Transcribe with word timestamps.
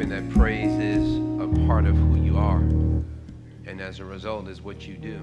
hoping 0.00 0.08
that 0.08 0.30
praise 0.30 0.72
is 0.80 1.16
a 1.42 1.66
part 1.66 1.84
of 1.84 1.94
who 1.94 2.16
you 2.16 2.38
are, 2.38 2.60
and 3.66 3.82
as 3.82 3.98
a 3.98 4.04
result, 4.04 4.48
is 4.48 4.62
what 4.62 4.88
you 4.88 4.96
do. 4.96 5.20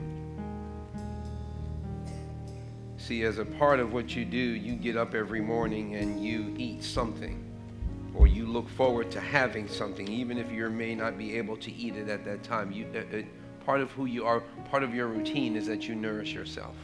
See, 2.97 3.23
as 3.23 3.39
a 3.39 3.45
part 3.45 3.79
of 3.79 3.91
what 3.91 4.15
you 4.15 4.23
do, 4.23 4.37
you 4.37 4.75
get 4.75 4.95
up 4.95 5.15
every 5.15 5.41
morning 5.41 5.95
and 5.95 6.23
you 6.23 6.53
eat 6.59 6.83
something, 6.83 7.43
or 8.13 8.27
you 8.27 8.45
look 8.45 8.69
forward 8.69 9.09
to 9.09 9.19
having 9.19 9.67
something, 9.67 10.07
even 10.07 10.37
if 10.37 10.51
you 10.51 10.69
may 10.69 10.93
not 10.93 11.17
be 11.17 11.35
able 11.35 11.57
to 11.57 11.73
eat 11.73 11.95
it 11.95 12.07
at 12.07 12.23
that 12.25 12.43
time. 12.43 12.71
You, 12.71 12.85
uh, 12.93 13.17
uh, 13.17 13.21
part 13.65 13.81
of 13.81 13.89
who 13.93 14.05
you 14.05 14.27
are, 14.27 14.41
part 14.69 14.83
of 14.83 14.93
your 14.93 15.07
routine 15.07 15.55
is 15.55 15.65
that 15.65 15.87
you 15.87 15.95
nourish 15.95 16.35
yourself. 16.35 16.75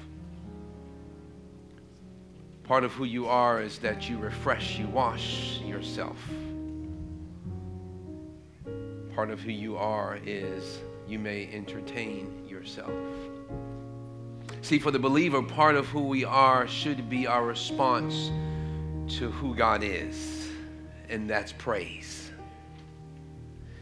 Part 2.63 2.84
of 2.85 2.91
who 2.94 3.04
you 3.04 3.27
are 3.27 3.62
is 3.62 3.77
that 3.80 4.10
you 4.10 4.18
refresh, 4.18 4.80
you 4.80 4.88
wash 4.88 5.60
yourself. 5.60 6.18
Part 9.16 9.30
of 9.30 9.40
who 9.40 9.52
you 9.52 9.77
are 9.77 10.20
is 10.26 10.80
you 11.08 11.20
may 11.20 11.48
entertain 11.54 12.48
yourself. 12.48 12.91
See, 14.62 14.80
for 14.80 14.91
the 14.91 14.99
believer, 14.99 15.44
part 15.44 15.76
of 15.76 15.88
who 15.88 16.02
we 16.02 16.26
are 16.26 16.67
should 16.67 17.09
be 17.09 17.27
our 17.27 17.45
response 17.45 18.31
to 19.18 19.30
who 19.30 19.54
God 19.55 19.84
is, 19.84 20.49
and 21.09 21.30
that's 21.30 21.52
praise. 21.52 22.31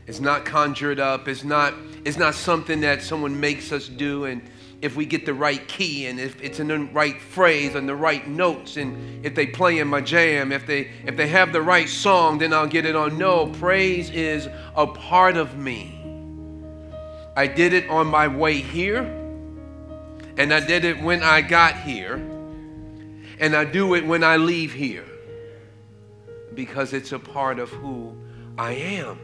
It's 0.08 0.20
not 0.20 0.44
conjured 0.44 1.00
up, 1.00 1.28
it's 1.28 1.44
not, 1.44 1.74
it's 2.04 2.18
not 2.18 2.36
something 2.36 2.82
that 2.82 3.02
someone 3.02 3.40
makes 3.40 3.72
us 3.72 3.88
do 3.88 4.26
and 4.26 4.42
if 4.82 4.96
we 4.96 5.06
get 5.06 5.26
the 5.26 5.34
right 5.34 5.68
key 5.68 6.08
and 6.08 6.20
if 6.20 6.42
it's 6.42 6.60
in 6.60 6.68
the 6.68 6.80
right 6.80 7.22
phrase 7.22 7.76
and 7.76 7.88
the 7.88 7.96
right 7.96 8.28
notes 8.28 8.78
and 8.78 9.26
if 9.26 9.36
they 9.36 9.46
play 9.46 9.80
in 9.80 9.88
my 9.88 10.02
jam 10.02 10.52
if 10.52 10.66
they 10.66 10.90
if 11.06 11.16
they 11.16 11.28
have 11.28 11.54
the 11.54 11.62
right 11.62 11.88
song 11.88 12.40
then 12.40 12.52
i'll 12.52 12.68
get 12.68 12.86
it 12.86 12.96
on. 12.96 13.18
No 13.18 13.48
praise 13.48 14.10
is 14.10 14.48
a 14.76 14.88
part 14.88 15.38
of 15.38 15.58
me. 15.58 15.98
I 17.36 17.48
did 17.48 17.74
it 17.74 17.90
on 17.90 18.08
my 18.08 18.28
way 18.28 18.56
here 18.56 19.04
and 20.38 20.54
i 20.54 20.60
did 20.60 20.86
it 20.86 21.02
when 21.02 21.24
i 21.24 21.42
got 21.42 21.76
here 21.78 22.16
and 23.40 23.56
i 23.56 23.64
do 23.64 23.96
it 23.96 24.06
when 24.06 24.24
i 24.24 24.38
leave 24.38 24.74
here 24.74 25.06
because 26.54 26.94
it's 26.94 27.12
a 27.12 27.20
part 27.20 27.60
of 27.60 27.70
who 27.70 28.16
i 28.58 28.72
am 28.72 29.20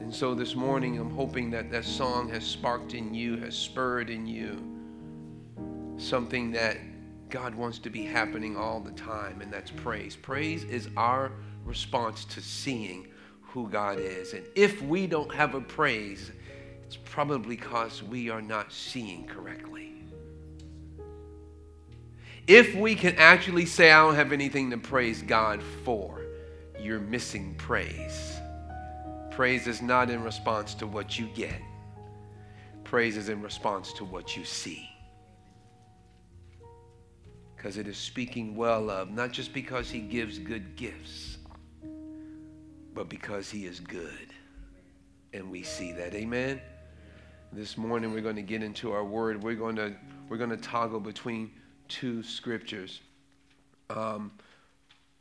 and 0.00 0.14
so 0.14 0.34
this 0.34 0.54
morning, 0.54 0.98
I'm 0.98 1.10
hoping 1.10 1.50
that 1.50 1.70
that 1.70 1.84
song 1.84 2.30
has 2.30 2.44
sparked 2.44 2.94
in 2.94 3.12
you, 3.12 3.36
has 3.36 3.54
spurred 3.54 4.08
in 4.08 4.26
you 4.26 4.66
something 5.98 6.50
that 6.52 6.78
God 7.28 7.54
wants 7.54 7.78
to 7.80 7.90
be 7.90 8.04
happening 8.04 8.56
all 8.56 8.80
the 8.80 8.92
time, 8.92 9.42
and 9.42 9.52
that's 9.52 9.70
praise. 9.70 10.16
Praise 10.16 10.64
is 10.64 10.88
our 10.96 11.32
response 11.64 12.24
to 12.24 12.40
seeing 12.40 13.08
who 13.42 13.68
God 13.68 13.98
is. 14.00 14.32
And 14.32 14.44
if 14.54 14.80
we 14.80 15.06
don't 15.06 15.32
have 15.34 15.54
a 15.54 15.60
praise, 15.60 16.32
it's 16.82 16.96
probably 16.96 17.56
because 17.56 18.02
we 18.02 18.30
are 18.30 18.42
not 18.42 18.72
seeing 18.72 19.26
correctly. 19.26 19.92
If 22.46 22.74
we 22.74 22.94
can 22.94 23.14
actually 23.16 23.66
say, 23.66 23.92
I 23.92 24.02
don't 24.02 24.14
have 24.14 24.32
anything 24.32 24.70
to 24.70 24.78
praise 24.78 25.20
God 25.22 25.62
for, 25.84 26.22
you're 26.80 27.00
missing 27.00 27.54
praise. 27.56 28.39
Praise 29.40 29.66
is 29.66 29.80
not 29.80 30.10
in 30.10 30.22
response 30.22 30.74
to 30.74 30.86
what 30.86 31.18
you 31.18 31.26
get, 31.34 31.62
praise 32.84 33.16
is 33.16 33.30
in 33.30 33.40
response 33.40 33.90
to 33.94 34.04
what 34.04 34.36
you 34.36 34.44
see. 34.44 34.86
Because 37.56 37.78
it 37.78 37.88
is 37.88 37.96
speaking 37.96 38.54
well 38.54 38.90
of, 38.90 39.10
not 39.10 39.32
just 39.32 39.54
because 39.54 39.88
he 39.88 40.00
gives 40.00 40.38
good 40.38 40.76
gifts, 40.76 41.38
but 42.92 43.08
because 43.08 43.50
he 43.50 43.64
is 43.64 43.80
good. 43.80 44.34
And 45.32 45.50
we 45.50 45.62
see 45.62 45.92
that. 45.92 46.14
Amen. 46.14 46.60
This 47.50 47.78
morning 47.78 48.12
we're 48.12 48.20
going 48.20 48.36
to 48.36 48.42
get 48.42 48.62
into 48.62 48.92
our 48.92 49.06
word. 49.06 49.42
We're 49.42 49.54
going 49.54 49.76
to 49.76 49.96
we're 50.28 50.36
going 50.36 50.50
to 50.50 50.58
toggle 50.58 51.00
between 51.00 51.50
two 51.88 52.22
scriptures. 52.22 53.00
Um, 53.88 54.32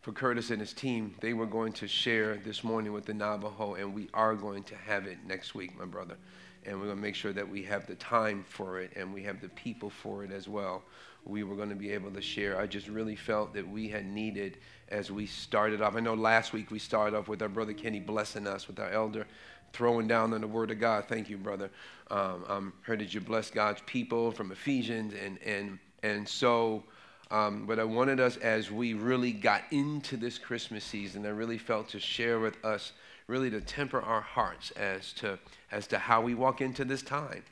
for 0.10 0.16
Curtis 0.16 0.50
and 0.50 0.60
his 0.60 0.74
team, 0.74 1.14
they 1.20 1.34
were 1.34 1.46
going 1.46 1.72
to 1.74 1.88
share 1.88 2.38
this 2.38 2.64
morning 2.64 2.94
with 2.94 3.06
the 3.06 3.14
Navajo, 3.14 3.76
and 3.76 3.94
we 3.94 4.10
are 4.12 4.34
going 4.34 4.64
to 4.64 4.76
have 4.76 5.06
it 5.06 5.20
next 5.28 5.54
week, 5.54 5.78
my 5.78 5.86
brother. 5.86 6.18
And 6.66 6.80
we're 6.80 6.86
going 6.86 6.98
to 6.98 7.02
make 7.02 7.14
sure 7.14 7.32
that 7.32 7.48
we 7.48 7.62
have 7.66 7.86
the 7.86 7.94
time 7.94 8.44
for 8.50 8.80
it 8.80 8.92
and 8.96 9.14
we 9.14 9.22
have 9.22 9.40
the 9.40 9.50
people 9.50 9.92
for 9.92 10.24
it 10.24 10.32
as 10.32 10.48
well. 10.48 10.82
We 11.26 11.44
were 11.44 11.56
going 11.56 11.70
to 11.70 11.76
be 11.76 11.92
able 11.92 12.10
to 12.10 12.22
share. 12.22 12.60
I 12.60 12.66
just 12.66 12.88
really 12.88 13.16
felt 13.16 13.54
that 13.54 13.70
we 13.70 13.88
had 13.88 14.08
needed 14.08 14.58
as 14.88 15.12
we 15.12 15.28
started 15.28 15.80
off. 15.80 15.96
I 15.96 16.00
know 16.00 16.16
last 16.16 16.54
week 16.54 16.72
we 16.72 16.80
started 16.80 17.16
off 17.16 17.28
with 17.28 17.44
our 17.44 17.48
brother 17.48 17.74
Kenny 17.74 18.00
blessing 18.00 18.48
us, 18.48 18.68
with 18.68 18.80
our 18.80 18.90
elder 18.90 19.28
throwing 19.74 20.08
down 20.08 20.34
on 20.34 20.42
the 20.42 20.48
word 20.48 20.72
of 20.72 20.80
God. 20.80 21.06
Thank 21.08 21.30
you, 21.30 21.38
brother. 21.38 21.70
Um, 22.10 22.46
um, 22.48 22.74
heard 22.82 23.00
that 23.02 23.14
you 23.14 23.22
bless 23.22 23.52
God's 23.52 23.82
people 23.86 24.32
from 24.32 24.52
Ephesians, 24.52 25.14
and 25.14 25.38
and 25.46 25.78
and 26.02 26.28
so 26.28 26.84
um, 27.32 27.66
but 27.68 27.78
I 27.78 27.84
wanted 27.84 28.20
us, 28.20 28.38
as 28.38 28.72
we 28.72 28.94
really 28.94 29.32
got 29.32 29.64
into 29.72 30.18
this 30.18 30.40
Christmas 30.40 30.84
season, 30.84 31.26
I 31.26 31.30
really 31.30 31.60
felt 31.60 31.90
to 31.90 32.00
share 32.00 32.40
with 32.40 32.64
us, 32.66 32.94
really 33.28 33.52
to 33.52 33.62
temper 33.62 34.02
our 34.02 34.22
hearts 34.22 34.72
as 34.72 35.14
to, 35.14 35.38
as 35.72 35.86
to 35.88 36.00
how 36.00 36.22
we 36.22 36.34
walk 36.34 36.62
into 36.62 36.84
this 36.84 37.04
time. 37.04 37.44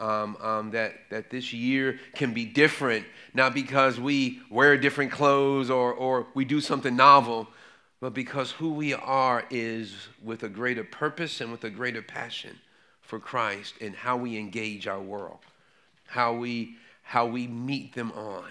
Um, 0.00 0.36
um, 0.40 0.70
that, 0.70 0.94
that 1.10 1.28
this 1.28 1.52
year 1.52 1.98
can 2.14 2.32
be 2.32 2.44
different, 2.44 3.04
not 3.34 3.52
because 3.52 3.98
we 3.98 4.40
wear 4.48 4.76
different 4.76 5.10
clothes 5.10 5.70
or, 5.70 5.92
or 5.92 6.28
we 6.34 6.44
do 6.44 6.60
something 6.60 6.94
novel, 6.94 7.48
but 8.00 8.14
because 8.14 8.52
who 8.52 8.74
we 8.74 8.94
are 8.94 9.44
is 9.50 10.06
with 10.22 10.44
a 10.44 10.48
greater 10.48 10.84
purpose 10.84 11.40
and 11.40 11.50
with 11.50 11.64
a 11.64 11.70
greater 11.70 12.00
passion 12.00 12.56
for 13.00 13.18
Christ 13.18 13.74
and 13.80 13.92
how 13.96 14.16
we 14.16 14.38
engage 14.38 14.86
our 14.86 15.00
world, 15.00 15.40
how 16.06 16.32
we, 16.32 16.76
how 17.02 17.26
we 17.26 17.48
meet 17.48 17.92
them 17.94 18.12
on. 18.12 18.44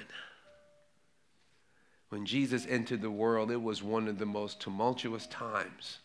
When 2.09 2.25
Jesus 2.25 2.65
entered 2.67 3.01
the 3.01 3.11
world, 3.11 3.51
it 3.51 3.61
was 3.61 3.83
one 3.83 4.07
of 4.07 4.17
the 4.17 4.25
most 4.25 4.61
tumultuous 4.61 5.27
times 5.27 5.99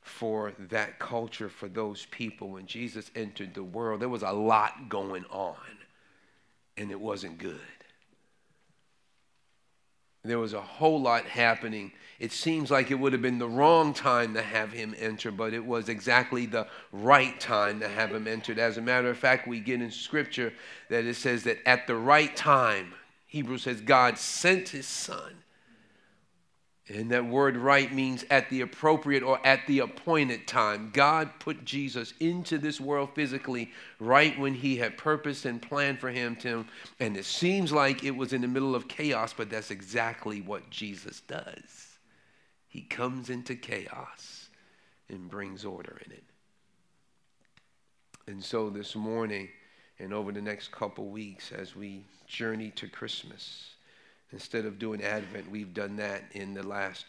for 0.00 0.52
that 0.58 0.98
culture, 0.98 1.48
for 1.48 1.68
those 1.68 2.06
people. 2.06 2.50
When 2.50 2.66
Jesus 2.66 3.10
entered 3.14 3.54
the 3.54 3.64
world, 3.64 4.00
there 4.00 4.08
was 4.08 4.22
a 4.22 4.32
lot 4.32 4.88
going 4.88 5.24
on, 5.30 5.56
and 6.76 6.90
it 6.90 7.00
wasn't 7.00 7.38
good. 7.38 7.60
There 10.22 10.38
was 10.38 10.52
a 10.52 10.60
whole 10.60 11.00
lot 11.00 11.24
happening. 11.24 11.92
It 12.18 12.30
seems 12.30 12.70
like 12.70 12.90
it 12.90 12.94
would 12.94 13.14
have 13.14 13.22
been 13.22 13.38
the 13.38 13.48
wrong 13.48 13.94
time 13.94 14.34
to 14.34 14.42
have 14.42 14.70
him 14.70 14.94
enter, 14.98 15.30
but 15.30 15.54
it 15.54 15.64
was 15.64 15.88
exactly 15.88 16.44
the 16.44 16.66
right 16.92 17.40
time 17.40 17.80
to 17.80 17.88
have 17.88 18.14
him 18.14 18.28
entered. 18.28 18.58
As 18.58 18.76
a 18.76 18.82
matter 18.82 19.08
of 19.08 19.16
fact, 19.16 19.48
we 19.48 19.60
get 19.60 19.80
in 19.80 19.90
scripture 19.90 20.52
that 20.90 21.06
it 21.06 21.14
says 21.14 21.44
that 21.44 21.66
at 21.66 21.86
the 21.86 21.96
right 21.96 22.36
time, 22.36 22.92
Hebrews 23.30 23.62
says 23.62 23.80
God 23.80 24.18
sent 24.18 24.70
his 24.70 24.86
son. 24.86 25.36
And 26.88 27.12
that 27.12 27.24
word 27.24 27.56
right 27.56 27.92
means 27.94 28.24
at 28.28 28.50
the 28.50 28.62
appropriate 28.62 29.22
or 29.22 29.38
at 29.46 29.64
the 29.68 29.78
appointed 29.78 30.48
time. 30.48 30.90
God 30.92 31.30
put 31.38 31.64
Jesus 31.64 32.12
into 32.18 32.58
this 32.58 32.80
world 32.80 33.10
physically 33.14 33.70
right 34.00 34.36
when 34.36 34.52
he 34.52 34.76
had 34.76 34.98
purpose 34.98 35.44
and 35.44 35.62
planned 35.62 36.00
for 36.00 36.10
him 36.10 36.34
to. 36.36 36.66
And 36.98 37.16
it 37.16 37.24
seems 37.24 37.70
like 37.70 38.02
it 38.02 38.16
was 38.16 38.32
in 38.32 38.40
the 38.40 38.48
middle 38.48 38.74
of 38.74 38.88
chaos, 38.88 39.32
but 39.32 39.48
that's 39.48 39.70
exactly 39.70 40.40
what 40.40 40.68
Jesus 40.68 41.20
does. 41.20 41.98
He 42.66 42.80
comes 42.80 43.30
into 43.30 43.54
chaos 43.54 44.48
and 45.08 45.30
brings 45.30 45.64
order 45.64 46.00
in 46.04 46.10
it. 46.10 46.24
And 48.26 48.42
so 48.42 48.68
this 48.68 48.96
morning, 48.96 49.48
and 50.00 50.14
over 50.14 50.32
the 50.32 50.40
next 50.40 50.72
couple 50.72 51.06
weeks 51.06 51.52
as 51.52 51.76
we 51.76 52.02
journey 52.26 52.70
to 52.70 52.88
Christmas. 52.88 53.74
Instead 54.32 54.64
of 54.64 54.78
doing 54.78 55.02
Advent, 55.02 55.50
we've 55.50 55.74
done 55.74 55.96
that 55.96 56.22
in 56.32 56.54
the 56.54 56.62
last 56.62 57.06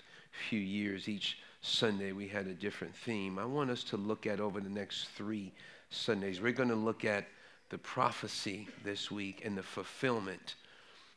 few 0.49 0.59
years. 0.59 1.07
Each 1.07 1.37
Sunday 1.61 2.11
we 2.11 2.27
had 2.27 2.47
a 2.47 2.53
different 2.53 2.95
theme. 2.95 3.39
I 3.39 3.45
want 3.45 3.69
us 3.69 3.83
to 3.85 3.97
look 3.97 4.27
at 4.27 4.39
over 4.39 4.59
the 4.59 4.69
next 4.69 5.09
three 5.09 5.53
Sundays. 5.89 6.41
We're 6.41 6.51
going 6.51 6.69
to 6.69 6.75
look 6.75 7.05
at 7.05 7.27
the 7.69 7.77
prophecy 7.77 8.67
this 8.83 9.09
week 9.09 9.43
and 9.45 9.57
the 9.57 9.63
fulfillment, 9.63 10.55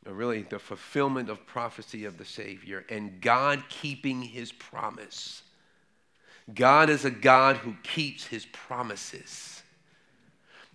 really 0.07 0.43
the 0.43 0.59
fulfillment 0.59 1.29
of 1.29 1.45
prophecy 1.47 2.05
of 2.05 2.19
the 2.19 2.25
Savior 2.25 2.85
and 2.89 3.21
God 3.21 3.65
keeping 3.69 4.23
his 4.23 4.53
promise. 4.53 5.43
God 6.55 6.91
is 6.91 7.05
a 7.05 7.11
God 7.11 7.57
who 7.57 7.75
keeps 7.83 8.27
his 8.27 8.45
promises 8.47 9.64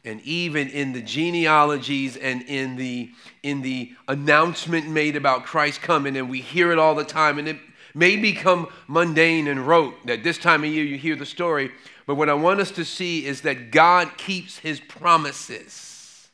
and 0.05 0.21
even 0.21 0.69
in 0.69 0.93
the 0.93 1.01
genealogies 1.01 2.15
and 2.17 2.41
in 2.43 2.75
the 2.75 3.11
in 3.43 3.61
the 3.61 3.91
announcement 4.07 4.89
made 4.89 5.15
about 5.15 5.45
Christ 5.45 5.81
coming 5.81 6.17
and 6.17 6.29
we 6.29 6.41
hear 6.41 6.71
it 6.71 6.79
all 6.79 6.95
the 6.95 7.03
time 7.03 7.37
and 7.37 7.47
it 7.47 7.57
may 7.93 8.15
become 8.15 8.67
mundane 8.87 9.47
and 9.47 9.67
rote 9.67 10.05
that 10.05 10.23
this 10.23 10.37
time 10.37 10.63
of 10.63 10.69
year 10.69 10.83
you 10.83 10.97
hear 10.97 11.15
the 11.15 11.25
story 11.25 11.71
but 12.05 12.15
what 12.15 12.29
I 12.29 12.33
want 12.33 12.59
us 12.59 12.71
to 12.71 12.85
see 12.85 13.25
is 13.25 13.41
that 13.41 13.71
God 13.71 14.17
keeps 14.17 14.59
his 14.59 14.79
promises 14.79 16.29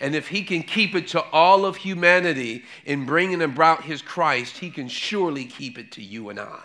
and 0.00 0.14
if 0.14 0.28
he 0.28 0.44
can 0.44 0.62
keep 0.62 0.94
it 0.94 1.08
to 1.08 1.22
all 1.30 1.64
of 1.66 1.76
humanity 1.76 2.62
in 2.84 3.04
bringing 3.04 3.42
about 3.42 3.84
his 3.84 4.02
Christ 4.02 4.58
he 4.58 4.70
can 4.70 4.88
surely 4.88 5.44
keep 5.44 5.78
it 5.78 5.92
to 5.92 6.02
you 6.02 6.28
and 6.28 6.38
I 6.38 6.62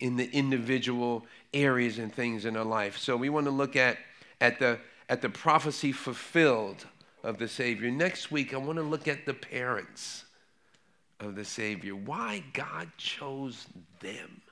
in 0.00 0.16
the 0.16 0.30
individual 0.32 1.24
areas 1.54 1.98
and 1.98 2.12
things 2.12 2.44
in 2.44 2.56
our 2.56 2.64
life. 2.64 2.98
So 2.98 3.16
we 3.16 3.28
want 3.28 3.46
to 3.46 3.50
look 3.50 3.76
at, 3.76 3.98
at, 4.40 4.58
the, 4.58 4.78
at 5.08 5.22
the 5.22 5.28
prophecy 5.28 5.92
fulfilled 5.92 6.86
of 7.22 7.38
the 7.38 7.48
Savior. 7.48 7.90
Next 7.90 8.30
week, 8.30 8.54
I 8.54 8.56
want 8.56 8.78
to 8.78 8.84
look 8.84 9.08
at 9.08 9.26
the 9.26 9.34
parents 9.34 10.24
of 11.20 11.34
the 11.34 11.44
Savior, 11.44 11.94
why 11.94 12.44
God 12.52 12.90
chose 12.98 13.66
them. 14.00 14.42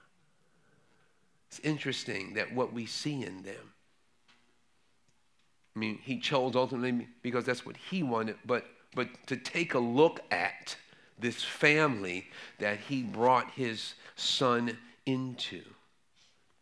It's 1.49 1.61
interesting 1.61 2.35
that 2.35 2.53
what 2.55 2.73
we 2.73 2.87
see 2.87 3.23
in 3.23 3.43
them. 3.43 3.73
I 5.75 5.79
mean, 5.79 5.99
he 6.03 6.19
chose 6.19 6.55
ultimately 6.55 7.09
because 7.23 7.45
that's 7.45 7.67
what 7.67 7.77
he 7.77 8.03
wanted, 8.03 8.37
but, 8.47 8.65
but 8.95 9.09
to 9.27 9.37
take 9.37 9.75
a 9.75 9.79
look 9.79 10.21
at 10.31 10.77
this 11.19 11.43
family 11.43 12.27
that 12.59 12.79
he 12.79 13.03
brought 13.03 13.51
his 13.53 13.95
son 14.17 14.77
into. 15.07 15.63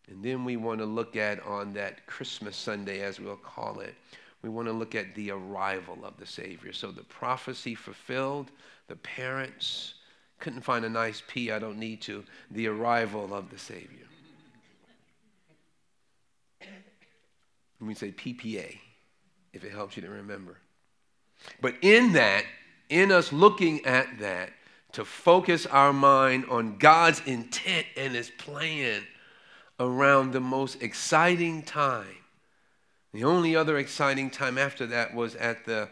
And 0.08 0.22
then 0.22 0.44
we 0.44 0.56
want 0.56 0.80
to 0.80 0.86
look 0.86 1.16
at 1.16 1.44
on 1.46 1.72
that 1.74 2.06
Christmas 2.06 2.56
Sunday, 2.56 3.02
as 3.02 3.20
we'll 3.20 3.36
call 3.36 3.80
it, 3.80 3.94
we 4.42 4.48
want 4.48 4.66
to 4.66 4.72
look 4.72 4.94
at 4.94 5.14
the 5.14 5.30
arrival 5.30 5.98
of 6.04 6.16
the 6.18 6.26
Savior. 6.26 6.72
So 6.72 6.90
the 6.90 7.04
prophecy 7.04 7.74
fulfilled, 7.74 8.50
the 8.88 8.96
parents 8.96 9.94
couldn't 10.40 10.62
find 10.62 10.84
a 10.84 10.88
nice 10.88 11.22
P, 11.28 11.52
I 11.52 11.60
don't 11.60 11.78
need 11.78 12.00
to, 12.02 12.24
the 12.50 12.66
arrival 12.66 13.32
of 13.32 13.50
the 13.50 13.58
Savior. 13.58 14.06
we 17.80 17.94
say 17.94 18.12
PPA, 18.12 18.78
if 19.52 19.64
it 19.64 19.72
helps 19.72 19.96
you 19.96 20.02
to 20.02 20.10
remember. 20.10 20.56
But 21.60 21.74
in 21.82 22.12
that, 22.12 22.44
in 22.88 23.10
us 23.10 23.32
looking 23.32 23.84
at 23.84 24.20
that, 24.20 24.50
to 24.92 25.04
focus 25.04 25.66
our 25.66 25.92
mind 25.92 26.44
on 26.50 26.76
God's 26.76 27.22
intent 27.26 27.86
and 27.96 28.14
His 28.14 28.30
plan 28.30 29.02
around 29.80 30.32
the 30.32 30.40
most 30.40 30.82
exciting 30.82 31.62
time. 31.62 32.16
The 33.12 33.24
only 33.24 33.54
other 33.54 33.76
exciting 33.76 34.30
time 34.30 34.56
after 34.56 34.86
that 34.86 35.14
was 35.14 35.34
at 35.36 35.64
the, 35.64 35.88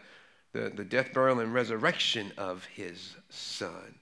the, 0.53 0.71
the 0.73 0.83
death, 0.83 1.13
burial, 1.13 1.39
and 1.39 1.53
resurrection 1.53 2.31
of 2.37 2.65
His 2.65 3.15
Son. 3.29 3.95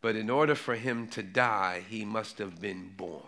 But 0.00 0.16
in 0.16 0.30
order 0.30 0.54
for 0.54 0.74
Him 0.74 1.08
to 1.08 1.22
die, 1.22 1.82
He 1.88 2.04
must 2.04 2.38
have 2.38 2.60
been 2.60 2.92
born. 2.96 3.22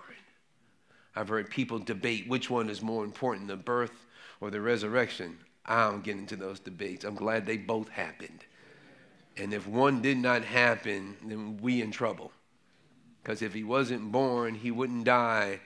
I've 1.16 1.28
heard 1.28 1.50
people 1.50 1.78
debate 1.78 2.28
which 2.28 2.50
one 2.50 2.68
is 2.68 2.82
more 2.82 3.04
important, 3.04 3.48
the 3.48 3.56
birth 3.56 4.06
or 4.40 4.50
the 4.50 4.60
resurrection. 4.60 5.38
I 5.64 5.90
don't 5.90 6.04
get 6.04 6.16
into 6.16 6.36
those 6.36 6.60
debates. 6.60 7.04
I'm 7.04 7.14
glad 7.14 7.46
they 7.46 7.56
both 7.56 7.88
happened. 7.88 8.44
And 9.36 9.52
if 9.54 9.66
one 9.66 10.02
did 10.02 10.18
not 10.18 10.44
happen, 10.44 11.16
then 11.24 11.58
we 11.60 11.82
in 11.82 11.90
trouble. 11.90 12.30
Because 13.22 13.42
if 13.42 13.54
he 13.54 13.64
wasn't 13.64 14.12
born, 14.12 14.54
he 14.54 14.70
wouldn't 14.70 15.04
die 15.04 15.60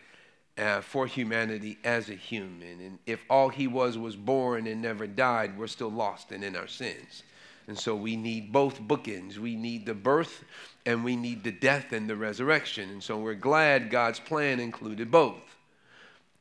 uh, 0.58 0.80
for 0.80 1.06
humanity 1.06 1.78
as 1.84 2.10
a 2.10 2.14
human. 2.14 2.80
And 2.80 2.98
if 3.06 3.24
all 3.30 3.48
he 3.48 3.66
was 3.66 3.96
was 3.96 4.16
born 4.16 4.66
and 4.66 4.82
never 4.82 5.06
died, 5.06 5.56
we're 5.56 5.66
still 5.68 5.90
lost 5.90 6.32
and 6.32 6.42
in 6.42 6.56
our 6.56 6.66
sins. 6.66 7.22
And 7.68 7.78
so 7.78 7.94
we 7.94 8.16
need 8.16 8.52
both 8.52 8.80
bookends. 8.80 9.38
We 9.38 9.54
need 9.54 9.86
the 9.86 9.94
birth 9.94 10.44
and 10.86 11.04
we 11.04 11.16
need 11.16 11.44
the 11.44 11.52
death 11.52 11.92
and 11.92 12.08
the 12.08 12.16
resurrection. 12.16 12.90
And 12.90 13.02
so 13.02 13.18
we're 13.18 13.34
glad 13.34 13.90
God's 13.90 14.20
plan 14.20 14.58
included 14.58 15.10
both. 15.10 15.56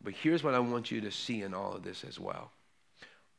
But 0.01 0.13
here's 0.13 0.43
what 0.43 0.53
I 0.53 0.59
want 0.59 0.89
you 0.89 1.01
to 1.01 1.11
see 1.11 1.41
in 1.41 1.53
all 1.53 1.73
of 1.73 1.83
this 1.83 2.03
as 2.03 2.19
well 2.19 2.51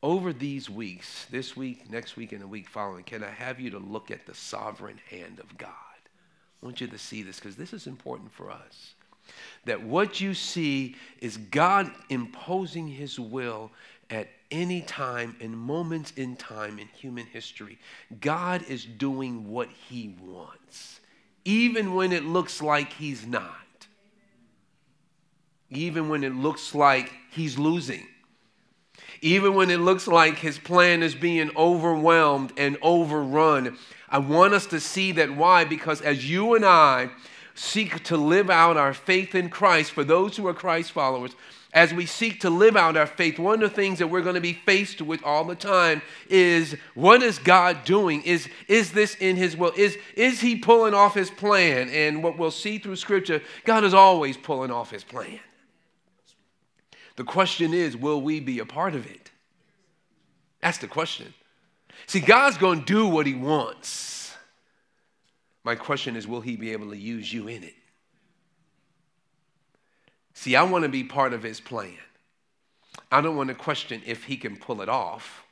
over 0.02 0.32
these 0.32 0.70
weeks, 0.70 1.26
this 1.30 1.56
week, 1.56 1.90
next 1.90 2.16
week, 2.16 2.32
and 2.32 2.40
the 2.40 2.46
week 2.46 2.68
following, 2.68 3.02
can 3.02 3.24
I 3.24 3.30
have 3.30 3.58
you 3.58 3.70
to 3.70 3.78
look 3.78 4.10
at 4.10 4.26
the 4.26 4.34
sovereign 4.34 5.00
hand 5.10 5.40
of 5.40 5.58
God? 5.58 5.70
I 6.62 6.66
want 6.66 6.80
you 6.80 6.86
to 6.86 6.98
see 6.98 7.22
this 7.22 7.40
because 7.40 7.56
this 7.56 7.72
is 7.72 7.86
important 7.86 8.32
for 8.32 8.50
us. 8.50 8.94
That 9.64 9.82
what 9.82 10.20
you 10.20 10.34
see 10.34 10.96
is 11.20 11.36
God 11.36 11.90
imposing 12.08 12.88
his 12.88 13.18
will 13.18 13.70
at 14.10 14.28
any 14.50 14.80
time 14.80 15.36
and 15.40 15.56
moments 15.56 16.12
in 16.16 16.36
time 16.36 16.78
in 16.78 16.88
human 16.88 17.26
history. 17.26 17.78
God 18.20 18.64
is 18.68 18.84
doing 18.84 19.50
what 19.50 19.68
he 19.88 20.14
wants, 20.22 21.00
even 21.44 21.94
when 21.94 22.12
it 22.12 22.24
looks 22.24 22.62
like 22.62 22.92
he's 22.94 23.26
not, 23.26 23.86
even 25.70 26.08
when 26.08 26.24
it 26.24 26.34
looks 26.34 26.74
like 26.74 27.12
he's 27.30 27.58
losing 27.58 28.06
even 29.20 29.54
when 29.54 29.70
it 29.70 29.78
looks 29.78 30.06
like 30.06 30.38
his 30.38 30.58
plan 30.58 31.02
is 31.02 31.14
being 31.14 31.50
overwhelmed 31.56 32.52
and 32.56 32.76
overrun. 32.82 33.76
I 34.08 34.18
want 34.18 34.54
us 34.54 34.66
to 34.66 34.80
see 34.80 35.12
that 35.12 35.34
why? 35.34 35.64
Because 35.64 36.00
as 36.00 36.28
you 36.28 36.54
and 36.54 36.64
I 36.64 37.10
seek 37.58 38.04
to 38.04 38.16
live 38.16 38.50
out 38.50 38.76
our 38.76 38.94
faith 38.94 39.34
in 39.34 39.50
Christ, 39.50 39.92
for 39.92 40.04
those 40.04 40.36
who 40.36 40.46
are 40.46 40.54
Christ 40.54 40.92
followers, 40.92 41.32
as 41.74 41.92
we 41.92 42.06
seek 42.06 42.40
to 42.40 42.50
live 42.50 42.76
out 42.76 42.96
our 42.96 43.06
faith, 43.06 43.38
one 43.38 43.62
of 43.62 43.68
the 43.68 43.76
things 43.76 43.98
that 43.98 44.06
we're 44.06 44.22
going 44.22 44.36
to 44.36 44.40
be 44.40 44.54
faced 44.54 45.02
with 45.02 45.22
all 45.22 45.44
the 45.44 45.54
time 45.54 46.00
is 46.30 46.76
what 46.94 47.22
is 47.22 47.38
God 47.38 47.84
doing? 47.84 48.22
Is, 48.22 48.48
is 48.68 48.92
this 48.92 49.16
in 49.16 49.36
His 49.36 49.56
will? 49.56 49.72
Is, 49.76 49.98
is 50.14 50.40
He 50.40 50.56
pulling 50.56 50.94
off 50.94 51.14
His 51.14 51.30
plan? 51.30 51.90
And 51.90 52.22
what 52.22 52.38
we'll 52.38 52.50
see 52.50 52.78
through 52.78 52.96
Scripture, 52.96 53.42
God 53.64 53.84
is 53.84 53.92
always 53.92 54.36
pulling 54.36 54.70
off 54.70 54.90
His 54.90 55.04
plan. 55.04 55.40
The 57.16 57.24
question 57.24 57.74
is, 57.74 57.96
will 57.96 58.22
we 58.22 58.40
be 58.40 58.60
a 58.60 58.66
part 58.66 58.94
of 58.94 59.04
it? 59.06 59.30
That's 60.62 60.78
the 60.78 60.88
question. 60.88 61.34
See, 62.06 62.20
God's 62.20 62.56
going 62.56 62.80
to 62.80 62.84
do 62.86 63.06
what 63.08 63.26
He 63.26 63.34
wants. 63.34 64.17
My 65.64 65.74
question 65.74 66.16
is, 66.16 66.26
will 66.26 66.40
He 66.40 66.56
be 66.56 66.72
able 66.72 66.90
to 66.90 66.96
use 66.96 67.32
you 67.32 67.48
in 67.48 67.62
it? 67.62 67.74
See, 70.34 70.56
I 70.56 70.62
want 70.62 70.84
to 70.84 70.88
be 70.88 71.04
part 71.04 71.32
of 71.32 71.42
His 71.42 71.60
plan. 71.60 71.98
I 73.10 73.20
don't 73.20 73.36
want 73.36 73.48
to 73.48 73.54
question 73.54 74.02
if 74.06 74.24
He 74.24 74.36
can 74.36 74.56
pull 74.56 74.82
it 74.82 74.88
off. 74.88 75.44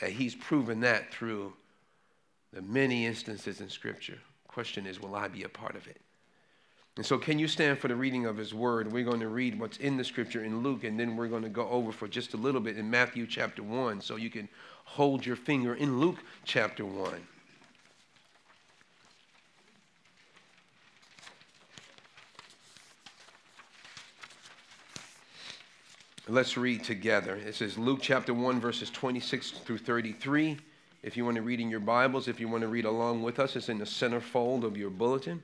And 0.00 0.12
He's 0.12 0.34
proven 0.34 0.80
that 0.80 1.12
through 1.12 1.52
the 2.52 2.62
many 2.62 3.06
instances 3.06 3.60
in 3.60 3.68
Scripture. 3.68 4.18
Question 4.46 4.86
is, 4.86 5.00
will 5.00 5.14
I 5.14 5.28
be 5.28 5.42
a 5.42 5.48
part 5.48 5.76
of 5.76 5.86
it? 5.86 6.00
And 6.96 7.04
so, 7.04 7.18
can 7.18 7.38
you 7.38 7.46
stand 7.46 7.78
for 7.78 7.88
the 7.88 7.96
reading 7.96 8.24
of 8.24 8.38
his 8.38 8.54
word? 8.54 8.90
We're 8.90 9.04
going 9.04 9.20
to 9.20 9.28
read 9.28 9.60
what's 9.60 9.76
in 9.76 9.98
the 9.98 10.04
scripture 10.04 10.44
in 10.44 10.62
Luke, 10.62 10.84
and 10.84 10.98
then 10.98 11.14
we're 11.14 11.28
going 11.28 11.42
to 11.42 11.50
go 11.50 11.68
over 11.68 11.92
for 11.92 12.08
just 12.08 12.32
a 12.32 12.38
little 12.38 12.60
bit 12.60 12.78
in 12.78 12.88
Matthew 12.88 13.26
chapter 13.26 13.62
1. 13.62 14.00
So, 14.00 14.16
you 14.16 14.30
can 14.30 14.48
hold 14.84 15.26
your 15.26 15.36
finger 15.36 15.74
in 15.74 16.00
Luke 16.00 16.16
chapter 16.44 16.86
1. 16.86 17.12
Let's 26.28 26.56
read 26.56 26.82
together. 26.82 27.36
It 27.36 27.54
says 27.54 27.78
Luke 27.78 28.00
chapter 28.02 28.34
1, 28.34 28.58
verses 28.58 28.90
26 28.90 29.50
through 29.50 29.78
33. 29.78 30.58
If 31.04 31.16
you 31.16 31.24
want 31.24 31.36
to 31.36 31.42
read 31.42 31.60
in 31.60 31.70
your 31.70 31.78
Bibles, 31.78 32.26
if 32.26 32.40
you 32.40 32.48
want 32.48 32.62
to 32.62 32.68
read 32.68 32.84
along 32.84 33.22
with 33.22 33.38
us, 33.38 33.54
it's 33.54 33.68
in 33.68 33.78
the 33.78 33.84
centerfold 33.84 34.64
of 34.64 34.76
your 34.76 34.90
bulletin. 34.90 35.40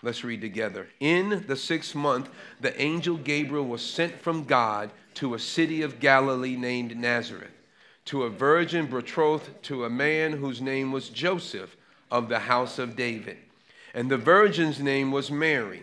Let's 0.00 0.22
read 0.22 0.40
together. 0.40 0.86
In 1.00 1.44
the 1.48 1.56
sixth 1.56 1.96
month, 1.96 2.30
the 2.60 2.80
angel 2.80 3.16
Gabriel 3.16 3.66
was 3.66 3.84
sent 3.84 4.20
from 4.20 4.44
God 4.44 4.92
to 5.14 5.34
a 5.34 5.40
city 5.40 5.82
of 5.82 5.98
Galilee 5.98 6.54
named 6.54 6.96
Nazareth, 6.96 7.50
to 8.04 8.22
a 8.22 8.30
virgin 8.30 8.86
betrothed 8.86 9.50
to 9.64 9.84
a 9.84 9.90
man 9.90 10.34
whose 10.34 10.60
name 10.60 10.92
was 10.92 11.08
Joseph 11.08 11.76
of 12.08 12.28
the 12.28 12.38
house 12.38 12.78
of 12.78 12.94
David. 12.94 13.38
And 13.94 14.08
the 14.08 14.16
virgin's 14.16 14.78
name 14.78 15.10
was 15.10 15.28
Mary. 15.28 15.82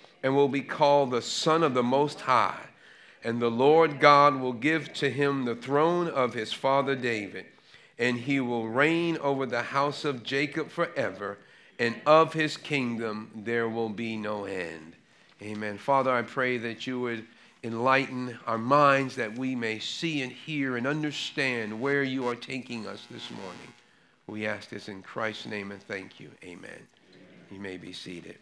and 0.23 0.35
will 0.35 0.47
be 0.47 0.61
called 0.61 1.11
the 1.11 1.21
Son 1.21 1.63
of 1.63 1.73
the 1.73 1.83
Most 1.83 2.21
High. 2.21 2.59
And 3.23 3.41
the 3.41 3.51
Lord 3.51 3.99
God 3.99 4.35
will 4.35 4.53
give 4.53 4.93
to 4.93 5.09
him 5.09 5.45
the 5.45 5.55
throne 5.55 6.07
of 6.07 6.33
his 6.33 6.53
father 6.53 6.95
David, 6.95 7.45
and 7.99 8.17
he 8.17 8.39
will 8.39 8.67
reign 8.67 9.17
over 9.17 9.45
the 9.45 9.61
house 9.61 10.05
of 10.05 10.23
Jacob 10.23 10.69
forever 10.69 11.37
and 11.81 11.95
of 12.05 12.31
his 12.33 12.57
kingdom 12.57 13.31
there 13.33 13.67
will 13.67 13.89
be 13.89 14.15
no 14.15 14.45
end. 14.45 14.93
Amen. 15.41 15.79
Father, 15.79 16.11
I 16.11 16.21
pray 16.21 16.59
that 16.59 16.85
you 16.85 16.99
would 16.99 17.25
enlighten 17.63 18.37
our 18.45 18.59
minds 18.59 19.15
that 19.15 19.35
we 19.35 19.55
may 19.55 19.79
see 19.79 20.21
and 20.21 20.31
hear 20.31 20.77
and 20.77 20.85
understand 20.85 21.81
where 21.81 22.03
you 22.03 22.27
are 22.27 22.35
taking 22.35 22.85
us 22.85 23.07
this 23.09 23.31
morning. 23.31 23.73
We 24.27 24.45
ask 24.45 24.69
this 24.69 24.89
in 24.89 25.01
Christ's 25.01 25.47
name 25.47 25.71
and 25.71 25.81
thank 25.81 26.19
you. 26.19 26.29
Amen. 26.43 26.69
Amen. 26.69 26.85
You 27.49 27.59
may 27.59 27.77
be 27.77 27.93
seated. 27.93 28.37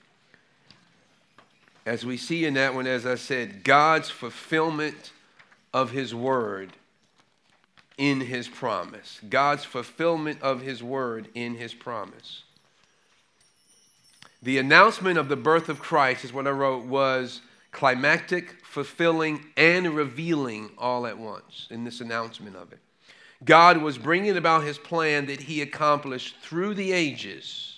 As 1.90 2.06
we 2.06 2.18
see 2.18 2.46
in 2.46 2.54
that 2.54 2.76
one, 2.76 2.86
as 2.86 3.08
I 3.08 3.16
said, 3.16 3.64
God's 3.64 4.12
fulfillment 4.12 5.12
of 5.74 5.90
his 5.90 6.14
word 6.14 6.72
in 7.98 8.22
his 8.22 8.48
promise. 8.48 9.20
God's 9.28 9.66
fulfillment 9.66 10.40
of 10.44 10.62
his 10.62 10.84
word 10.84 11.30
in 11.34 11.56
his 11.56 11.74
promise. 11.74 12.44
The 14.44 14.60
announcement 14.60 15.18
of 15.18 15.30
the 15.30 15.36
birth 15.36 15.68
of 15.68 15.80
Christ, 15.80 16.24
is 16.24 16.32
what 16.32 16.46
I 16.46 16.52
wrote, 16.52 16.86
was 16.86 17.42
climactic, 17.72 18.64
fulfilling, 18.64 19.46
and 19.58 19.96
revealing 19.96 20.70
all 20.78 21.08
at 21.08 21.18
once 21.18 21.66
in 21.72 21.86
this 21.86 22.02
announcement 22.02 22.56
of 22.56 22.72
it. 22.72 22.80
God 23.44 23.78
was 23.78 23.98
bringing 23.98 24.38
about 24.38 24.64
his 24.64 24.78
plan 24.78 25.26
that 25.26 25.42
he 25.42 25.64
accomplished 25.64 26.36
through 26.40 26.76
the 26.76 26.92
ages 26.92 27.69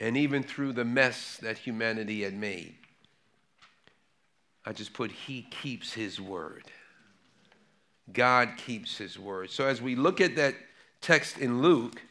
and 0.00 0.16
even 0.16 0.42
through 0.42 0.72
the 0.72 0.84
mess 0.84 1.38
that 1.42 1.58
humanity 1.58 2.22
had 2.22 2.34
made. 2.34 2.74
I 4.64 4.72
just 4.72 4.92
put, 4.92 5.10
He 5.10 5.42
keeps 5.42 5.92
His 5.92 6.20
word. 6.20 6.64
God 8.12 8.50
keeps 8.56 8.98
His 8.98 9.18
word. 9.18 9.50
So 9.50 9.66
as 9.66 9.82
we 9.82 9.96
look 9.96 10.20
at 10.20 10.36
that 10.36 10.54
text 11.00 11.38
in 11.38 11.62
Luke, 11.62 12.02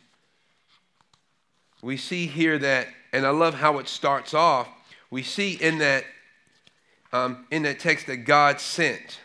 we 1.82 1.98
see 1.98 2.28
here 2.28 2.58
that, 2.58 2.88
and 3.14 3.26
I 3.26 3.30
love 3.30 3.54
how 3.54 3.78
it 3.78 3.88
starts 3.88 4.34
off. 4.34 4.68
We 5.10 5.24
see 5.24 5.54
in 5.54 5.78
that 5.78 6.04
um, 7.14 7.46
in 7.52 7.64
that 7.64 7.80
text 7.80 8.08
that 8.08 8.18
God 8.18 8.60
sent. 8.60 9.20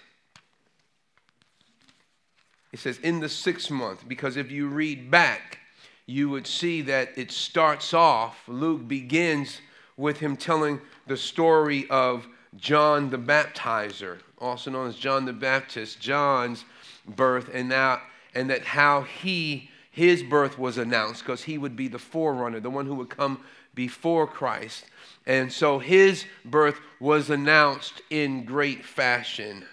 It 2.72 2.78
says 2.78 2.98
in 2.98 3.20
the 3.20 3.28
sixth 3.28 3.70
month, 3.70 4.06
because 4.08 4.36
if 4.36 4.50
you 4.50 4.68
read 4.68 5.10
back, 5.10 5.58
you 6.06 6.28
would 6.30 6.46
see 6.46 6.82
that 6.82 7.10
it 7.16 7.30
starts 7.30 7.94
off, 7.94 8.42
Luke 8.48 8.86
begins 8.86 9.60
with 9.96 10.18
him 10.18 10.36
telling 10.36 10.80
the 11.06 11.16
story 11.16 11.86
of 11.90 12.26
John 12.56 13.10
the 13.10 13.18
Baptizer, 13.18 14.18
also 14.38 14.70
known 14.70 14.88
as 14.88 14.96
John 14.96 15.24
the 15.24 15.32
Baptist, 15.32 16.00
John's 16.00 16.64
birth, 17.06 17.50
and 17.52 17.68
now 17.68 18.00
and 18.34 18.50
that 18.50 18.64
how 18.64 19.02
he 19.02 19.70
his 19.90 20.22
birth 20.22 20.58
was 20.58 20.78
announced 20.78 21.22
because 21.22 21.42
he 21.42 21.58
would 21.58 21.76
be 21.76 21.86
the 21.86 21.98
forerunner, 21.98 22.60
the 22.60 22.70
one 22.70 22.86
who 22.86 22.94
would 22.94 23.10
come 23.10 23.40
before 23.74 24.26
Christ. 24.26 24.86
And 25.26 25.52
so 25.52 25.78
his 25.78 26.24
birth 26.46 26.80
was 26.98 27.28
announced 27.28 28.00
in 28.08 28.44
great 28.44 28.84
fashion. 28.86 29.66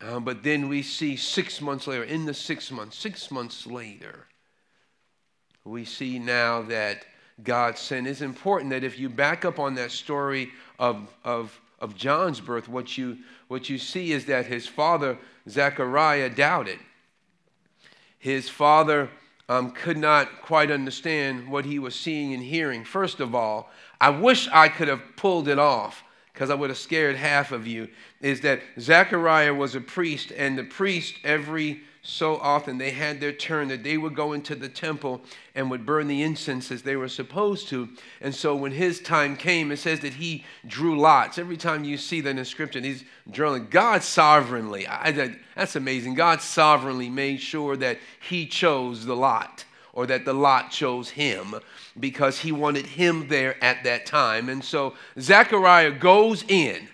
Uh, 0.00 0.20
but 0.20 0.42
then 0.42 0.68
we 0.68 0.82
see 0.82 1.16
six 1.16 1.60
months 1.62 1.86
later, 1.86 2.04
in 2.04 2.26
the 2.26 2.34
six 2.34 2.70
months, 2.70 2.98
six 2.98 3.30
months 3.30 3.66
later, 3.66 4.26
we 5.64 5.84
see 5.84 6.18
now 6.18 6.62
that 6.62 7.04
God 7.42 7.78
sent. 7.78 8.06
It's 8.06 8.20
important 8.20 8.70
that 8.70 8.84
if 8.84 8.98
you 8.98 9.08
back 9.08 9.44
up 9.44 9.58
on 9.58 9.74
that 9.74 9.90
story 9.90 10.50
of, 10.78 11.08
of, 11.24 11.58
of 11.78 11.96
John's 11.96 12.40
birth, 12.40 12.68
what 12.68 12.96
you, 12.96 13.18
what 13.48 13.68
you 13.68 13.78
see 13.78 14.12
is 14.12 14.26
that 14.26 14.46
his 14.46 14.66
father, 14.66 15.18
Zechariah, 15.48 16.30
doubted. 16.30 16.78
His 18.18 18.48
father 18.48 19.08
um, 19.48 19.72
could 19.72 19.96
not 19.96 20.42
quite 20.42 20.70
understand 20.70 21.48
what 21.48 21.64
he 21.64 21.78
was 21.78 21.94
seeing 21.94 22.34
and 22.34 22.42
hearing. 22.42 22.84
First 22.84 23.20
of 23.20 23.34
all, 23.34 23.70
I 24.00 24.10
wish 24.10 24.48
I 24.48 24.68
could 24.68 24.88
have 24.88 25.02
pulled 25.16 25.48
it 25.48 25.58
off 25.58 26.04
because 26.32 26.50
I 26.50 26.54
would 26.54 26.70
have 26.70 26.78
scared 26.78 27.16
half 27.16 27.50
of 27.52 27.66
you. 27.66 27.88
Is 28.20 28.42
that 28.42 28.60
Zechariah 28.78 29.52
was 29.52 29.74
a 29.74 29.80
priest, 29.80 30.32
and 30.36 30.56
the 30.56 30.64
priest 30.64 31.16
every 31.24 31.82
so 32.10 32.38
often 32.38 32.76
they 32.76 32.90
had 32.90 33.20
their 33.20 33.32
turn 33.32 33.68
that 33.68 33.84
they 33.84 33.96
would 33.96 34.16
go 34.16 34.32
into 34.32 34.56
the 34.56 34.68
temple 34.68 35.20
and 35.54 35.70
would 35.70 35.86
burn 35.86 36.08
the 36.08 36.22
incense 36.22 36.72
as 36.72 36.82
they 36.82 36.96
were 36.96 37.08
supposed 37.08 37.68
to. 37.68 37.88
And 38.20 38.34
so 38.34 38.56
when 38.56 38.72
his 38.72 39.00
time 39.00 39.36
came, 39.36 39.70
it 39.70 39.78
says 39.78 40.00
that 40.00 40.14
he 40.14 40.44
drew 40.66 40.98
lots. 40.98 41.38
Every 41.38 41.56
time 41.56 41.84
you 41.84 41.96
see 41.96 42.20
that 42.22 42.36
in 42.36 42.44
scripture, 42.44 42.80
he's 42.80 43.04
drawing. 43.30 43.68
God 43.68 44.02
sovereignly, 44.02 44.88
I, 44.88 45.36
that's 45.54 45.76
amazing. 45.76 46.14
God 46.14 46.42
sovereignly 46.42 47.08
made 47.08 47.40
sure 47.40 47.76
that 47.76 47.98
he 48.28 48.44
chose 48.44 49.06
the 49.06 49.16
lot 49.16 49.64
or 49.92 50.04
that 50.06 50.24
the 50.24 50.34
lot 50.34 50.72
chose 50.72 51.10
him 51.10 51.54
because 51.98 52.40
he 52.40 52.50
wanted 52.50 52.86
him 52.86 53.28
there 53.28 53.62
at 53.62 53.84
that 53.84 54.04
time. 54.04 54.48
And 54.48 54.64
so 54.64 54.94
Zechariah 55.18 55.92
goes 55.92 56.44
in. 56.48 56.88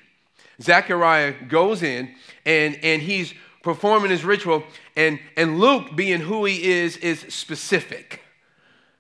Zechariah 0.61 1.35
goes 1.49 1.83
in 1.83 2.15
and, 2.45 2.79
and 2.83 3.01
he's 3.01 3.33
performing 3.67 4.13
his 4.13 4.25
ritual. 4.25 4.63
And, 4.95 5.19
and 5.37 5.59
Luke, 5.59 5.97
being 5.97 6.21
who 6.21 6.45
he 6.45 6.71
is, 6.71 6.97
is 6.99 7.27
specific. 7.29 8.21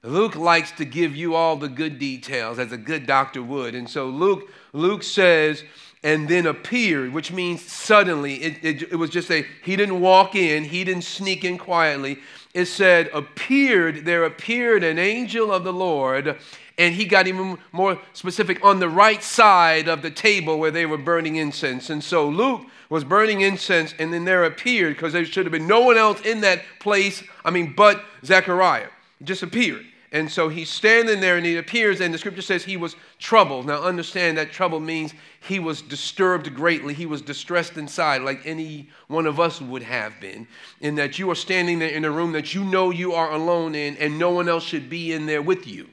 Luke 0.03 0.35
likes 0.35 0.73
to 0.73 0.85
give 0.85 1.15
you 1.15 1.37
all 1.37 1.55
the 1.55 1.69
good 1.69 2.01
details 2.01 2.59
as 2.59 2.73
a 2.73 2.77
good 2.77 3.07
doctor 3.07 3.45
would. 3.45 3.77
And 3.77 3.89
so 3.89 4.09
Luke, 4.09 4.51
Luke 4.73 5.05
says, 5.05 5.63
and 6.03 6.29
then 6.29 6.47
appeared, 6.47 7.13
which 7.13 7.31
means 7.31 7.63
suddenly. 7.63 8.43
It, 8.43 8.65
it, 8.65 8.83
it, 8.91 8.97
was 8.97 9.11
just 9.11 9.31
a, 9.31 9.47
he 9.63 9.77
didn't 9.77 10.01
walk 10.01 10.35
in, 10.35 10.65
he 10.65 10.83
didn't 10.83 11.05
sneak 11.05 11.45
in 11.45 11.59
quietly. 11.59 12.19
It 12.53 12.67
said, 12.67 13.09
appeared, 13.15 14.05
there 14.05 14.25
appeared 14.25 14.83
an 14.83 14.99
angel 14.99 15.53
of 15.53 15.63
the 15.63 15.73
Lord, 15.73 16.37
and 16.77 16.93
he 16.93 17.05
got 17.05 17.29
even 17.29 17.59
more 17.71 18.01
specific 18.15 18.65
on 18.65 18.81
the 18.81 18.89
right 18.89 19.23
side 19.23 19.87
of 19.87 20.03
the 20.03 20.11
table 20.11 20.59
where 20.59 20.73
they 20.73 20.87
were 20.87 20.99
burning 20.99 21.37
incense. 21.37 21.89
And 21.89 22.03
so 22.03 22.29
Luke 22.29 22.67
was 22.89 23.05
burning 23.05 23.41
incense, 23.41 23.95
and 23.99 24.13
then 24.13 24.25
there 24.25 24.45
appeared, 24.45 24.95
because 24.95 25.13
there 25.13 25.25
should 25.25 25.47
have 25.47 25.53
been 25.53 25.67
no 25.67 25.81
one 25.81 25.97
else 25.97 26.21
in 26.23 26.41
that 26.43 26.63
place, 26.79 27.23
I 27.45 27.51
mean, 27.51 27.75
but 27.77 28.05
Zechariah. 28.25 28.89
He. 29.25 29.75
And 30.13 30.31
so 30.31 30.49
he's 30.49 30.71
standing 30.71 31.21
there 31.21 31.37
and 31.37 31.45
he 31.45 31.57
appears, 31.57 32.01
and 32.01 32.15
the 32.15 32.19
scripture 32.19 32.41
says 32.41 32.65
he 32.65 32.77
was 32.77 32.95
troubled. 33.19 33.67
Now, 33.67 33.83
understand 33.83 34.39
that 34.39 34.53
trouble 34.53 34.79
means 34.79 35.13
he 35.41 35.59
was 35.59 35.83
disturbed 35.83 36.55
greatly. 36.55 36.95
He 36.95 37.07
was 37.07 37.21
distressed 37.21 37.77
inside, 37.77 38.23
like 38.23 38.47
any 38.47 38.89
one 39.09 39.27
of 39.27 39.41
us 39.41 39.61
would 39.61 39.83
have 39.83 40.19
been. 40.21 40.47
In 40.81 40.95
that 40.95 41.19
you 41.19 41.29
are 41.31 41.35
standing 41.35 41.81
there 41.81 41.91
in 41.91 42.05
a 42.05 42.11
room 42.11 42.33
that 42.33 42.55
you 42.55 42.65
know 42.65 42.91
you 42.91 43.13
are 43.13 43.33
alone 43.33 43.75
in, 43.75 43.97
and 43.97 44.19
no 44.19 44.31
one 44.31 44.49
else 44.49 44.65
should 44.65 44.89
be 44.89 45.13
in 45.13 45.27
there 45.27 45.43
with 45.43 45.67
you. 45.67 45.89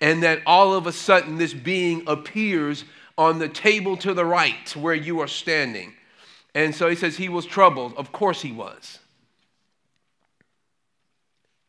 And 0.00 0.22
that 0.22 0.42
all 0.46 0.74
of 0.74 0.86
a 0.86 0.92
sudden 0.92 1.38
this 1.38 1.54
being 1.54 2.04
appears 2.06 2.84
on 3.16 3.38
the 3.38 3.48
table 3.48 3.96
to 3.96 4.14
the 4.14 4.24
right 4.24 4.76
where 4.76 4.94
you 4.94 5.20
are 5.20 5.26
standing. 5.26 5.94
And 6.58 6.74
so 6.74 6.88
he 6.88 6.96
says 6.96 7.16
he 7.16 7.28
was 7.28 7.46
troubled. 7.46 7.94
Of 7.96 8.10
course 8.10 8.42
he 8.42 8.50
was. 8.50 8.98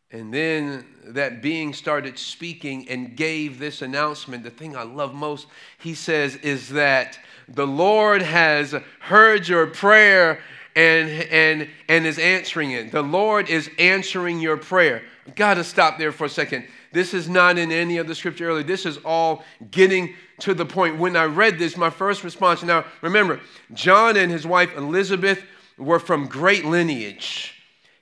And 0.10 0.34
then 0.34 0.84
that 1.10 1.44
being 1.44 1.76
started 1.76 2.18
speaking 2.18 2.90
and 2.90 3.16
gave 3.16 3.60
this 3.60 3.84
announcement. 3.84 4.44
The 4.44 4.50
thing 4.50 4.76
I 4.76 4.82
love 4.82 5.14
most, 5.14 5.46
he 5.78 5.94
says, 5.94 6.38
is 6.38 6.70
that 6.70 7.20
the 7.48 7.68
Lord 7.68 8.24
has 8.24 8.74
heard 9.00 9.48
your 9.48 9.68
prayer 9.68 10.42
and, 10.76 11.08
and, 11.08 11.70
and 11.88 12.08
is 12.08 12.18
answering 12.18 12.72
it. 12.72 12.92
The 12.92 13.04
Lord 13.04 13.48
is 13.48 13.70
answering 13.78 14.40
your 14.40 14.58
prayer. 14.58 15.04
I've 15.28 15.36
got 15.36 15.54
to 15.54 15.64
stop 15.64 16.00
there 16.00 16.12
for 16.12 16.26
a 16.26 16.30
second. 16.30 16.66
This 16.92 17.14
is 17.14 17.30
not 17.30 17.58
in 17.58 17.72
any 17.72 17.98
of 17.98 18.08
the 18.08 18.16
scripture 18.16 18.50
earlier. 18.50 18.64
This 18.64 18.86
is 18.86 18.98
all 19.06 19.44
getting 19.70 20.16
to 20.40 20.54
the 20.54 20.66
point. 20.66 20.98
When 20.98 21.16
I 21.16 21.26
read 21.26 21.60
this, 21.60 21.78
my 21.78 21.90
first 21.90 22.24
response 22.24 22.64
now, 22.64 22.86
remember, 23.02 23.40
John 23.74 24.18
and 24.18 24.32
his 24.32 24.48
wife 24.48 24.76
Elizabeth 24.76 25.44
were 25.78 26.00
from 26.00 26.28
great 26.28 26.66
lineage. 26.66 27.54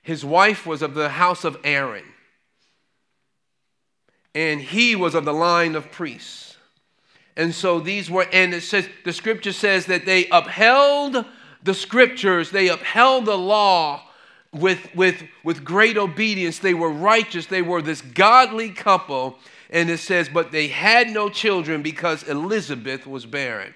His 0.02 0.24
wife 0.24 0.66
was 0.66 0.80
of 0.80 0.94
the 0.94 1.10
house 1.10 1.44
of 1.44 1.58
Aaron, 1.64 2.04
and 4.34 4.60
he 4.60 4.96
was 4.96 5.14
of 5.14 5.26
the 5.26 5.34
line 5.34 5.74
of 5.74 5.90
priests. 5.90 6.56
And 7.36 7.54
so 7.54 7.78
these 7.78 8.10
were, 8.10 8.26
and 8.32 8.54
it 8.54 8.62
says, 8.62 8.88
the 9.04 9.12
scripture 9.12 9.52
says 9.52 9.86
that 9.86 10.06
they 10.06 10.26
upheld 10.30 11.24
the 11.62 11.74
scriptures, 11.74 12.50
they 12.50 12.68
upheld 12.68 13.26
the 13.26 13.36
law 13.36 14.02
with, 14.52 14.94
with, 14.94 15.22
with 15.44 15.64
great 15.64 15.96
obedience. 15.96 16.58
They 16.58 16.74
were 16.74 16.90
righteous, 16.90 17.46
they 17.46 17.62
were 17.62 17.82
this 17.82 18.00
godly 18.00 18.70
couple 18.70 19.38
and 19.70 19.90
it 19.90 19.98
says, 19.98 20.28
But 20.28 20.52
they 20.52 20.68
had 20.68 21.10
no 21.10 21.28
children 21.28 21.82
because 21.82 22.22
Elizabeth 22.22 23.06
was 23.06 23.26
barren. 23.26 23.74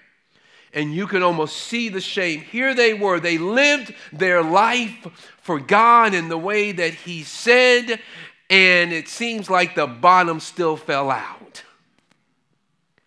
And 0.74 0.94
you 0.94 1.06
can 1.06 1.22
almost 1.22 1.56
see 1.56 1.90
the 1.90 2.00
shame. 2.00 2.40
Here 2.40 2.74
they 2.74 2.94
were. 2.94 3.20
They 3.20 3.36
lived 3.36 3.94
their 4.10 4.42
life 4.42 5.34
for 5.42 5.60
God 5.60 6.14
in 6.14 6.28
the 6.28 6.38
way 6.38 6.72
that 6.72 6.94
He 6.94 7.24
said, 7.24 8.00
and 8.48 8.92
it 8.92 9.08
seems 9.08 9.50
like 9.50 9.74
the 9.74 9.86
bottom 9.86 10.40
still 10.40 10.76
fell 10.76 11.10
out. 11.10 11.62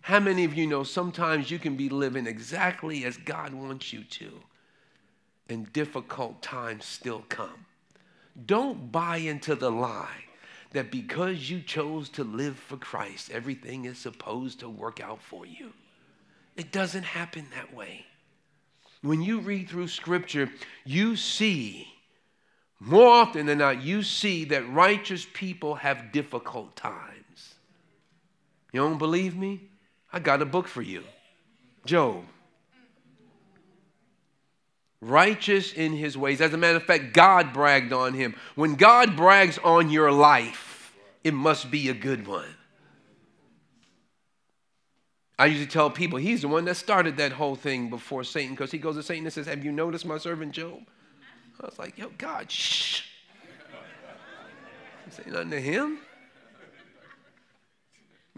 How 0.02 0.20
many 0.20 0.44
of 0.44 0.54
you 0.54 0.68
know 0.68 0.84
sometimes 0.84 1.50
you 1.50 1.58
can 1.58 1.74
be 1.74 1.88
living 1.88 2.28
exactly 2.28 3.04
as 3.04 3.16
God 3.16 3.52
wants 3.52 3.92
you 3.92 4.04
to, 4.04 4.30
and 5.48 5.72
difficult 5.72 6.42
times 6.42 6.84
still 6.84 7.24
come? 7.28 7.66
Don't 8.44 8.92
buy 8.92 9.18
into 9.18 9.54
the 9.54 9.70
lie 9.70 10.24
that 10.72 10.90
because 10.90 11.50
you 11.50 11.60
chose 11.60 12.08
to 12.10 12.24
live 12.24 12.56
for 12.56 12.76
Christ, 12.76 13.30
everything 13.30 13.84
is 13.86 13.98
supposed 13.98 14.60
to 14.60 14.68
work 14.68 15.00
out 15.00 15.22
for 15.22 15.46
you. 15.46 15.72
It 16.56 16.72
doesn't 16.72 17.04
happen 17.04 17.46
that 17.54 17.74
way. 17.74 18.04
When 19.02 19.22
you 19.22 19.40
read 19.40 19.68
through 19.68 19.88
Scripture, 19.88 20.50
you 20.84 21.16
see, 21.16 21.86
more 22.80 23.08
often 23.08 23.46
than 23.46 23.58
not, 23.58 23.82
you 23.82 24.02
see 24.02 24.44
that 24.46 24.68
righteous 24.68 25.26
people 25.32 25.76
have 25.76 26.12
difficult 26.12 26.76
times. 26.76 27.54
You 28.72 28.80
don't 28.80 28.98
believe 28.98 29.36
me? 29.36 29.70
I 30.12 30.18
got 30.18 30.42
a 30.42 30.46
book 30.46 30.68
for 30.68 30.82
you 30.82 31.04
Job. 31.84 32.24
Righteous 35.06 35.72
in 35.72 35.92
his 35.92 36.18
ways. 36.18 36.40
As 36.40 36.52
a 36.52 36.56
matter 36.56 36.76
of 36.76 36.82
fact, 36.82 37.12
God 37.12 37.52
bragged 37.52 37.92
on 37.92 38.12
him. 38.12 38.34
When 38.56 38.74
God 38.74 39.16
brags 39.16 39.56
on 39.58 39.88
your 39.88 40.10
life, 40.10 40.92
it 41.22 41.32
must 41.32 41.70
be 41.70 41.88
a 41.88 41.94
good 41.94 42.26
one. 42.26 42.48
I 45.38 45.46
usually 45.46 45.68
tell 45.68 45.90
people 45.90 46.18
he's 46.18 46.42
the 46.42 46.48
one 46.48 46.64
that 46.64 46.74
started 46.74 47.18
that 47.18 47.30
whole 47.30 47.54
thing 47.54 47.88
before 47.88 48.24
Satan 48.24 48.54
because 48.54 48.72
he 48.72 48.78
goes 48.78 48.96
to 48.96 49.02
Satan 49.02 49.24
and 49.24 49.32
says, 49.32 49.46
Have 49.46 49.64
you 49.64 49.70
noticed 49.70 50.06
my 50.06 50.18
servant 50.18 50.52
Job? 50.52 50.80
I 51.60 51.66
was 51.66 51.78
like, 51.78 51.96
Yo, 51.96 52.10
God, 52.18 52.50
shh. 52.50 53.02
Say 55.10 55.22
nothing 55.26 55.50
to 55.50 55.60
him. 55.60 55.98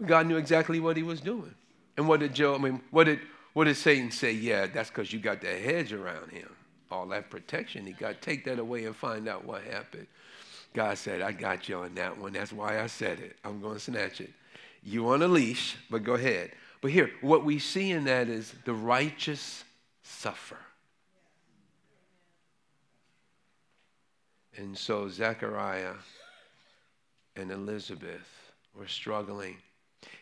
God 0.05 0.27
knew 0.27 0.37
exactly 0.37 0.79
what 0.79 0.97
he 0.97 1.03
was 1.03 1.19
doing. 1.19 1.55
And 1.97 2.07
what 2.07 2.19
did 2.19 2.35
Job, 2.35 2.61
I 2.61 2.63
mean, 2.63 2.81
what 2.91 3.05
did, 3.05 3.21
what 3.53 3.63
did 3.63 3.75
Satan 3.75 4.11
say? 4.11 4.33
Yeah, 4.33 4.67
that's 4.67 4.89
because 4.89 5.11
you 5.11 5.19
got 5.19 5.41
that 5.41 5.59
hedge 5.59 5.93
around 5.93 6.29
him. 6.29 6.49
All 6.91 7.05
that 7.07 7.29
protection. 7.29 7.85
He 7.85 7.93
got 7.93 8.21
take 8.21 8.45
that 8.45 8.59
away 8.59 8.85
and 8.85 8.95
find 8.95 9.27
out 9.27 9.45
what 9.45 9.63
happened. 9.63 10.07
God 10.73 10.97
said, 10.97 11.21
I 11.21 11.31
got 11.31 11.67
you 11.67 11.77
on 11.77 11.95
that 11.95 12.17
one. 12.17 12.33
That's 12.33 12.53
why 12.53 12.81
I 12.81 12.87
said 12.87 13.19
it. 13.19 13.37
I'm 13.43 13.61
going 13.61 13.75
to 13.75 13.79
snatch 13.79 14.21
it. 14.21 14.31
You 14.83 15.09
on 15.09 15.21
a 15.21 15.27
leash, 15.27 15.77
but 15.89 16.03
go 16.03 16.13
ahead. 16.13 16.51
But 16.81 16.91
here, 16.91 17.11
what 17.21 17.43
we 17.43 17.59
see 17.59 17.91
in 17.91 18.05
that 18.05 18.29
is 18.29 18.53
the 18.65 18.73
righteous 18.73 19.63
suffer. 20.03 20.57
And 24.57 24.77
so 24.77 25.09
Zechariah 25.09 25.95
and 27.35 27.51
Elizabeth 27.51 28.51
were 28.75 28.87
struggling. 28.87 29.57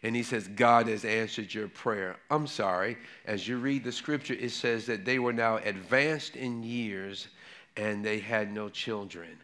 And 0.03 0.15
he 0.15 0.23
says, 0.23 0.47
God 0.47 0.87
has 0.87 1.05
answered 1.05 1.53
your 1.53 1.67
prayer. 1.67 2.17
I'm 2.29 2.47
sorry. 2.47 2.97
As 3.25 3.47
you 3.47 3.57
read 3.57 3.83
the 3.83 3.91
scripture, 3.91 4.33
it 4.33 4.51
says 4.51 4.85
that 4.85 5.05
they 5.05 5.19
were 5.19 5.33
now 5.33 5.57
advanced 5.57 6.35
in 6.35 6.63
years 6.63 7.27
and 7.75 8.03
they 8.03 8.19
had 8.19 8.51
no 8.51 8.69
children. 8.69 9.37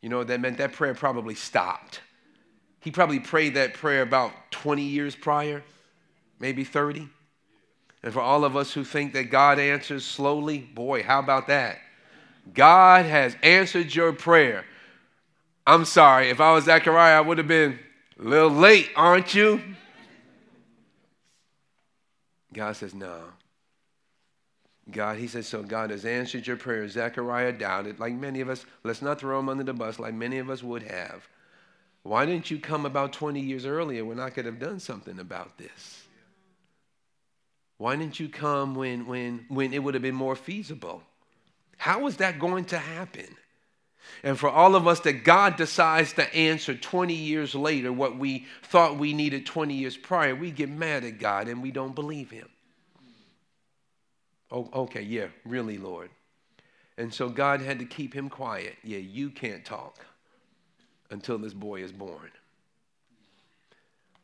You 0.00 0.08
know, 0.08 0.24
that 0.24 0.40
meant 0.40 0.58
that 0.58 0.72
prayer 0.72 0.94
probably 0.94 1.34
stopped. 1.34 2.00
He 2.80 2.90
probably 2.90 3.20
prayed 3.20 3.54
that 3.54 3.74
prayer 3.74 4.02
about 4.02 4.32
20 4.50 4.82
years 4.82 5.14
prior 5.14 5.62
maybe 6.42 6.64
30. 6.64 7.08
And 8.02 8.12
for 8.12 8.20
all 8.20 8.44
of 8.44 8.56
us 8.56 8.72
who 8.72 8.84
think 8.84 9.14
that 9.14 9.30
God 9.30 9.58
answers 9.58 10.04
slowly, 10.04 10.58
boy, 10.58 11.04
how 11.04 11.20
about 11.20 11.46
that? 11.46 11.78
God 12.52 13.06
has 13.06 13.36
answered 13.42 13.94
your 13.94 14.12
prayer. 14.12 14.64
I'm 15.64 15.84
sorry, 15.84 16.28
if 16.28 16.40
I 16.40 16.52
was 16.52 16.64
Zechariah, 16.64 17.16
I 17.16 17.20
would 17.20 17.38
have 17.38 17.46
been 17.46 17.78
a 18.22 18.28
little 18.28 18.50
late, 18.50 18.88
aren't 18.94 19.34
you? 19.34 19.60
God 22.52 22.76
says, 22.76 22.94
no. 22.94 23.20
God, 24.90 25.18
he 25.18 25.26
says, 25.26 25.46
so 25.46 25.62
God 25.62 25.90
has 25.90 26.04
answered 26.04 26.46
your 26.46 26.56
prayer. 26.56 26.88
Zechariah 26.88 27.52
doubted, 27.52 27.98
like 27.98 28.14
many 28.14 28.40
of 28.40 28.48
us. 28.48 28.64
Let's 28.84 29.02
not 29.02 29.18
throw 29.20 29.38
him 29.38 29.48
under 29.48 29.64
the 29.64 29.72
bus, 29.72 29.98
like 29.98 30.14
many 30.14 30.38
of 30.38 30.50
us 30.50 30.62
would 30.62 30.82
have. 30.82 31.26
Why 32.02 32.26
didn't 32.26 32.50
you 32.50 32.58
come 32.58 32.84
about 32.84 33.12
20 33.12 33.40
years 33.40 33.64
earlier 33.64 34.04
when 34.04 34.18
I 34.18 34.30
could 34.30 34.44
have 34.44 34.58
done 34.58 34.80
something 34.80 35.18
about 35.18 35.56
this? 35.56 36.04
Why 37.78 37.96
didn't 37.96 38.20
you 38.20 38.28
come 38.28 38.74
when, 38.74 39.06
when, 39.06 39.46
when 39.48 39.72
it 39.72 39.82
would 39.82 39.94
have 39.94 40.02
been 40.02 40.14
more 40.14 40.36
feasible? 40.36 41.02
How 41.76 42.00
was 42.00 42.18
that 42.18 42.38
going 42.38 42.66
to 42.66 42.78
happen? 42.78 43.26
And 44.22 44.38
for 44.38 44.48
all 44.48 44.76
of 44.76 44.86
us 44.86 45.00
that 45.00 45.24
God 45.24 45.56
decides 45.56 46.12
to 46.14 46.34
answer 46.34 46.74
20 46.74 47.14
years 47.14 47.54
later 47.54 47.92
what 47.92 48.18
we 48.18 48.46
thought 48.62 48.98
we 48.98 49.12
needed 49.12 49.46
20 49.46 49.74
years 49.74 49.96
prior, 49.96 50.34
we 50.34 50.50
get 50.50 50.68
mad 50.68 51.04
at 51.04 51.18
God 51.18 51.48
and 51.48 51.62
we 51.62 51.70
don't 51.70 51.94
believe 51.94 52.30
Him. 52.30 52.48
Oh, 54.50 54.68
okay, 54.74 55.02
yeah, 55.02 55.28
really, 55.44 55.78
Lord. 55.78 56.10
And 56.98 57.12
so 57.12 57.30
God 57.30 57.62
had 57.62 57.78
to 57.78 57.86
keep 57.86 58.14
him 58.14 58.28
quiet. 58.28 58.76
Yeah, 58.84 58.98
you 58.98 59.30
can't 59.30 59.64
talk 59.64 60.04
until 61.10 61.38
this 61.38 61.54
boy 61.54 61.82
is 61.82 61.90
born. 61.90 62.30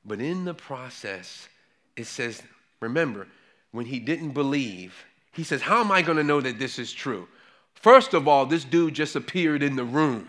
But 0.05 0.21
in 0.21 0.45
the 0.45 0.55
process, 0.55 1.49
it 1.97 2.07
says, 2.07 2.43
remember, 2.81 3.27
when 3.73 3.87
he 3.87 3.99
didn't 3.99 4.31
believe, 4.31 5.05
he 5.33 5.45
says, 5.45 5.63
How 5.63 5.81
am 5.81 5.93
I 5.93 6.03
going 6.03 6.19
to 6.19 6.25
know 6.25 6.41
that 6.41 6.59
this 6.59 6.79
is 6.79 6.93
true? 6.93 7.29
First 7.81 8.15
of 8.15 8.27
all, 8.27 8.45
this 8.47 8.65
dude 8.65 8.95
just 8.95 9.15
appeared 9.15 9.63
in 9.63 9.77
the 9.77 9.85
room. 9.85 10.29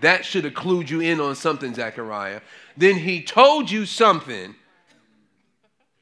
That 0.00 0.24
should 0.24 0.44
have 0.44 0.54
clued 0.54 0.88
you 0.88 1.00
in 1.00 1.20
on 1.20 1.34
something, 1.34 1.74
Zechariah. 1.74 2.40
Then 2.76 2.96
he 2.96 3.22
told 3.22 3.70
you 3.70 3.84
something 3.84 4.54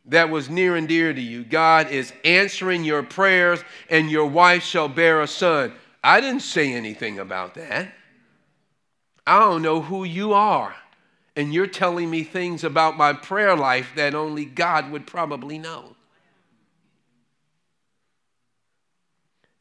that 0.04 0.30
was 0.30 0.48
near 0.48 0.76
and 0.76 0.86
dear 0.86 1.12
to 1.12 1.20
you. 1.20 1.42
God 1.42 1.90
is 1.90 2.12
answering 2.24 2.84
your 2.84 3.02
prayers, 3.02 3.60
and 3.90 4.10
your 4.10 4.26
wife 4.26 4.62
shall 4.62 4.88
bear 4.88 5.22
a 5.22 5.26
son. 5.26 5.72
I 6.04 6.20
didn't 6.20 6.42
say 6.42 6.72
anything 6.72 7.18
about 7.18 7.54
that. 7.54 7.92
I 9.26 9.40
don't 9.40 9.62
know 9.62 9.80
who 9.80 10.04
you 10.04 10.32
are. 10.34 10.76
And 11.34 11.52
you're 11.52 11.66
telling 11.66 12.08
me 12.08 12.22
things 12.22 12.62
about 12.62 12.96
my 12.96 13.12
prayer 13.12 13.56
life 13.56 13.90
that 13.96 14.14
only 14.14 14.44
God 14.44 14.90
would 14.90 15.06
probably 15.06 15.58
know. 15.58 15.95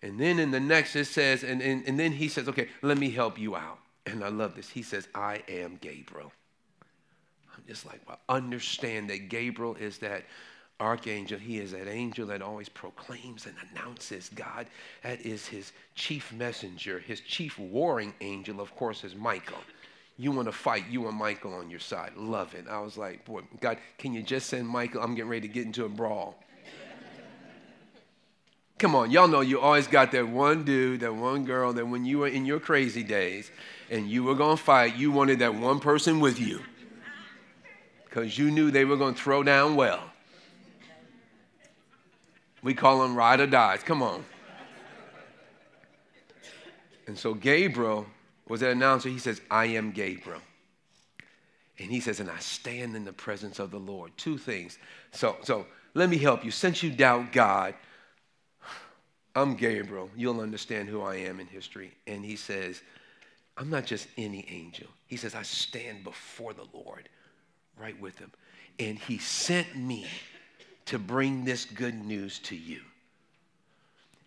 And 0.06 0.20
then 0.20 0.38
in 0.38 0.52
the 0.52 0.60
next, 0.60 0.96
it 0.96 1.06
says, 1.06 1.44
and, 1.44 1.64
and, 1.64 1.84
and 1.88 2.00
then 2.00 2.12
he 2.12 2.28
says, 2.28 2.48
okay, 2.48 2.68
let 2.84 3.00
me 3.00 3.10
help 3.10 3.40
you 3.40 3.56
out. 3.56 3.80
And 4.06 4.24
I 4.24 4.28
love 4.28 4.56
this. 4.56 4.70
He 4.70 4.84
says, 4.84 5.08
I 5.16 5.42
am 5.50 5.80
Gabriel. 5.82 6.32
I'm 7.56 7.64
just 7.68 7.88
like, 7.88 8.02
well, 8.08 8.20
understand 8.30 9.10
that 9.10 9.30
Gabriel 9.30 9.74
is 9.74 9.98
that 9.98 10.26
archangel. 10.80 11.40
He 11.40 11.58
is 11.58 11.72
that 11.72 11.88
angel 11.88 12.28
that 12.28 12.44
always 12.44 12.70
proclaims 12.70 13.48
and 13.48 13.56
announces 13.72 14.30
God. 14.30 14.68
That 15.02 15.22
is 15.22 15.48
his 15.48 15.72
chief 15.96 16.32
messenger. 16.32 17.00
His 17.00 17.22
chief 17.22 17.58
warring 17.58 18.14
angel, 18.22 18.62
of 18.62 18.76
course, 18.76 19.04
is 19.04 19.16
Michael. 19.16 19.58
You 20.18 20.32
want 20.32 20.48
to 20.48 20.52
fight, 20.52 20.84
you 20.88 21.02
want 21.02 21.16
Michael 21.16 21.56
on 21.56 21.72
your 21.72 21.80
side. 21.80 22.16
Love 22.16 22.54
it. 22.54 22.68
I 22.70 22.80
was 22.80 22.96
like, 22.96 23.26
boy, 23.26 23.42
God, 23.60 23.80
can 23.98 24.14
you 24.14 24.22
just 24.22 24.50
send 24.50 24.68
Michael? 24.68 25.02
I'm 25.02 25.16
getting 25.16 25.32
ready 25.32 25.48
to 25.48 25.54
get 25.54 25.66
into 25.66 25.84
a 25.84 25.90
brawl. 25.90 26.38
Come 28.78 28.94
on, 28.94 29.10
y'all 29.10 29.28
know 29.28 29.40
you 29.40 29.60
always 29.60 29.88
got 29.88 30.12
that 30.12 30.28
one 30.28 30.66
dude, 30.66 31.00
that 31.00 31.16
one 31.16 31.46
girl 31.46 31.72
that 31.74 31.88
when 31.88 32.04
you 32.04 32.20
were 32.20 32.28
in 32.28 32.46
your 32.46 32.60
crazy 32.60 33.04
days 33.04 33.50
and 33.90 34.10
you 34.10 34.24
were 34.24 34.36
to 34.36 34.58
fight, 34.58 34.98
you 34.98 35.12
wanted 35.12 35.40
that 35.40 35.56
one 35.56 35.80
person 35.80 36.20
with 36.20 36.40
you 36.40 36.62
because 38.04 38.38
you 38.38 38.52
knew 38.52 38.72
they 38.72 38.86
were 38.86 38.98
to 38.98 39.14
throw 39.14 39.44
down 39.44 39.76
well. 39.76 40.02
We 42.64 42.74
call 42.74 43.02
them 43.02 43.16
ride 43.16 43.40
or 43.40 43.48
dies. 43.48 43.84
Come 43.84 44.02
on. 44.02 44.26
And 47.08 47.18
so 47.18 47.34
Gabriel 47.34 48.08
was 48.48 48.62
that 48.62 48.72
announcer. 48.72 49.10
He 49.10 49.20
says, 49.20 49.40
I 49.52 49.66
am 49.66 49.92
Gabriel. 49.92 50.42
And 51.78 51.92
he 51.92 52.00
says, 52.00 52.20
and 52.20 52.30
I 52.30 52.40
stand 52.40 52.96
in 52.96 53.06
the 53.06 53.14
presence 53.14 53.60
of 53.60 53.70
the 53.70 53.80
Lord. 53.80 54.12
Two 54.18 54.38
things. 54.38 54.80
So, 55.12 55.38
so 55.44 55.66
let 55.94 56.10
me 56.10 56.18
help 56.18 56.44
you. 56.44 56.52
Since 56.52 56.82
you 56.82 56.90
doubt 56.90 57.32
God, 57.32 57.76
I'm 59.36 59.56
Gabriel. 59.56 60.10
You'll 60.16 60.40
understand 60.40 60.88
who 60.88 61.02
I 61.02 61.16
am 61.18 61.40
in 61.40 61.48
history. 61.48 61.92
And 62.08 62.24
he 62.24 62.38
says, 62.38 62.82
I'm 63.58 63.70
not 63.70 63.86
just 63.86 64.08
any 64.18 64.46
angel. 64.50 64.88
He 65.08 65.18
says, 65.18 65.36
I 65.36 65.42
stand 65.44 66.04
before 66.04 66.54
the 66.54 66.66
Lord 66.74 67.10
right 67.78 68.00
with 68.00 68.18
him. 68.18 68.32
And 68.80 68.98
he 68.98 69.18
sent 69.18 69.76
me 69.76 70.08
to 70.86 70.98
bring 70.98 71.44
this 71.44 71.66
good 71.66 71.96
news 71.96 72.40
to 72.40 72.56
you. 72.56 72.80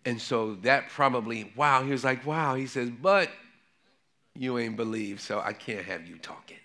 And 0.05 0.21
so 0.21 0.55
that 0.57 0.89
probably, 0.91 1.53
wow, 1.57 1.83
he 1.83 1.91
was 1.91 2.05
like, 2.05 2.25
wow. 2.27 2.55
He 2.55 2.67
says, 2.67 2.91
but 2.91 3.31
you 4.35 4.59
ain't 4.59 4.77
believe, 4.77 5.21
so 5.21 5.41
I 5.41 5.53
can't 5.53 5.85
have 5.85 6.07
you 6.07 6.19
talking. 6.19 6.57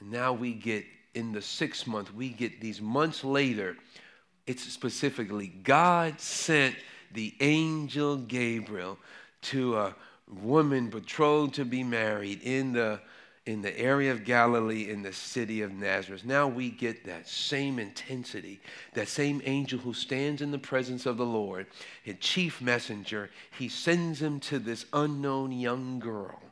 And 0.00 0.10
now 0.10 0.32
we 0.32 0.52
get 0.52 0.84
in 1.14 1.32
the 1.32 1.42
sixth 1.42 1.86
month, 1.86 2.14
we 2.14 2.28
get 2.28 2.60
these 2.60 2.80
months 2.80 3.24
later 3.24 3.76
it's 4.48 4.64
specifically 4.64 5.48
God 5.48 6.20
sent 6.20 6.74
the 7.12 7.34
angel 7.40 8.16
Gabriel 8.16 8.98
to 9.42 9.76
a 9.76 9.94
woman 10.42 10.88
betrothed 10.88 11.54
to 11.54 11.64
be 11.64 11.84
married 11.84 12.40
in 12.42 12.72
the 12.72 13.00
in 13.44 13.62
the 13.62 13.78
area 13.78 14.12
of 14.12 14.24
Galilee 14.24 14.90
in 14.90 15.00
the 15.00 15.12
city 15.12 15.62
of 15.62 15.72
Nazareth. 15.72 16.22
Now 16.22 16.46
we 16.46 16.68
get 16.68 17.06
that 17.06 17.26
same 17.26 17.78
intensity, 17.78 18.60
that 18.92 19.08
same 19.08 19.40
angel 19.42 19.78
who 19.78 19.94
stands 19.94 20.42
in 20.42 20.50
the 20.50 20.58
presence 20.58 21.06
of 21.06 21.16
the 21.16 21.24
Lord, 21.24 21.66
his 22.02 22.16
chief 22.20 22.60
messenger, 22.60 23.30
he 23.58 23.70
sends 23.70 24.20
him 24.20 24.38
to 24.40 24.58
this 24.58 24.84
unknown 24.92 25.52
young 25.52 25.98
girl 25.98 26.42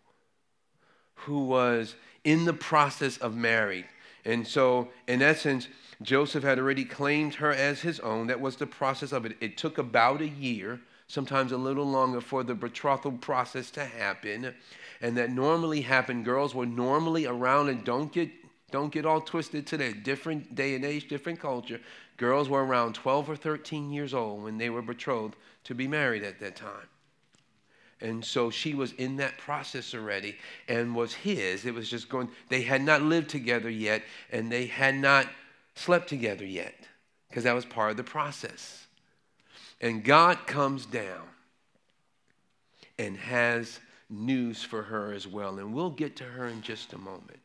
who 1.17 1.45
was 1.45 1.97
in 2.25 2.47
the 2.47 2.55
process 2.55 3.19
of 3.19 3.37
marriage. 3.37 3.85
And 4.25 4.47
so, 4.47 4.89
in 5.07 5.21
essence, 5.21 5.69
Joseph 6.03 6.45
had 6.45 6.59
already 6.59 6.85
claimed 6.85 7.35
her 7.37 7.53
as 7.53 7.81
his 7.81 8.01
own. 8.01 8.27
That 8.27 8.41
was 8.41 8.57
the 8.57 8.67
process 8.67 9.13
of 9.13 9.25
it. 9.27 9.37
It 9.41 9.57
took 9.57 9.79
about 9.79 10.21
a 10.21 10.29
year, 10.29 10.81
sometimes 11.09 11.53
a 11.53 11.57
little 11.57 11.87
longer, 11.87 12.21
for 12.21 12.45
the 12.45 12.55
betrothal 12.55 13.13
process 13.13 13.71
to 13.73 13.85
happen. 13.85 14.55
And 15.01 15.17
that 15.17 15.31
normally 15.31 15.83
happened. 15.83 16.25
Girls 16.25 16.55
were 16.55 16.67
normally 16.67 17.27
around 17.27 17.69
and 17.69 17.85
don't 17.85 18.13
get 18.13 18.31
Don't 18.71 18.93
get 18.93 19.07
all 19.07 19.21
twisted 19.21 19.67
today. 19.67 19.93
Different 19.93 20.55
day 20.55 20.75
and 20.75 20.85
age, 20.85 21.09
different 21.09 21.41
culture. 21.41 21.81
Girls 22.17 22.49
were 22.49 22.65
around 22.65 22.95
12 22.95 23.31
or 23.31 23.37
13 23.37 23.93
years 23.93 24.13
old 24.13 24.43
when 24.43 24.59
they 24.59 24.71
were 24.71 24.83
betrothed 24.83 25.37
to 25.65 25.75
be 25.75 25.87
married 25.87 26.25
at 26.25 26.41
that 26.41 26.57
time. 26.57 26.89
And 28.01 28.25
so 28.25 28.51
she 28.51 28.75
was 28.75 28.93
in 28.93 29.17
that 29.17 29.39
process 29.39 29.95
already 29.95 30.37
and 30.69 30.95
was 30.95 31.15
his. 31.15 31.65
It 31.65 31.75
was 31.75 31.89
just 31.89 32.09
going, 32.09 32.29
they 32.49 32.63
had 32.63 32.83
not 32.83 33.03
lived 33.03 33.31
together 33.31 33.71
yet 33.71 34.03
and 34.33 34.51
they 34.51 34.67
had 34.67 34.97
not 34.97 35.27
slept 35.77 36.09
together 36.09 36.45
yet 36.45 36.75
because 37.29 37.45
that 37.45 37.55
was 37.55 37.65
part 37.65 37.93
of 37.93 37.97
the 37.97 38.05
process. 38.05 38.87
And 39.81 40.03
God 40.03 40.47
comes 40.47 40.87
down 40.87 41.23
and 42.99 43.17
has 43.17 43.79
news 44.11 44.63
for 44.63 44.83
her 44.83 45.13
as 45.13 45.27
well. 45.27 45.59
And 45.59 45.73
we'll 45.73 45.91
get 45.91 46.17
to 46.17 46.25
her 46.25 46.47
in 46.47 46.63
just 46.63 46.93
a 46.93 46.99
moment. 46.99 47.41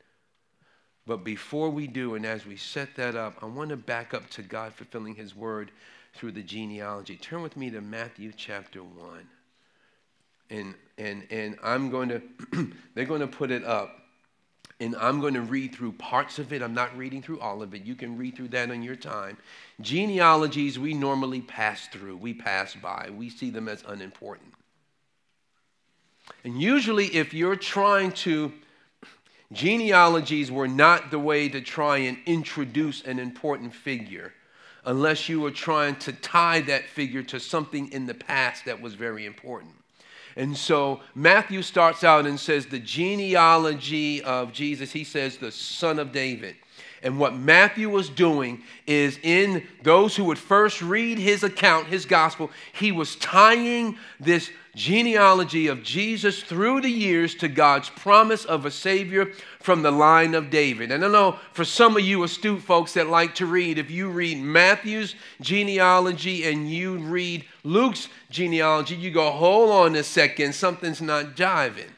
But 1.06 1.24
before 1.24 1.70
we 1.70 1.88
do, 1.88 2.16
and 2.16 2.26
as 2.26 2.46
we 2.46 2.56
set 2.56 2.96
that 2.96 3.16
up, 3.16 3.36
I 3.42 3.46
want 3.46 3.70
to 3.70 3.78
back 3.78 4.14
up 4.14 4.30
to 4.32 4.42
God 4.42 4.74
fulfilling 4.74 5.16
his 5.16 5.36
word 5.36 5.72
through 6.14 6.32
the 6.32 6.44
genealogy. 6.44 7.18
Turn 7.18 7.42
with 7.42 7.58
me 7.58 7.70
to 7.70 7.82
Matthew 7.82 8.32
chapter 8.36 8.82
1 8.82 9.28
and 10.52 10.76
and 10.98 11.26
and 11.32 11.58
I'm 11.64 11.90
going 11.90 12.10
to 12.10 12.22
they're 12.94 13.06
going 13.06 13.22
to 13.22 13.28
put 13.28 13.50
it 13.50 13.64
up 13.64 14.01
and 14.82 14.96
I'm 14.96 15.22
going 15.22 15.36
to 15.36 15.42
read 15.42 15.76
through 15.76 15.92
parts 15.94 16.40
of 16.40 16.52
it. 16.52 16.64
I'm 16.64 16.74
not 16.74 16.98
reading 16.98 17.22
through 17.22 17.40
all 17.40 17.62
of 17.62 17.76
it. 17.76 17.84
You 17.84 17.94
can 17.94 18.18
read 18.18 18.36
through 18.36 18.48
that 18.50 18.72
on 18.72 18.82
your 18.82 18.96
time. 18.96 19.38
Genealogies 19.80 20.80
we 20.80 20.96
normally 20.96 21.42
pass 21.42 21.88
through. 21.88 22.18
We 22.18 22.34
pass 22.34 22.74
by. 22.74 23.12
We 23.16 23.30
see 23.30 23.52
them 23.52 23.70
as 23.70 23.84
unimportant. 23.88 24.54
And 26.44 26.60
usually 26.60 27.16
if 27.16 27.32
you're 27.32 27.56
trying 27.56 28.12
to 28.14 28.52
genealogies 29.52 30.52
were 30.52 30.68
not 30.68 31.12
the 31.12 31.20
way 31.20 31.48
to 31.50 31.62
try 31.62 31.98
and 31.98 32.18
introduce 32.26 33.04
an 33.04 33.20
important 33.20 33.76
figure 33.76 34.34
unless 34.84 35.30
you 35.30 35.42
were 35.42 35.52
trying 35.52 35.96
to 35.98 36.12
tie 36.12 36.62
that 36.62 36.86
figure 36.86 37.22
to 37.22 37.40
something 37.40 37.92
in 37.92 38.08
the 38.08 38.16
past 38.16 38.66
that 38.66 38.82
was 38.82 38.96
very 38.96 39.28
important. 39.28 39.76
And 40.36 40.56
so 40.56 41.02
Matthew 41.16 41.62
starts 41.62 42.04
out 42.04 42.26
and 42.26 42.40
says 42.40 42.66
the 42.66 42.80
genealogy 42.80 44.24
of 44.24 44.54
Jesus. 44.54 44.92
He 44.92 45.04
says 45.04 45.38
the 45.38 45.52
son 45.52 46.00
of 46.00 46.12
David. 46.12 46.56
And 47.04 47.18
what 47.18 47.36
Matthew 47.36 47.90
was 47.90 48.10
doing 48.10 48.62
is 48.86 49.18
in 49.24 49.68
those 49.82 50.16
who 50.16 50.26
would 50.26 50.38
first 50.38 50.82
read 50.82 51.18
his 51.18 51.44
account, 51.44 51.88
his 51.88 52.06
gospel, 52.06 52.52
he 52.74 52.92
was 52.92 53.16
tying 53.16 53.98
this 54.20 54.52
genealogy 54.76 55.68
of 55.68 55.84
Jesus 55.84 56.44
through 56.44 56.82
the 56.82 56.90
years 56.90 57.36
to 57.36 57.48
God's 57.48 57.90
promise 57.90 58.46
of 58.46 58.66
a 58.66 58.72
Savior 58.72 59.32
from 59.60 59.82
the 59.82 59.92
line 59.92 60.34
of 60.34 60.50
David. 60.50 60.92
And 60.92 61.04
I 61.04 61.08
know 61.08 61.40
for 61.54 61.66
some 61.66 61.98
of 61.98 62.04
you 62.04 62.24
astute 62.24 62.62
folks 62.62 62.94
that 62.94 63.08
like 63.08 63.36
to 63.36 63.46
read, 63.46 63.78
if 63.78 63.92
you 63.92 64.10
read 64.10 64.38
Matthew's 64.38 65.16
genealogy 65.42 66.46
and 66.46 66.72
you 66.72 66.98
read 66.98 67.46
Luke's 67.64 68.08
genealogy, 68.30 68.96
you 68.96 69.12
go, 69.12 69.32
hold 69.32 69.72
on 69.72 69.96
a 69.96 70.04
second, 70.04 70.54
something's 70.54 71.02
not 71.02 71.36
jiving. 71.36 71.90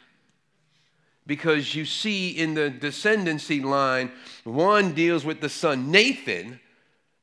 Because 1.26 1.74
you 1.74 1.86
see 1.86 2.30
in 2.32 2.54
the 2.54 2.70
descendancy 2.70 3.64
line, 3.64 4.12
one 4.44 4.94
deals 4.94 5.24
with 5.24 5.40
the 5.40 5.50
son 5.50 5.90
Nathan 5.90 6.60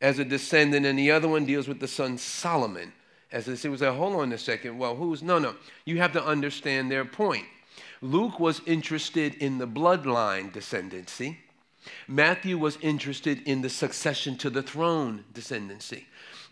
as 0.01 0.19
a 0.19 0.25
descendant, 0.25 0.87
and 0.87 0.99
the 0.99 1.11
other 1.11 1.29
one 1.29 1.45
deals 1.45 1.69
with 1.69 1.81
the 1.81 1.89
son 1.89 2.17
Solomon 2.17 2.93
as 3.33 3.47
they 3.47 3.55
say, 3.55 3.69
was 3.69 3.81
like, 3.81 3.95
hold 3.95 4.17
on 4.17 4.33
a 4.33 4.39
second. 4.39 4.79
Well, 4.79 4.97
who's 4.97 5.23
no, 5.23 5.39
no. 5.39 5.55
You 5.85 5.99
have 5.99 6.13
to 6.13 6.25
understand 6.25 6.91
their 6.91 7.05
point. 7.05 7.45
Luke 8.03 8.41
was 8.41 8.61
interested 8.67 9.35
in 9.37 9.59
the 9.59 9.69
bloodline 9.69 10.53
descendancy. 10.53 11.37
Matthew 12.09 12.59
was 12.59 12.77
interested 12.83 13.43
in 13.47 13.63
the 13.63 13.71
succession 13.71 14.37
to 14.39 14.51
the 14.51 14.63
throne 14.63 15.25
descendancy. 15.33 16.05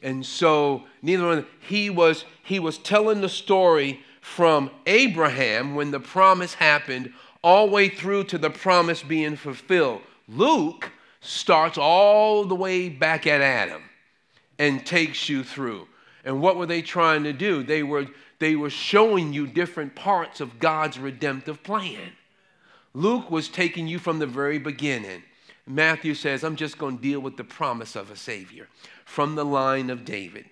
And 0.03 0.25
so 0.25 0.85
neither 1.03 1.27
one 1.27 1.47
he 1.61 1.91
was 1.91 2.25
he 2.45 2.59
was 2.61 2.79
telling 2.79 3.21
the 3.21 3.29
story 3.29 4.01
from 4.21 4.71
Abraham 4.87 5.75
when 5.75 5.91
the 5.91 6.01
promise 6.01 6.55
happened 6.55 7.13
all 7.43 7.67
the 7.67 7.73
way 7.73 7.89
through 7.89 8.25
to 8.25 8.39
the 8.39 8.51
promise 8.51 9.03
being 9.03 9.37
fulfilled. 9.37 10.03
Luke 10.29 10.91
starts 11.21 11.79
all 11.79 12.45
the 12.45 12.55
way 12.55 12.89
back 12.89 13.27
at 13.27 13.41
Adam 13.41 13.83
and 14.59 14.85
takes 14.85 15.29
you 15.29 15.43
through. 15.43 15.87
And 16.25 16.41
what 16.41 16.57
were 16.57 16.67
they 16.67 16.83
trying 16.83 17.25
to 17.25 17.33
do? 17.33 17.63
They 17.63 17.83
were, 17.83 18.07
they 18.39 18.57
were 18.57 18.71
showing 18.71 19.33
you 19.33 19.47
different 19.47 19.95
parts 19.95 20.41
of 20.41 20.59
God's 20.59 20.99
redemptive 20.99 21.63
plan. 21.63 22.13
Luke 22.95 23.31
was 23.31 23.49
taking 23.49 23.87
you 23.87 23.99
from 23.99 24.19
the 24.19 24.27
very 24.27 24.59
beginning. 24.59 25.23
Matthew 25.67 26.15
says, 26.15 26.43
I'm 26.43 26.57
just 26.57 26.79
going 26.79 26.97
to 26.97 27.03
deal 27.03 27.21
with 27.21 27.37
the 27.37 27.45
promise 27.45 27.95
of 27.95 28.11
a 28.11 28.17
Savior 28.17 28.69
from 29.05 29.35
the 29.35 29.45
line 29.45 29.91
of 29.91 30.05
David. 30.05 30.47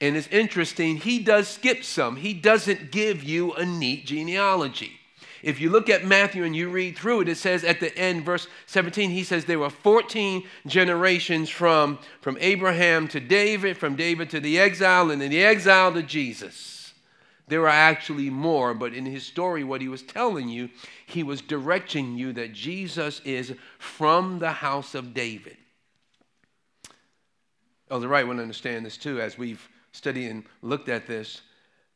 And 0.00 0.16
it's 0.16 0.28
interesting, 0.28 0.96
he 0.96 1.18
does 1.18 1.48
skip 1.48 1.84
some. 1.84 2.16
He 2.16 2.34
doesn't 2.34 2.90
give 2.90 3.22
you 3.22 3.52
a 3.54 3.64
neat 3.64 4.06
genealogy. 4.06 5.00
If 5.44 5.60
you 5.60 5.68
look 5.68 5.90
at 5.90 6.06
Matthew 6.06 6.42
and 6.44 6.56
you 6.56 6.70
read 6.70 6.96
through 6.96 7.20
it, 7.20 7.28
it 7.28 7.36
says 7.36 7.64
at 7.64 7.78
the 7.78 7.94
end, 7.98 8.24
verse 8.24 8.48
17, 8.66 9.10
he 9.10 9.22
says 9.22 9.44
there 9.44 9.58
were 9.58 9.68
14 9.68 10.42
generations 10.66 11.50
from, 11.50 11.98
from 12.22 12.38
Abraham 12.40 13.08
to 13.08 13.20
David, 13.20 13.76
from 13.76 13.94
David 13.94 14.30
to 14.30 14.40
the 14.40 14.58
exile, 14.58 15.10
and 15.10 15.20
then 15.20 15.30
the 15.30 15.44
exile 15.44 15.92
to 15.92 16.02
Jesus. 16.02 16.94
There 17.46 17.64
are 17.64 17.68
actually 17.68 18.30
more, 18.30 18.72
but 18.72 18.94
in 18.94 19.04
his 19.04 19.26
story, 19.26 19.64
what 19.64 19.82
he 19.82 19.88
was 19.88 20.00
telling 20.00 20.48
you, 20.48 20.70
he 21.04 21.22
was 21.22 21.42
directing 21.42 22.16
you 22.16 22.32
that 22.32 22.54
Jesus 22.54 23.20
is 23.26 23.52
from 23.78 24.38
the 24.38 24.52
house 24.52 24.94
of 24.94 25.12
David. 25.12 25.58
Elder 27.90 28.08
Wright 28.08 28.26
want 28.26 28.38
to 28.38 28.42
understand 28.42 28.86
this 28.86 28.96
too, 28.96 29.20
as 29.20 29.36
we've 29.36 29.68
studied 29.92 30.30
and 30.30 30.44
looked 30.62 30.88
at 30.88 31.06
this 31.06 31.42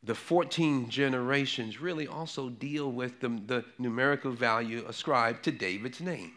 the 0.03 0.15
14 0.15 0.89
generations 0.89 1.81
really 1.81 2.07
also 2.07 2.49
deal 2.49 2.91
with 2.91 3.21
the, 3.21 3.29
the, 3.47 3.65
numerical 3.79 4.31
value 4.31 4.85
ascribed 4.87 5.43
to 5.45 5.53
David's 5.53 6.01
name. 6.01 6.33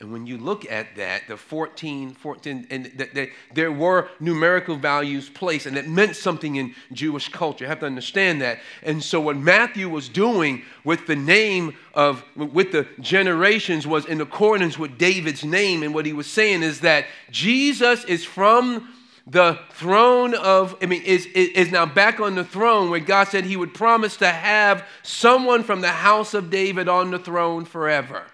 And 0.00 0.12
when 0.12 0.26
you 0.26 0.38
look 0.38 0.68
at 0.68 0.96
that, 0.96 1.28
the 1.28 1.36
14, 1.36 2.14
14 2.14 2.66
and 2.68 2.98
th- 2.98 3.12
th- 3.14 3.30
there 3.54 3.70
were 3.70 4.08
numerical 4.18 4.74
values 4.74 5.30
placed, 5.30 5.66
and 5.66 5.78
it 5.78 5.88
meant 5.88 6.16
something 6.16 6.56
in 6.56 6.74
Jewish 6.92 7.28
culture. 7.28 7.64
You 7.64 7.68
have 7.68 7.78
to 7.78 7.86
understand 7.86 8.42
that. 8.42 8.58
And 8.82 9.04
so, 9.04 9.20
what 9.20 9.36
Matthew 9.36 9.88
was 9.88 10.08
doing 10.08 10.64
with 10.82 11.06
the 11.06 11.14
name 11.14 11.76
of, 11.94 12.24
with 12.34 12.72
the 12.72 12.88
generations 12.98 13.86
was 13.86 14.04
in 14.04 14.20
accordance 14.20 14.76
with 14.76 14.98
David's 14.98 15.44
name. 15.44 15.84
And 15.84 15.94
what 15.94 16.06
he 16.06 16.12
was 16.12 16.26
saying 16.26 16.64
is 16.64 16.80
that 16.80 17.06
Jesus 17.30 18.02
is 18.04 18.24
from 18.24 18.92
the 19.26 19.58
throne 19.70 20.34
of, 20.34 20.76
I 20.82 20.86
mean, 20.86 21.02
is, 21.02 21.26
is 21.26 21.70
now 21.70 21.86
back 21.86 22.20
on 22.20 22.34
the 22.34 22.44
throne 22.44 22.90
where 22.90 23.00
God 23.00 23.28
said 23.28 23.44
he 23.44 23.56
would 23.56 23.72
promise 23.72 24.18
to 24.18 24.28
have 24.28 24.86
someone 25.02 25.62
from 25.62 25.80
the 25.80 25.88
house 25.88 26.34
of 26.34 26.50
David 26.50 26.88
on 26.88 27.10
the 27.10 27.18
throne 27.18 27.64
forever. 27.64 28.24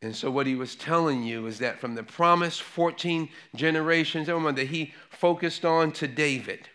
And 0.00 0.14
so, 0.14 0.30
what 0.30 0.46
he 0.46 0.56
was 0.56 0.74
telling 0.74 1.22
you 1.22 1.46
is 1.46 1.58
that 1.58 1.80
from 1.80 1.94
the 1.94 2.02
promised 2.02 2.62
14 2.62 3.28
generations, 3.54 4.26
that 4.26 4.66
he 4.68 4.92
focused 5.10 5.64
on 5.64 5.92
to 5.92 6.08
David 6.08 6.68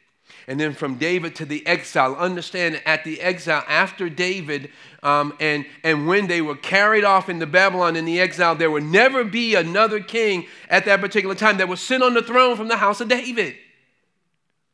and 0.48 0.60
then 0.60 0.74
from 0.74 0.96
David 0.96 1.36
to 1.36 1.46
the 1.46 1.66
exile. 1.68 2.16
Understand 2.16 2.82
at 2.86 3.04
the 3.04 3.22
exile, 3.22 3.64
after 3.68 4.10
David, 4.10 4.72
um, 5.04 5.34
and, 5.40 5.66
and 5.84 6.08
when 6.08 6.28
they 6.28 6.42
were 6.42 6.56
carried 6.56 7.04
off 7.04 7.30
into 7.30 7.46
Babylon 7.46 7.96
in 7.96 8.06
the 8.06 8.20
exile, 8.20 8.56
there 8.56 8.72
would 8.72 8.84
never 8.84 9.24
be 9.24 9.56
another 9.56 10.00
king 10.00 10.48
at 10.70 10.86
that 10.86 11.02
particular 11.02 11.36
time 11.36 11.58
that 11.58 11.68
would 11.68 11.80
sit 11.80 12.02
on 12.02 12.14
the 12.14 12.22
throne 12.22 12.56
from 12.56 12.68
the 12.68 12.78
house 12.78 13.02
of 13.02 13.10
David 13.10 13.56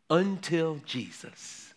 until 0.09 0.79
Jesus. 0.85 1.73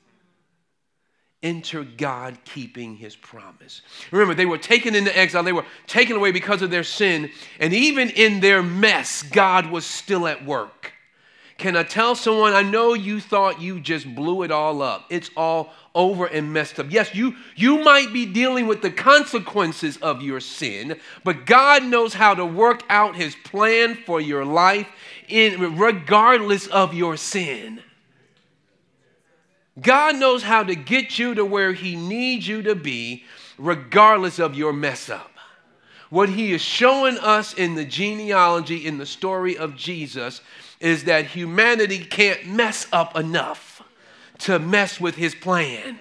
Enter 1.43 1.85
God 1.85 2.39
keeping 2.45 2.97
his 2.97 3.15
promise. 3.15 3.83
Remember, 4.11 4.35
they 4.35 4.47
were 4.47 4.59
taken 4.59 4.95
into 4.95 5.17
exile, 5.17 5.43
they 5.43 5.53
were 5.53 5.67
taken 5.87 6.17
away 6.17 6.33
because 6.33 6.61
of 6.61 6.71
their 6.71 6.85
sin, 6.85 7.31
and 7.61 7.73
even 7.73 8.11
in 8.11 8.41
their 8.41 8.63
mess, 8.63 9.23
God 9.23 9.71
was 9.71 9.87
still 9.87 10.27
at 10.27 10.45
work. 10.45 10.93
Can 11.59 11.75
I 11.75 11.85
tell 11.85 12.15
someone, 12.15 12.53
I 12.53 12.63
know 12.63 12.93
you 12.93 13.19
thought 13.19 13.63
you 13.63 13.81
just 13.81 14.15
blew 14.15 14.43
it 14.43 14.51
all 14.51 14.83
up. 14.83 15.07
It's 15.09 15.31
all 15.37 15.73
over 15.95 16.27
and 16.27 16.53
messed 16.53 16.79
up. 16.79 16.87
Yes, 16.91 17.15
you, 17.15 17.35
you 17.57 17.83
might 17.83 18.13
be 18.13 18.27
dealing 18.27 18.67
with 18.67 18.83
the 18.83 18.91
consequences 18.91 19.97
of 19.99 20.21
your 20.21 20.41
sin, 20.41 21.01
but 21.25 21.47
God 21.47 21.83
knows 21.85 22.13
how 22.13 22.35
to 22.35 22.45
work 22.45 22.83
out 22.91 23.17
his 23.17 23.35
plan 23.35 23.95
for 23.95 24.21
your 24.21 24.45
life 24.45 24.87
in, 25.29 25.77
regardless 25.79 26.67
of 26.67 26.93
your 26.93 27.17
sin. 27.17 27.81
God 29.81 30.17
knows 30.17 30.43
how 30.43 30.63
to 30.63 30.75
get 30.75 31.19
you 31.19 31.35
to 31.35 31.45
where 31.45 31.73
he 31.73 31.97
needs 31.97 32.47
you 32.47 32.63
to 32.63 32.75
be, 32.75 33.25
regardless 33.57 34.39
of 34.39 34.55
your 34.55 34.75
mess 34.75 35.09
up. 35.09 35.31
What 36.11 36.29
he 36.29 36.53
is 36.53 36.61
showing 36.61 37.19
us 37.19 37.55
in 37.55 37.75
the 37.75 37.85
genealogy, 37.85 38.87
in 38.87 38.99
the 38.99 39.07
story 39.07 39.57
of 39.57 39.77
Jesus, 39.77 40.41
is 40.87 41.05
that 41.05 41.27
humanity 41.27 41.99
can't 41.99 42.47
mess 42.47 42.87
up 42.93 43.17
enough 43.17 43.83
to 44.39 44.59
mess 44.59 45.01
with 45.01 45.17
his 45.17 45.35
plan. 45.35 45.99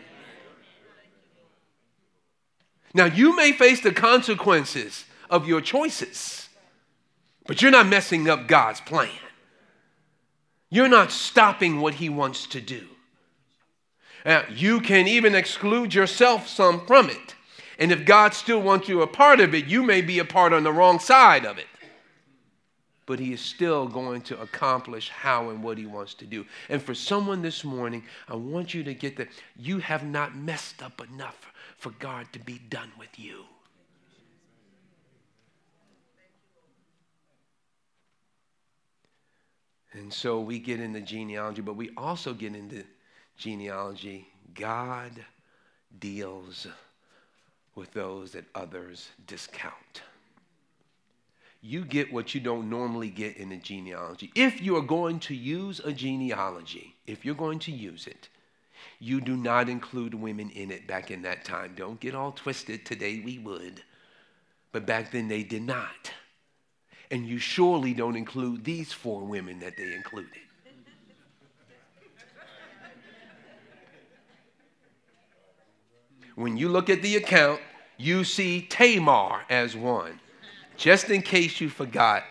Now, 2.94 3.06
you 3.06 3.36
may 3.36 3.52
face 3.52 3.82
the 3.82 3.92
consequences 3.92 5.06
of 5.30 5.48
your 5.48 5.60
choices, 5.60 6.50
but 7.48 7.62
you're 7.62 7.72
not 7.72 7.88
messing 7.88 8.30
up 8.30 8.48
God's 8.48 8.80
plan. 8.80 9.10
You're 10.70 10.88
not 10.88 11.12
stopping 11.12 11.82
what 11.82 11.96
He 11.96 12.08
wants 12.08 12.46
to 12.48 12.62
do. 12.62 12.86
Now, 14.24 14.44
you 14.50 14.80
can 14.80 15.08
even 15.08 15.36
exclude 15.36 15.94
yourself 15.94 16.48
some 16.48 16.86
from 16.86 17.10
it. 17.10 17.36
And 17.80 17.92
if 17.92 18.06
God 18.06 18.34
still 18.34 18.62
wants 18.62 18.88
you 18.88 19.02
a 19.02 19.08
part 19.08 19.40
of 19.42 19.54
it, 19.54 19.66
you 19.66 19.84
may 19.84 20.02
be 20.02 20.20
a 20.20 20.26
part 20.26 20.54
on 20.54 20.64
the 20.64 20.72
wrong 20.72 21.00
side 21.00 21.46
of 21.46 21.58
it. 21.58 21.68
But 23.06 23.20
He 23.20 23.34
is 23.34 23.42
still 23.42 23.88
going 23.88 24.22
to 24.24 24.42
accomplish 24.42 25.10
how 25.10 25.50
and 25.50 25.64
what 25.64 25.78
He 25.78 25.86
wants 25.86 26.14
to 26.16 26.26
do. 26.26 26.46
And 26.70 26.82
for 26.82 26.96
someone 26.96 27.42
this 27.42 27.64
morning, 27.64 28.04
I 28.28 28.36
want 28.36 28.74
you 28.74 28.84
to 28.84 28.94
get 28.94 29.18
that 29.18 29.30
you 29.58 29.80
have 29.80 30.06
not 30.06 30.36
messed 30.36 30.82
up 30.82 31.02
enough 31.02 31.52
for 31.78 31.92
God 31.92 32.28
to 32.34 32.40
be 32.40 32.60
done 32.70 32.92
with 32.98 33.20
you. 33.20 33.46
And 39.94 40.12
so 40.12 40.42
we 40.42 40.60
get 40.60 40.82
into 40.82 41.00
genealogy, 41.00 41.62
but 41.62 41.78
we 41.78 41.90
also 41.96 42.34
get 42.34 42.54
into 42.54 42.84
genealogy. 43.38 44.28
God 44.54 45.12
deals 46.00 46.68
with 47.76 47.92
those 47.92 48.32
that 48.32 48.46
others 48.56 49.10
discount. 49.26 50.02
You 51.68 51.84
get 51.84 52.14
what 52.14 52.36
you 52.36 52.42
don't 52.42 52.70
normally 52.70 53.10
get 53.10 53.38
in 53.38 53.52
a 53.52 53.58
genealogy. 53.58 54.32
If 54.36 54.62
you 54.62 54.76
are 54.76 54.84
going 54.84 55.20
to 55.22 55.34
use 55.34 55.80
a 55.80 55.92
genealogy, 55.92 56.94
if 57.08 57.26
you're 57.26 57.34
going 57.34 57.58
to 57.60 57.72
use 57.72 58.06
it, 58.06 58.30
you 59.00 59.20
do 59.20 59.36
not 59.36 59.68
include 59.68 60.14
women 60.14 60.52
in 60.52 60.70
it 60.70 60.86
back 60.86 61.10
in 61.10 61.24
that 61.24 61.44
time. 61.44 61.74
Don't 61.76 62.00
get 62.00 62.14
all 62.14 62.34
twisted. 62.34 62.86
Today 62.86 63.20
we 63.26 63.40
would. 63.40 63.82
But 64.74 64.86
back 64.86 65.12
then 65.12 65.28
they 65.28 65.42
did 65.42 65.64
not. 65.64 66.12
And 67.10 67.26
you 67.26 67.40
surely 67.40 67.96
don't 67.96 68.16
include 68.16 68.64
these 68.64 68.94
four 68.94 69.24
women 69.24 69.60
that 69.62 69.76
they 69.76 69.92
included. 69.92 70.30
When 76.36 76.58
you 76.58 76.70
look 76.70 76.92
at 76.92 77.02
the 77.02 77.16
account, 77.16 77.60
you 77.98 78.24
see 78.24 78.62
Tamar 78.62 79.46
as 79.50 79.76
one. 79.76 80.20
Just 80.78 81.10
in 81.10 81.22
case 81.22 81.62
you 81.62 81.70
forgot, 81.70 82.24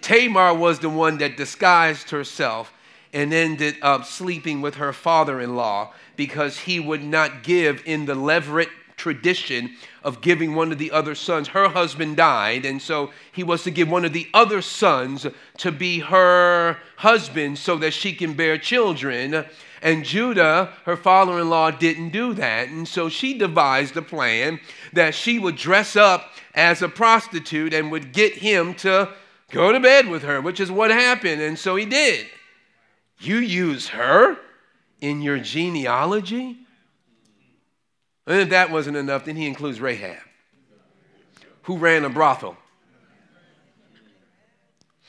Tamar 0.00 0.54
was 0.54 0.78
the 0.78 0.88
one 0.88 1.18
that 1.18 1.36
disguised 1.36 2.10
herself 2.10 2.72
and 3.12 3.32
ended 3.32 3.76
up 3.82 4.04
sleeping 4.04 4.60
with 4.60 4.76
her 4.76 4.92
father 4.92 5.40
in 5.40 5.56
law 5.56 5.92
because 6.16 6.60
he 6.60 6.80
would 6.80 7.02
not 7.02 7.42
give 7.42 7.82
in 7.84 8.06
the 8.06 8.14
Levirate 8.14 8.70
tradition 9.00 9.74
of 10.04 10.20
giving 10.20 10.54
one 10.54 10.70
of 10.70 10.78
the 10.78 10.90
other 10.90 11.14
sons. 11.14 11.48
Her 11.48 11.68
husband 11.68 12.18
died, 12.18 12.66
and 12.66 12.80
so 12.80 13.10
he 13.32 13.42
was 13.42 13.62
to 13.62 13.70
give 13.70 13.88
one 13.88 14.04
of 14.04 14.12
the 14.12 14.28
other 14.34 14.60
sons 14.60 15.26
to 15.56 15.72
be 15.72 16.00
her 16.00 16.76
husband 16.96 17.58
so 17.58 17.76
that 17.78 17.92
she 17.92 18.12
can 18.12 18.34
bear 18.34 18.58
children. 18.58 19.46
And 19.80 20.04
Judah, 20.04 20.74
her 20.84 20.96
father 20.96 21.38
in 21.38 21.48
law, 21.48 21.70
didn't 21.70 22.10
do 22.10 22.34
that. 22.34 22.68
And 22.68 22.86
so 22.86 23.08
she 23.08 23.38
devised 23.38 23.96
a 23.96 24.02
plan 24.02 24.60
that 24.92 25.14
she 25.14 25.38
would 25.38 25.56
dress 25.56 25.96
up 25.96 26.32
as 26.54 26.82
a 26.82 26.88
prostitute 26.88 27.72
and 27.72 27.90
would 27.90 28.12
get 28.12 28.34
him 28.34 28.74
to 28.74 29.08
go 29.50 29.72
to 29.72 29.80
bed 29.80 30.08
with 30.08 30.22
her, 30.24 30.42
which 30.42 30.60
is 30.60 30.70
what 30.70 30.90
happened. 30.90 31.40
And 31.40 31.58
so 31.58 31.74
he 31.76 31.86
did. 31.86 32.26
You 33.18 33.36
use 33.36 33.88
her 33.88 34.36
in 35.00 35.22
your 35.22 35.38
genealogy? 35.38 36.58
And 38.30 38.38
if 38.38 38.50
that 38.50 38.70
wasn't 38.70 38.96
enough, 38.96 39.24
then 39.24 39.34
he 39.34 39.48
includes 39.48 39.80
Rahab, 39.80 40.22
who 41.62 41.78
ran 41.78 42.04
a 42.04 42.08
brothel. 42.08 42.56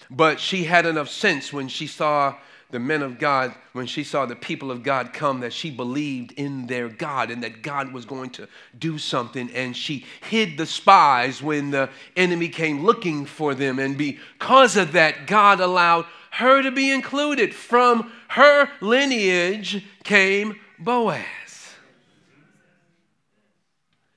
But 0.09 0.39
she 0.39 0.63
had 0.63 0.87
enough 0.87 1.07
sense 1.07 1.53
when 1.53 1.67
she 1.67 1.85
saw 1.85 2.35
the 2.71 2.79
men 2.79 3.03
of 3.03 3.19
God, 3.19 3.53
when 3.73 3.85
she 3.85 4.03
saw 4.03 4.25
the 4.25 4.35
people 4.35 4.71
of 4.71 4.81
God 4.81 5.13
come, 5.13 5.41
that 5.41 5.53
she 5.53 5.69
believed 5.69 6.31
in 6.31 6.65
their 6.65 6.89
God 6.89 7.29
and 7.29 7.43
that 7.43 7.61
God 7.61 7.93
was 7.93 8.05
going 8.05 8.31
to 8.31 8.47
do 8.79 8.97
something. 8.97 9.51
And 9.51 9.77
she 9.77 10.03
hid 10.27 10.57
the 10.57 10.65
spies 10.65 11.43
when 11.43 11.69
the 11.69 11.91
enemy 12.17 12.49
came 12.49 12.83
looking 12.83 13.27
for 13.27 13.53
them. 13.53 13.77
And 13.77 13.99
because 13.99 14.77
of 14.77 14.93
that, 14.93 15.27
God 15.27 15.59
allowed 15.59 16.07
her 16.31 16.63
to 16.63 16.71
be 16.71 16.89
included. 16.89 17.53
From 17.53 18.11
her 18.29 18.67
lineage 18.81 19.85
came 20.03 20.59
Boaz. 20.79 21.40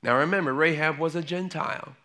Now 0.05 0.19
remember, 0.19 0.53
Rahab 0.53 0.99
was 0.99 1.17
a 1.17 1.23
Gentile. 1.23 1.97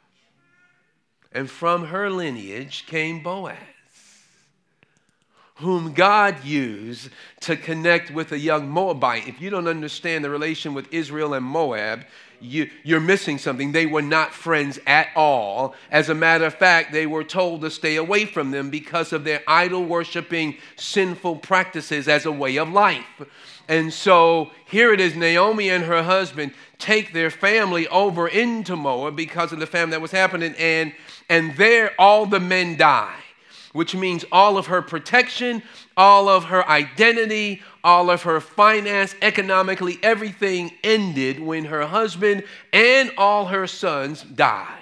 And 1.34 1.52
from 1.52 1.88
her 1.88 2.10
lineage 2.10 2.86
came 2.88 3.22
Boaz, 3.22 3.58
whom 5.56 5.94
God 5.94 6.44
used 6.46 7.10
to 7.42 7.58
connect 7.58 8.10
with 8.10 8.32
a 8.32 8.40
young 8.40 8.70
Moabite. 8.70 9.28
If 9.28 9.42
you 9.42 9.50
don't 9.50 9.68
understand 9.68 10.24
the 10.24 10.30
relation 10.30 10.74
with 10.74 10.92
Israel 10.94 11.34
and 11.34 11.46
Moab, 11.46 12.06
you, 12.40 12.70
are 12.90 13.02
missing 13.02 13.38
something. 13.38 13.74
They 13.74 13.86
were 13.86 14.02
not 14.02 14.34
friends 14.34 14.80
at 14.88 15.10
all. 15.14 15.76
As 15.92 16.08
a 16.08 16.16
matter 16.16 16.46
of 16.46 16.56
fact, 16.56 16.94
they 16.94 17.06
were 17.06 17.26
told 17.26 17.62
to 17.62 17.70
stay 17.70 17.98
away 17.98 18.26
from 18.26 18.52
them 18.52 18.70
because 18.70 19.12
of 19.12 19.26
their 19.26 19.44
idol 19.46 19.84
worshiping, 19.84 20.58
sinful 20.78 21.36
practices 21.38 22.08
as 22.08 22.26
a 22.26 22.32
way 22.32 22.58
of 22.58 22.70
life. 22.70 23.06
And 23.70 23.94
so 23.94 24.50
here 24.66 24.92
it 24.94 25.00
is 25.00 25.16
Naomi 25.16 25.70
and 25.70 25.84
her 25.84 26.02
husband 26.02 26.54
take 26.80 27.14
their 27.14 27.30
family 27.30 27.88
over 27.90 28.28
into 28.28 28.76
Moab 28.76 29.16
because 29.16 29.54
of 29.54 29.60
the 29.60 29.68
famine 29.68 29.92
that 29.92 30.02
was 30.02 30.10
happening, 30.10 30.56
and, 30.58 30.92
and 31.30 31.56
there 31.56 31.92
all 32.00 32.26
the 32.26 32.40
men 32.40 32.78
die, 32.78 33.20
which 33.74 33.94
means 33.94 34.26
all 34.32 34.58
of 34.58 34.66
her 34.66 34.82
protection, 34.82 35.62
all 35.96 36.28
of 36.28 36.46
her 36.46 36.68
identity, 36.68 37.62
all 37.84 38.10
of 38.10 38.24
her 38.24 38.42
finance, 38.42 39.14
economically, 39.22 40.00
everything 40.02 40.72
ended 40.84 41.40
when 41.40 41.66
her 41.66 41.86
husband 41.86 42.44
and 42.74 43.12
all 43.20 43.46
her 43.46 43.68
sons 43.68 44.24
died. 44.24 44.78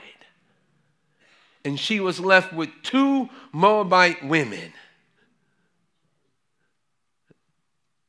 And 1.66 1.78
she 1.78 2.00
was 2.00 2.22
left 2.22 2.54
with 2.54 2.70
two 2.84 3.28
Moabite 3.52 4.26
women. 4.26 4.72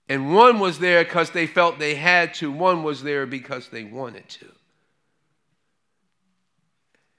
And 0.08 0.34
one 0.34 0.58
was 0.58 0.78
there 0.78 1.04
because 1.04 1.30
they 1.30 1.46
felt 1.46 1.78
they 1.78 1.94
had 1.94 2.34
to, 2.34 2.50
one 2.50 2.82
was 2.82 3.02
there 3.02 3.26
because 3.26 3.68
they 3.68 3.84
wanted 3.84 4.28
to. 4.28 4.46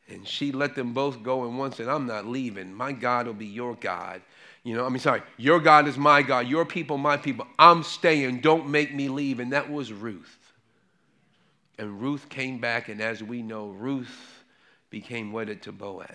And 0.08 0.28
she 0.28 0.52
let 0.52 0.74
them 0.74 0.94
both 0.94 1.22
go, 1.22 1.46
and 1.46 1.60
one 1.60 1.72
said, 1.72 1.88
I'm 1.88 2.08
not 2.08 2.26
leaving. 2.26 2.74
My 2.74 2.92
God 2.92 3.28
will 3.28 3.36
be 3.36 3.46
your 3.46 3.76
God. 3.76 4.22
You 4.64 4.76
know, 4.76 4.86
I 4.86 4.90
mean, 4.90 5.00
sorry, 5.00 5.22
your 5.38 5.60
God 5.60 5.88
is 5.88 5.98
my 5.98 6.24
God, 6.24 6.48
your 6.48 6.66
people, 6.66 6.98
my 6.98 7.16
people. 7.16 7.46
I'm 7.60 7.84
staying. 7.84 8.42
Don't 8.42 8.70
make 8.70 8.94
me 8.94 9.08
leave. 9.08 9.40
And 9.40 9.54
that 9.54 9.72
was 9.72 9.94
Ruth. 9.94 10.38
And 11.78 12.02
Ruth 12.02 12.28
came 12.28 12.60
back, 12.60 12.90
and 12.90 13.02
as 13.02 13.24
we 13.24 13.42
know, 13.42 13.68
Ruth 13.68 14.44
became 14.90 15.32
wedded 15.32 15.62
to 15.64 15.72
Boaz. 15.72 16.10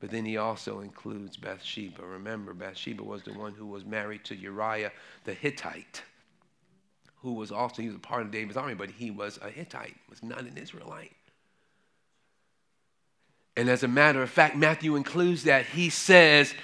But 0.00 0.10
then 0.10 0.24
he 0.24 0.36
also 0.36 0.80
includes 0.80 1.36
Bathsheba. 1.36 2.02
Remember, 2.04 2.54
Bathsheba 2.54 3.02
was 3.02 3.22
the 3.22 3.32
one 3.32 3.52
who 3.52 3.66
was 3.66 3.84
married 3.84 4.24
to 4.24 4.36
Uriah 4.36 4.92
the 5.24 5.34
Hittite, 5.34 6.02
who 7.22 7.32
was 7.32 7.50
also, 7.50 7.82
he 7.82 7.88
was 7.88 7.96
a 7.96 8.00
part 8.00 8.22
of 8.22 8.30
David's 8.30 8.56
army, 8.56 8.74
but 8.74 8.90
he 8.90 9.10
was 9.10 9.38
a 9.42 9.50
Hittite, 9.50 9.96
was 10.08 10.22
not 10.22 10.40
an 10.42 10.56
Israelite. 10.56 11.12
And 13.56 13.68
as 13.68 13.82
a 13.82 13.88
matter 13.88 14.22
of 14.22 14.30
fact, 14.30 14.56
Matthew 14.56 14.94
includes 14.94 15.42
that. 15.44 15.66
He 15.66 15.90
says, 15.90 16.54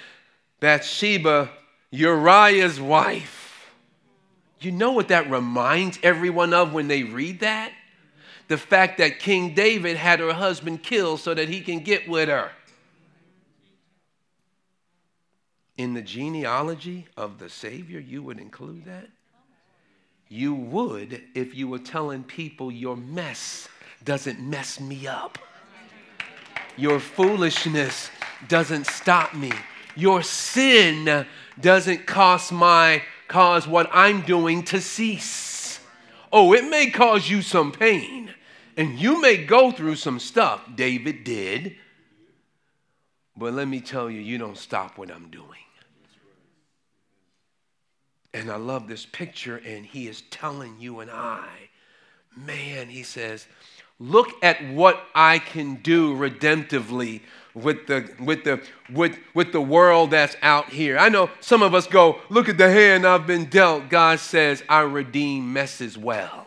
Bathsheba, 0.61 1.49
Uriah's 1.91 2.79
wife. 2.79 3.69
You 4.61 4.71
know 4.71 4.93
what 4.93 5.09
that 5.09 5.29
reminds 5.29 5.99
everyone 6.01 6.53
of 6.53 6.73
when 6.73 6.87
they 6.87 7.03
read 7.03 7.41
that? 7.41 7.73
The 8.47 8.57
fact 8.57 8.99
that 8.99 9.19
King 9.19 9.53
David 9.53 9.97
had 9.97 10.21
her 10.21 10.31
husband 10.31 10.83
killed 10.83 11.19
so 11.19 11.33
that 11.33 11.49
he 11.49 11.59
can 11.59 11.79
get 11.79 12.07
with 12.07 12.29
her. 12.29 12.51
In 15.77 15.93
the 15.93 16.01
genealogy 16.01 17.07
of 17.17 17.39
the 17.39 17.49
Savior, 17.49 17.99
you 17.99 18.23
would 18.23 18.39
include 18.39 18.85
that? 18.85 19.07
You 20.27 20.53
would 20.53 21.21
if 21.33 21.53
you 21.53 21.67
were 21.67 21.79
telling 21.79 22.23
people 22.23 22.71
your 22.71 22.97
mess 22.97 23.67
doesn't 24.03 24.39
mess 24.39 24.79
me 24.79 25.07
up. 25.07 25.37
Your 26.77 26.99
foolishness 26.99 28.09
doesn't 28.47 28.87
stop 28.87 29.33
me. 29.33 29.51
Your 29.95 30.23
sin 30.23 31.25
doesn't 31.59 32.05
cause 32.05 32.51
my 32.51 33.01
cause 33.27 33.67
what 33.67 33.89
I'm 33.91 34.21
doing 34.21 34.63
to 34.65 34.81
cease. 34.81 35.79
Oh, 36.31 36.53
it 36.53 36.69
may 36.69 36.89
cause 36.89 37.29
you 37.29 37.41
some 37.41 37.71
pain 37.71 38.33
and 38.77 38.99
you 38.99 39.21
may 39.21 39.37
go 39.37 39.71
through 39.71 39.95
some 39.95 40.19
stuff. 40.19 40.61
David 40.75 41.23
did. 41.23 41.75
But 43.37 43.53
let 43.53 43.67
me 43.67 43.81
tell 43.81 44.09
you, 44.09 44.21
you 44.21 44.37
don't 44.37 44.57
stop 44.57 44.97
what 44.97 45.11
I'm 45.11 45.29
doing. 45.29 45.64
And 48.35 48.51
I 48.51 48.57
love 48.57 48.89
this 48.89 49.05
picture, 49.05 49.61
and 49.65 49.85
he 49.85 50.09
is 50.09 50.23
telling 50.29 50.75
you 50.77 50.99
and 50.99 51.09
I, 51.09 51.47
man, 52.35 52.89
he 52.89 53.01
says, 53.01 53.47
look 53.97 54.27
at 54.43 54.61
what 54.73 55.01
I 55.15 55.39
can 55.39 55.75
do 55.75 56.13
redemptively 56.13 57.21
with 57.53 57.87
the 57.87 58.09
with 58.19 58.43
the 58.43 58.61
with 58.91 59.17
with 59.33 59.53
the 59.53 59.61
world 59.61 60.11
that's 60.11 60.35
out 60.41 60.67
here. 60.69 60.97
I 60.97 61.07
know 61.07 61.29
some 61.39 61.63
of 61.63 61.73
us 61.73 61.87
go, 61.87 62.19
look 62.27 62.49
at 62.49 62.57
the 62.57 62.69
hand 62.69 63.07
I've 63.07 63.25
been 63.25 63.45
dealt. 63.45 63.87
God 63.87 64.19
says, 64.19 64.61
I 64.67 64.81
redeem 64.81 65.53
messes 65.53 65.97
well. 65.97 66.44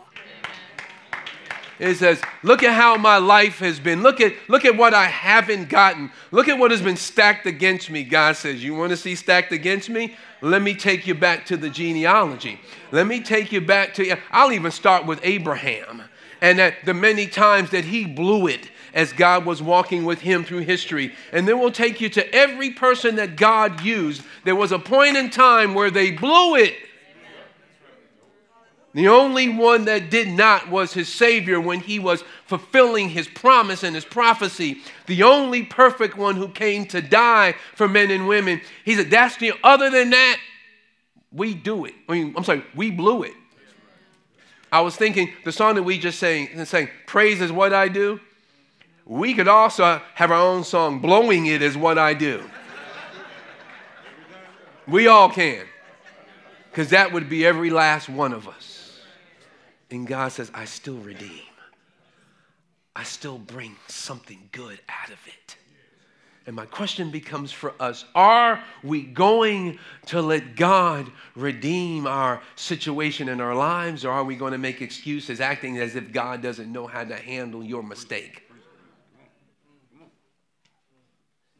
It 1.78 1.94
says, 1.94 2.20
look 2.42 2.62
at 2.62 2.74
how 2.74 2.96
my 2.96 3.18
life 3.18 3.60
has 3.60 3.78
been. 3.78 4.02
Look 4.02 4.20
at, 4.20 4.34
look 4.48 4.64
at 4.64 4.76
what 4.76 4.94
I 4.94 5.04
haven't 5.04 5.68
gotten. 5.68 6.10
Look 6.32 6.48
at 6.48 6.58
what 6.58 6.72
has 6.72 6.82
been 6.82 6.96
stacked 6.96 7.46
against 7.46 7.88
me. 7.88 8.02
God 8.02 8.36
says, 8.36 8.64
You 8.64 8.74
want 8.74 8.90
to 8.90 8.96
see 8.96 9.14
stacked 9.14 9.52
against 9.52 9.88
me? 9.88 10.16
Let 10.40 10.62
me 10.62 10.74
take 10.74 11.06
you 11.06 11.14
back 11.14 11.46
to 11.46 11.56
the 11.56 11.70
genealogy. 11.70 12.60
Let 12.90 13.06
me 13.06 13.20
take 13.20 13.52
you 13.52 13.60
back 13.60 13.94
to, 13.94 14.16
I'll 14.32 14.52
even 14.52 14.72
start 14.72 15.06
with 15.06 15.20
Abraham 15.22 16.02
and 16.40 16.74
the 16.84 16.94
many 16.94 17.26
times 17.26 17.70
that 17.70 17.84
he 17.84 18.06
blew 18.06 18.46
it 18.46 18.70
as 18.94 19.12
God 19.12 19.44
was 19.44 19.62
walking 19.62 20.04
with 20.04 20.20
him 20.20 20.44
through 20.44 20.60
history. 20.60 21.14
And 21.32 21.46
then 21.46 21.58
we'll 21.58 21.70
take 21.70 22.00
you 22.00 22.08
to 22.10 22.34
every 22.34 22.70
person 22.70 23.16
that 23.16 23.36
God 23.36 23.82
used. 23.82 24.22
There 24.44 24.56
was 24.56 24.72
a 24.72 24.78
point 24.78 25.16
in 25.16 25.30
time 25.30 25.74
where 25.74 25.90
they 25.90 26.10
blew 26.10 26.56
it. 26.56 26.74
The 28.94 29.08
only 29.08 29.48
one 29.48 29.84
that 29.84 30.10
did 30.10 30.28
not 30.28 30.70
was 30.70 30.92
his 30.92 31.12
Savior 31.12 31.60
when 31.60 31.80
he 31.80 31.98
was 31.98 32.24
fulfilling 32.46 33.10
his 33.10 33.28
promise 33.28 33.82
and 33.82 33.94
his 33.94 34.04
prophecy. 34.04 34.78
The 35.06 35.22
only 35.22 35.62
perfect 35.62 36.16
one 36.16 36.36
who 36.36 36.48
came 36.48 36.86
to 36.86 37.02
die 37.02 37.54
for 37.74 37.86
men 37.86 38.10
and 38.10 38.26
women. 38.26 38.62
He 38.84 38.94
said, 38.94 39.10
That's 39.10 39.36
the 39.36 39.52
other 39.62 39.90
than 39.90 40.10
that, 40.10 40.38
we 41.30 41.54
do 41.54 41.84
it. 41.84 41.94
I 42.08 42.12
mean, 42.12 42.34
I'm 42.36 42.44
sorry, 42.44 42.64
we 42.74 42.90
blew 42.90 43.24
it. 43.24 43.34
I 44.72 44.80
was 44.80 44.96
thinking 44.96 45.32
the 45.44 45.52
song 45.52 45.74
that 45.76 45.82
we 45.82 45.98
just 45.98 46.18
sang, 46.18 46.64
saying, 46.64 46.88
Praise 47.06 47.40
is 47.40 47.52
what 47.52 47.72
I 47.72 47.88
do. 47.88 48.20
We 49.04 49.34
could 49.34 49.48
also 49.48 50.00
have 50.14 50.30
our 50.30 50.40
own 50.40 50.64
song, 50.64 51.00
Blowing 51.00 51.46
It 51.46 51.62
is 51.62 51.76
what 51.76 51.98
I 51.98 52.14
do. 52.14 52.42
we 54.86 55.06
all 55.06 55.30
can. 55.30 55.66
Because 56.70 56.90
that 56.90 57.12
would 57.12 57.28
be 57.28 57.44
every 57.44 57.70
last 57.70 58.08
one 58.08 58.32
of 58.32 58.46
us. 58.46 58.77
And 59.90 60.06
God 60.06 60.32
says, 60.32 60.50
I 60.54 60.64
still 60.66 60.98
redeem. 60.98 61.42
I 62.94 63.04
still 63.04 63.38
bring 63.38 63.76
something 63.86 64.48
good 64.52 64.80
out 64.88 65.10
of 65.10 65.18
it. 65.26 65.56
And 66.46 66.56
my 66.56 66.64
question 66.64 67.10
becomes 67.10 67.52
for 67.52 67.74
us 67.78 68.06
Are 68.14 68.64
we 68.82 69.02
going 69.02 69.78
to 70.06 70.22
let 70.22 70.56
God 70.56 71.10
redeem 71.36 72.06
our 72.06 72.40
situation 72.56 73.28
in 73.28 73.40
our 73.40 73.54
lives, 73.54 74.04
or 74.04 74.10
are 74.10 74.24
we 74.24 74.34
going 74.34 74.52
to 74.52 74.58
make 74.58 74.80
excuses 74.80 75.40
acting 75.40 75.76
as 75.78 75.94
if 75.94 76.10
God 76.10 76.42
doesn't 76.42 76.72
know 76.72 76.86
how 76.86 77.04
to 77.04 77.14
handle 77.14 77.62
your 77.62 77.82
mistake? 77.82 78.44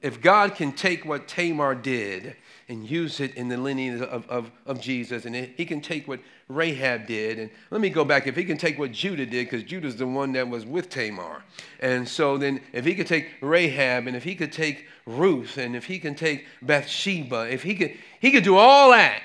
If 0.00 0.22
God 0.22 0.54
can 0.54 0.72
take 0.72 1.04
what 1.04 1.28
Tamar 1.28 1.74
did 1.74 2.36
and 2.68 2.88
use 2.88 3.18
it 3.20 3.34
in 3.34 3.48
the 3.48 3.56
lineage 3.56 4.02
of, 4.02 4.28
of, 4.28 4.50
of 4.66 4.80
Jesus, 4.80 5.24
and 5.24 5.34
he 5.34 5.64
can 5.64 5.80
take 5.80 6.06
what 6.06 6.20
Rahab 6.48 7.06
did. 7.06 7.38
And 7.38 7.50
let 7.70 7.80
me 7.80 7.88
go 7.88 8.04
back. 8.04 8.26
If 8.26 8.36
he 8.36 8.44
can 8.44 8.58
take 8.58 8.78
what 8.78 8.92
Judah 8.92 9.24
did, 9.24 9.46
because 9.46 9.62
Judah's 9.62 9.96
the 9.96 10.06
one 10.06 10.32
that 10.32 10.48
was 10.48 10.66
with 10.66 10.90
Tamar. 10.90 11.44
And 11.80 12.06
so 12.06 12.36
then, 12.36 12.60
if 12.74 12.84
he 12.84 12.94
could 12.94 13.06
take 13.06 13.28
Rahab, 13.40 14.06
and 14.06 14.14
if 14.14 14.24
he 14.24 14.34
could 14.34 14.52
take 14.52 14.86
Ruth, 15.06 15.56
and 15.56 15.74
if 15.74 15.86
he 15.86 15.98
can 15.98 16.14
take 16.14 16.46
Bathsheba, 16.60 17.48
if 17.50 17.62
he 17.62 17.74
could, 17.74 17.94
he 18.20 18.30
could 18.30 18.44
do 18.44 18.56
all 18.56 18.90
that 18.90 19.22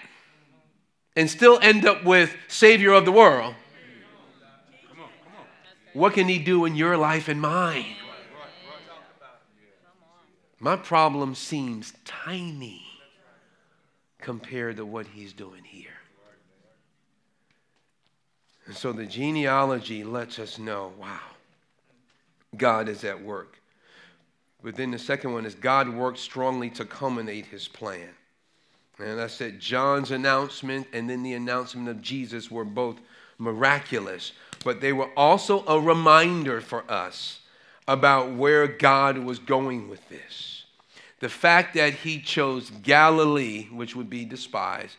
and 1.16 1.30
still 1.30 1.60
end 1.62 1.86
up 1.86 2.04
with 2.04 2.36
Savior 2.48 2.94
of 2.94 3.06
the 3.06 3.12
world. 3.12 3.56
What 5.94 6.14
can 6.14 6.28
he 6.28 6.40
do 6.40 6.66
in 6.66 6.76
your 6.76 6.98
life 6.98 7.28
and 7.28 7.40
mine? 7.40 7.96
My 10.60 10.78
problem 10.78 11.36
seems 11.36 11.94
tiny 12.06 12.93
compared 14.24 14.78
to 14.78 14.86
what 14.86 15.06
he's 15.06 15.34
doing 15.34 15.64
here. 15.64 15.90
And 18.66 18.76
so 18.76 18.94
the 18.94 19.06
genealogy 19.06 20.04
lets 20.04 20.40
us 20.40 20.58
know 20.58 20.94
wow, 20.98 21.20
God 22.58 22.88
is 22.88 23.04
at 23.04 23.22
work. 23.22 23.60
But 24.64 24.76
then 24.76 24.92
the 24.92 25.00
second 25.00 25.34
one 25.34 25.46
is 25.46 25.56
God 25.56 25.90
worked 25.90 26.20
strongly 26.20 26.70
to 26.72 26.86
culminate 26.86 27.46
his 27.46 27.68
plan. 27.68 28.10
And 28.98 29.20
I 29.20 29.28
said 29.28 29.60
John's 29.60 30.12
announcement 30.12 30.88
and 30.94 31.10
then 31.10 31.24
the 31.24 31.34
announcement 31.34 31.90
of 31.90 32.02
Jesus 32.02 32.50
were 32.50 32.64
both 32.64 32.98
miraculous, 33.38 34.32
but 34.64 34.80
they 34.80 34.94
were 34.94 35.10
also 35.18 35.66
a 35.66 35.80
reminder 35.80 36.62
for 36.62 36.90
us 36.90 37.42
about 37.88 38.32
where 38.32 38.68
God 38.68 39.18
was 39.18 39.40
going 39.40 39.90
with 39.90 40.08
this. 40.08 40.63
The 41.24 41.30
fact 41.30 41.76
that 41.76 41.94
he 41.94 42.20
chose 42.20 42.70
Galilee, 42.70 43.70
which 43.72 43.96
would 43.96 44.10
be 44.10 44.26
despised, 44.26 44.98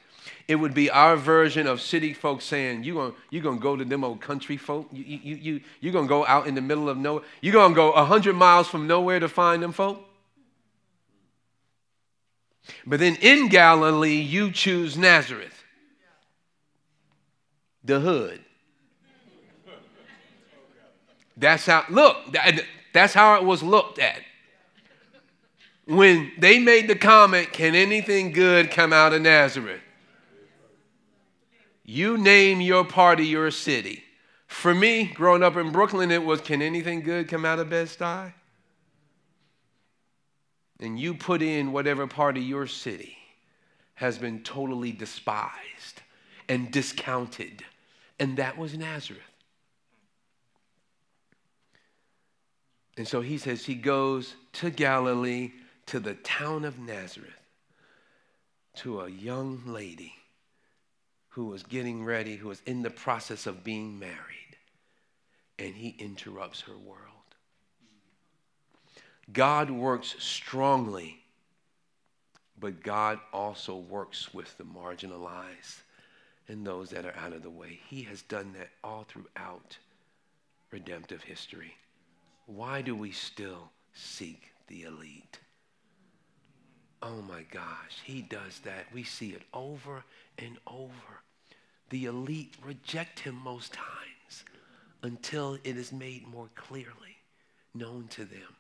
it 0.49 0.55
would 0.55 0.73
be 0.73 0.89
our 0.89 1.17
version 1.17 1.67
of 1.67 1.83
city 1.83 2.15
folks 2.15 2.47
saying, 2.47 2.83
You're 2.83 2.95
going 2.95 3.13
you 3.29 3.43
gonna 3.43 3.61
go 3.61 3.77
to 3.77 3.85
them 3.85 4.03
old 4.03 4.23
country 4.23 4.57
folk? 4.57 4.89
You, 4.91 5.05
you, 5.05 5.37
you, 5.37 5.61
you're 5.83 5.93
going 5.93 6.07
to 6.07 6.09
go 6.09 6.25
out 6.25 6.47
in 6.47 6.55
the 6.55 6.63
middle 6.63 6.89
of 6.89 6.97
nowhere? 6.97 7.25
You're 7.43 7.53
going 7.53 7.73
to 7.73 7.77
go 7.77 7.93
100 7.93 8.33
miles 8.33 8.69
from 8.69 8.87
nowhere 8.87 9.21
to 9.21 9.29
find 9.29 9.63
them 9.63 9.73
folk? 9.73 10.03
But 12.87 13.01
then 13.01 13.17
in 13.17 13.49
Galilee, 13.49 14.23
you 14.23 14.51
choose 14.51 14.97
Nazareth, 14.97 15.63
the 17.85 18.01
hood. 18.01 18.41
That's 21.37 21.67
how, 21.67 21.85
look, 21.91 22.17
that's 22.95 23.13
how 23.13 23.35
it 23.35 23.45
was 23.45 23.63
looked 23.63 23.99
at. 23.99 24.23
When 25.87 26.33
they 26.39 26.59
made 26.59 26.89
the 26.89 26.97
comment, 26.97 27.53
Can 27.53 27.75
anything 27.75 28.33
good 28.33 28.71
come 28.71 28.93
out 28.93 29.13
of 29.13 29.23
Nazareth? 29.23 29.81
You 31.85 32.17
name 32.17 32.61
your 32.61 32.85
party 32.85 33.27
your 33.27 33.51
city. 33.51 34.03
For 34.47 34.75
me, 34.75 35.05
growing 35.05 35.43
up 35.43 35.57
in 35.57 35.71
Brooklyn, 35.73 36.11
it 36.11 36.25
was 36.25 36.41
can 36.41 36.63
anything 36.63 37.03
good 37.03 37.29
come 37.29 37.45
out 37.45 37.59
of 37.59 37.69
Bed-Stuy? 37.69 38.33
And 40.81 40.99
you 40.99 41.15
put 41.15 41.43
in 41.43 41.73
whatever 41.73 42.07
part 42.07 42.37
of 42.37 42.43
your 42.43 42.67
city 42.67 43.17
has 43.95 44.19
been 44.19 44.43
totally 44.43 44.93
despised 44.93 46.01
and 46.49 46.71
discounted. 46.71 47.65
And 48.19 48.39
that 48.39 48.57
was 48.57 48.77
Nazareth. 48.77 49.23
And 52.97 53.07
so 53.07 53.21
he 53.21 53.39
says 53.39 53.65
he 53.65 53.75
goes 53.75 54.35
to 54.55 54.71
Galilee, 54.71 55.53
to 55.87 56.01
the 56.01 56.15
town 56.15 56.65
of 56.65 56.79
Nazareth, 56.79 57.31
to 58.77 59.01
a 59.01 59.11
young 59.11 59.63
lady 59.67 60.15
who 61.31 61.47
was 61.47 61.63
getting 61.63 62.05
ready, 62.05 62.37
who 62.37 62.49
was 62.49 62.63
in 62.67 62.83
the 62.83 62.91
process 62.91 63.47
of 63.47 63.65
being 63.65 63.99
married, 63.99 64.57
and 65.59 65.75
he 65.75 65.97
interrupts 65.99 66.63
her 66.63 66.77
world. 66.77 67.01
God 69.33 69.71
works 69.71 70.15
strongly, 70.19 71.19
but 72.59 72.83
God 72.83 73.19
also 73.33 73.77
works 73.77 74.33
with 74.35 74.57
the 74.59 74.65
marginalized 74.65 75.81
and 76.49 76.67
those 76.67 76.91
that 76.91 77.05
are 77.05 77.17
out 77.17 77.33
of 77.33 77.43
the 77.43 77.51
way. 77.51 77.81
He 77.89 78.03
has 78.03 78.23
done 78.23 78.53
that 78.59 78.69
all 78.83 79.07
throughout 79.09 79.79
redemptive 80.71 81.23
history. 81.23 81.75
Why 82.47 82.83
do 82.83 82.95
we 82.95 83.13
still 83.13 83.71
seek 83.95 84.51
the 84.69 84.83
elite? 84.83 85.39
Oh 87.07 87.21
my 87.29 87.43
gosh, 87.51 88.01
he 88.03 88.23
does 88.23 88.61
that. 88.65 88.87
We 88.93 89.05
see 89.05 89.31
it 89.31 89.43
over 89.53 90.05
and 90.39 90.57
over 90.67 91.23
the 91.91 92.07
elite 92.07 92.55
reject 92.65 93.21
him 93.21 93.35
most 93.45 93.75
times 93.75 94.45
until 95.03 95.59
it 95.65 95.77
is 95.77 95.93
made 95.93 96.27
more 96.27 96.49
clearly 96.55 97.19
known 97.75 98.09
to 98.09 98.25
them. 98.25 98.57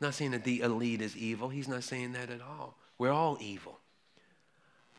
Not 0.00 0.14
saying 0.14 0.32
that 0.32 0.44
the 0.44 0.60
elite 0.60 1.00
is 1.00 1.16
evil. 1.16 1.48
He's 1.48 1.66
not 1.66 1.82
saying 1.82 2.12
that 2.12 2.28
at 2.28 2.42
all. 2.42 2.76
We're 2.98 3.10
all 3.10 3.38
evil. 3.40 3.78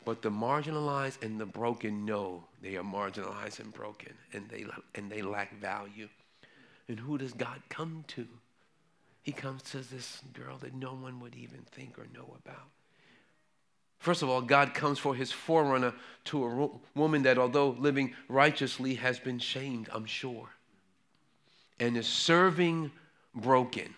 But 0.03 0.23
the 0.23 0.31
marginalized 0.31 1.23
and 1.23 1.39
the 1.39 1.45
broken 1.45 2.05
know 2.05 2.43
they 2.61 2.75
are 2.75 2.83
marginalized 2.83 3.59
and 3.59 3.71
broken 3.71 4.13
and 4.33 4.49
they, 4.49 4.65
and 4.95 5.11
they 5.11 5.21
lack 5.21 5.59
value. 5.59 6.09
And 6.87 6.99
who 6.99 7.19
does 7.19 7.33
God 7.33 7.61
come 7.69 8.03
to? 8.07 8.27
He 9.25 9.31
comes 9.31 9.63
to 9.71 9.79
this 9.79 10.21
girl 10.33 10.59
that 10.59 10.75
no 10.75 10.93
one 10.93 11.19
would 11.19 11.33
even 11.33 11.61
think 11.71 11.97
or 11.97 12.05
know 12.13 12.35
about. 12.45 12.67
First 13.97 14.21
of 14.21 14.29
all, 14.29 14.39
God 14.39 14.75
comes 14.75 14.99
for 14.99 15.15
his 15.15 15.31
forerunner 15.31 15.95
to 16.25 16.45
a 16.45 16.69
woman 16.93 17.23
that, 17.23 17.39
although 17.39 17.69
living 17.69 18.13
righteously, 18.29 18.93
has 18.93 19.17
been 19.17 19.39
shamed, 19.39 19.89
I'm 19.91 20.05
sure, 20.05 20.49
and 21.79 21.97
is 21.97 22.05
serving 22.05 22.91
broken. 23.33 23.95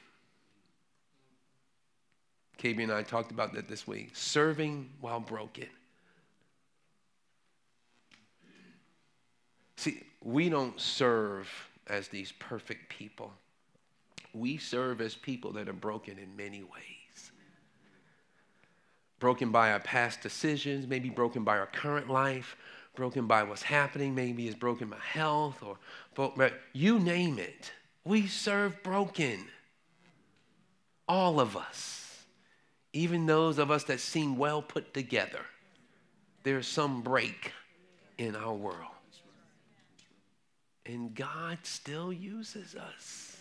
KB 2.57 2.81
and 2.81 2.91
I 2.91 3.03
talked 3.03 3.31
about 3.31 3.53
that 3.55 3.67
this 3.67 3.85
week. 3.85 4.11
Serving 4.13 4.89
while 5.01 5.19
broken. 5.19 5.67
See, 9.75 10.03
we 10.23 10.47
don't 10.47 10.79
serve 10.79 11.49
as 11.87 12.07
these 12.07 12.31
perfect 12.31 12.87
people. 12.87 13.33
We 14.33 14.57
serve 14.57 15.01
as 15.01 15.15
people 15.15 15.53
that 15.53 15.69
are 15.69 15.73
broken 15.73 16.17
in 16.17 16.35
many 16.35 16.63
ways. 16.63 17.31
Broken 19.19 19.51
by 19.51 19.71
our 19.71 19.79
past 19.79 20.21
decisions, 20.21 20.87
maybe 20.87 21.09
broken 21.09 21.43
by 21.43 21.57
our 21.57 21.65
current 21.67 22.09
life, 22.09 22.55
broken 22.95 23.27
by 23.27 23.43
what's 23.43 23.63
happening, 23.63 24.13
maybe 24.13 24.47
it's 24.47 24.57
broken 24.57 24.89
by 24.89 24.97
health 24.99 25.63
or 25.63 25.77
you 26.73 26.99
name 26.99 27.39
it. 27.39 27.71
We 28.03 28.27
serve 28.27 28.81
broken. 28.83 29.45
All 31.07 31.39
of 31.39 31.55
us. 31.55 32.25
Even 32.93 33.25
those 33.25 33.59
of 33.59 33.69
us 33.71 33.83
that 33.85 33.99
seem 33.99 34.37
well 34.37 34.61
put 34.61 34.93
together. 34.93 35.41
There's 36.43 36.67
some 36.67 37.01
break 37.01 37.51
in 38.17 38.35
our 38.35 38.53
world. 38.53 38.91
And 40.85 41.13
God 41.13 41.59
still 41.63 42.11
uses 42.11 42.75
us 42.75 43.36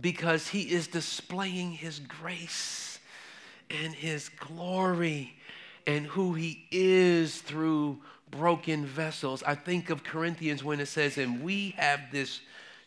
because 0.00 0.48
He 0.48 0.62
is 0.62 0.86
displaying 0.86 1.72
His 1.72 1.98
grace 1.98 2.98
and 3.70 3.92
His 3.94 4.28
glory 4.28 5.34
and 5.86 6.06
who 6.06 6.34
He 6.34 6.66
is 6.70 7.40
through 7.40 8.00
broken 8.30 8.86
vessels. 8.86 9.42
I 9.42 9.54
think 9.54 9.90
of 9.90 10.02
Corinthians 10.02 10.64
when 10.64 10.80
it 10.80 10.86
says, 10.86 11.18
and 11.18 11.42
we 11.42 11.74
have 11.76 12.00
this 12.10 12.40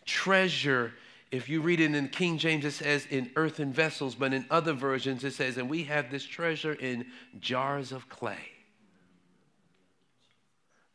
treasure. 0.06 0.94
If 1.32 1.48
you 1.50 1.62
read 1.62 1.80
it 1.80 1.94
in 1.94 2.08
King 2.10 2.38
James, 2.40 2.66
it 2.66 2.72
says 2.72 3.06
in 3.10 3.30
earthen 3.36 3.72
vessels, 3.72 4.16
but 4.16 4.34
in 4.34 4.46
other 4.50 4.74
versions, 4.74 5.24
it 5.24 5.34
says, 5.34 5.58
and 5.58 5.70
we 5.70 5.84
have 5.84 6.10
this 6.10 6.24
treasure 6.24 6.74
in 6.74 7.06
jars 7.40 7.92
of 7.92 8.10
clay, 8.10 8.50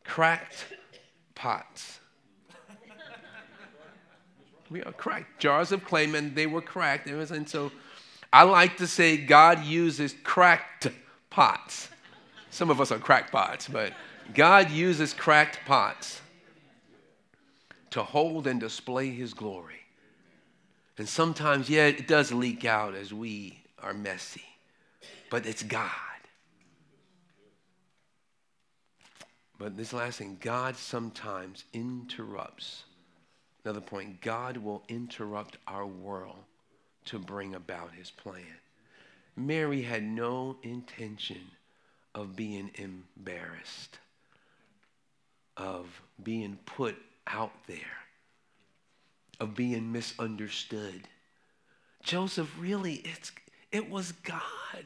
cracked 0.03 0.65
pots. 1.35 2.00
We 4.71 4.81
are 4.81 4.93
cracked 4.93 5.39
jars 5.39 5.71
of 5.71 5.83
clay, 5.83 6.05
and 6.05 6.33
they 6.33 6.47
were 6.47 6.61
cracked. 6.61 7.07
And 7.07 7.47
so 7.47 7.71
I 8.31 8.43
like 8.43 8.77
to 8.77 8.87
say 8.87 9.17
God 9.17 9.63
uses 9.65 10.15
cracked 10.23 10.87
pots. 11.29 11.89
Some 12.49 12.69
of 12.69 12.79
us 12.79 12.91
are 12.91 12.97
crackpots, 12.97 13.67
but 13.67 13.93
God 14.33 14.71
uses 14.71 15.13
cracked 15.13 15.59
pots 15.65 16.21
to 17.89 18.01
hold 18.01 18.47
and 18.47 18.59
display 18.59 19.09
his 19.09 19.33
glory. 19.33 19.75
And 20.97 21.07
sometimes, 21.07 21.69
yeah, 21.69 21.87
it 21.87 22.07
does 22.07 22.31
leak 22.31 22.63
out 22.63 22.95
as 22.95 23.13
we 23.13 23.59
are 23.81 23.93
messy, 23.93 24.45
but 25.29 25.45
it's 25.45 25.63
God. 25.63 25.89
But 29.57 29.75
this 29.75 29.93
last 29.93 30.19
thing, 30.19 30.37
God 30.39 30.75
sometimes 30.75 31.65
interrupts. 31.73 32.83
Another 33.63 33.81
point, 33.81 34.21
God 34.21 34.57
will 34.57 34.83
interrupt 34.87 35.57
our 35.67 35.85
world 35.85 36.39
to 37.05 37.19
bring 37.19 37.55
about 37.55 37.93
his 37.93 38.09
plan. 38.09 38.43
Mary 39.35 39.81
had 39.81 40.03
no 40.03 40.57
intention 40.63 41.41
of 42.15 42.35
being 42.35 42.71
embarrassed, 42.75 43.99
of 45.57 46.01
being 46.23 46.57
put 46.65 46.95
out 47.27 47.53
there, 47.67 47.77
of 49.39 49.55
being 49.55 49.91
misunderstood. 49.91 51.07
Joseph 52.03 52.51
really, 52.59 52.95
it's, 52.95 53.31
it 53.71 53.89
was 53.89 54.11
God. 54.11 54.85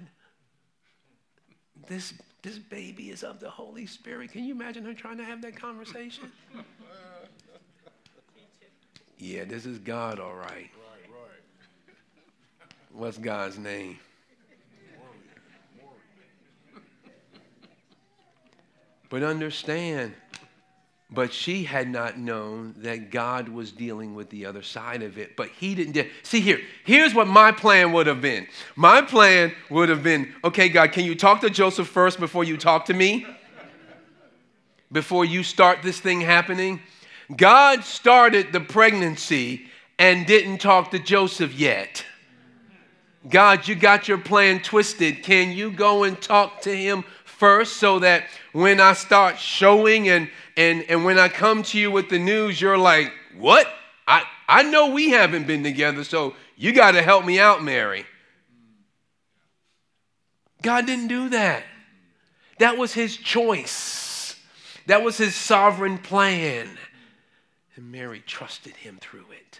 This 1.87 2.13
this 2.41 2.59
baby 2.59 3.09
is 3.09 3.23
of 3.23 3.39
the 3.39 3.49
Holy 3.49 3.87
Spirit. 3.87 4.31
Can 4.31 4.43
you 4.43 4.53
imagine 4.53 4.85
her 4.85 4.93
trying 4.93 5.17
to 5.17 5.23
have 5.23 5.41
that 5.41 5.55
conversation? 5.55 6.31
yeah, 9.25 9.43
this 9.43 9.65
is 9.65 9.79
God, 9.79 10.19
all 10.19 10.35
right. 10.35 10.69
What's 12.93 13.17
God's 13.17 13.57
name? 13.57 13.97
But 19.09 19.23
understand, 19.23 20.13
but 21.09 21.33
she 21.33 21.63
had 21.63 21.89
not 21.89 22.19
known 22.19 22.75
that 22.77 23.09
God 23.09 23.49
was 23.49 23.71
dealing 23.71 24.13
with 24.13 24.29
the 24.29 24.45
other 24.45 24.61
side 24.61 25.01
of 25.01 25.17
it. 25.17 25.35
But 25.35 25.49
he 25.49 25.73
didn't. 25.73 25.93
De- 25.93 26.09
See 26.21 26.39
here, 26.39 26.59
here's 26.83 27.13
what 27.13 27.27
my 27.27 27.51
plan 27.51 27.93
would 27.93 28.07
have 28.07 28.21
been. 28.21 28.47
My 28.75 29.01
plan 29.01 29.53
would 29.69 29.89
have 29.89 30.03
been 30.03 30.33
okay, 30.43 30.69
God, 30.69 30.91
can 30.91 31.03
you 31.03 31.15
talk 31.15 31.41
to 31.41 31.49
Joseph 31.49 31.87
first 31.87 32.19
before 32.19 32.43
you 32.43 32.57
talk 32.57 32.85
to 32.85 32.93
me? 32.93 33.25
Before 34.91 35.25
you 35.25 35.41
start 35.41 35.81
this 35.81 35.99
thing 35.99 36.21
happening? 36.21 36.79
God 37.35 37.83
started 37.83 38.51
the 38.51 38.59
pregnancy 38.59 39.67
and 39.97 40.25
didn't 40.25 40.59
talk 40.59 40.91
to 40.91 40.99
Joseph 40.99 41.53
yet. 41.53 42.05
God, 43.29 43.67
you 43.67 43.75
got 43.75 44.07
your 44.07 44.19
plan 44.19 44.59
twisted. 44.61 45.23
Can 45.23 45.51
you 45.51 45.71
go 45.71 46.03
and 46.03 46.21
talk 46.21 46.61
to 46.61 46.75
him 46.75 47.03
first 47.23 47.77
so 47.77 47.99
that 47.99 48.25
when 48.53 48.79
I 48.79 48.93
start 48.93 49.39
showing 49.39 50.09
and 50.09 50.29
and, 50.57 50.85
and 50.87 51.03
when 51.03 51.19
I 51.19 51.27
come 51.27 51.63
to 51.63 51.79
you 51.79 51.91
with 51.91 52.09
the 52.09 52.19
news, 52.19 52.61
you're 52.61 52.77
like, 52.77 53.11
what? 53.37 53.67
I, 54.07 54.23
I 54.47 54.63
know 54.63 54.91
we 54.91 55.09
haven't 55.09 55.47
been 55.47 55.63
together, 55.63 56.03
so 56.03 56.35
you 56.55 56.71
got 56.71 56.91
to 56.91 57.01
help 57.01 57.25
me 57.25 57.39
out, 57.39 57.63
Mary. 57.63 58.05
God 60.61 60.85
didn't 60.85 61.07
do 61.07 61.29
that. 61.29 61.63
That 62.59 62.77
was 62.77 62.93
his 62.93 63.17
choice, 63.17 64.35
that 64.85 65.03
was 65.03 65.17
his 65.17 65.35
sovereign 65.35 65.97
plan. 65.97 66.69
And 67.75 67.91
Mary 67.91 68.23
trusted 68.25 68.75
him 68.75 68.97
through 69.01 69.25
it. 69.31 69.59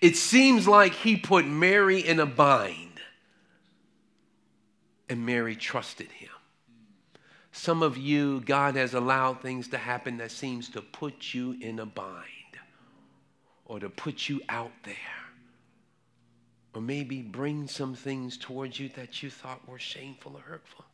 It 0.00 0.16
seems 0.16 0.66
like 0.66 0.92
he 0.92 1.16
put 1.16 1.46
Mary 1.46 2.00
in 2.00 2.20
a 2.20 2.26
bind, 2.26 3.00
and 5.08 5.24
Mary 5.24 5.56
trusted 5.56 6.10
him. 6.10 6.30
Some 7.52 7.82
of 7.82 7.96
you, 7.96 8.40
God 8.40 8.76
has 8.76 8.94
allowed 8.94 9.40
things 9.40 9.68
to 9.68 9.78
happen 9.78 10.18
that 10.18 10.30
seems 10.30 10.68
to 10.70 10.82
put 10.82 11.34
you 11.34 11.56
in 11.60 11.78
a 11.78 11.86
bind 11.86 12.24
or 13.64 13.80
to 13.80 13.88
put 13.88 14.28
you 14.28 14.40
out 14.48 14.72
there 14.84 14.94
or 16.74 16.80
maybe 16.80 17.22
bring 17.22 17.66
some 17.66 17.94
things 17.94 18.36
towards 18.36 18.78
you 18.78 18.88
that 18.90 19.22
you 19.22 19.30
thought 19.30 19.66
were 19.68 19.78
shameful 19.78 20.36
or 20.36 20.40
hurtful. 20.40 20.84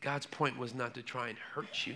God's 0.00 0.26
point 0.26 0.56
was 0.58 0.74
not 0.74 0.94
to 0.94 1.02
try 1.02 1.28
and 1.28 1.38
hurt 1.38 1.86
you. 1.86 1.94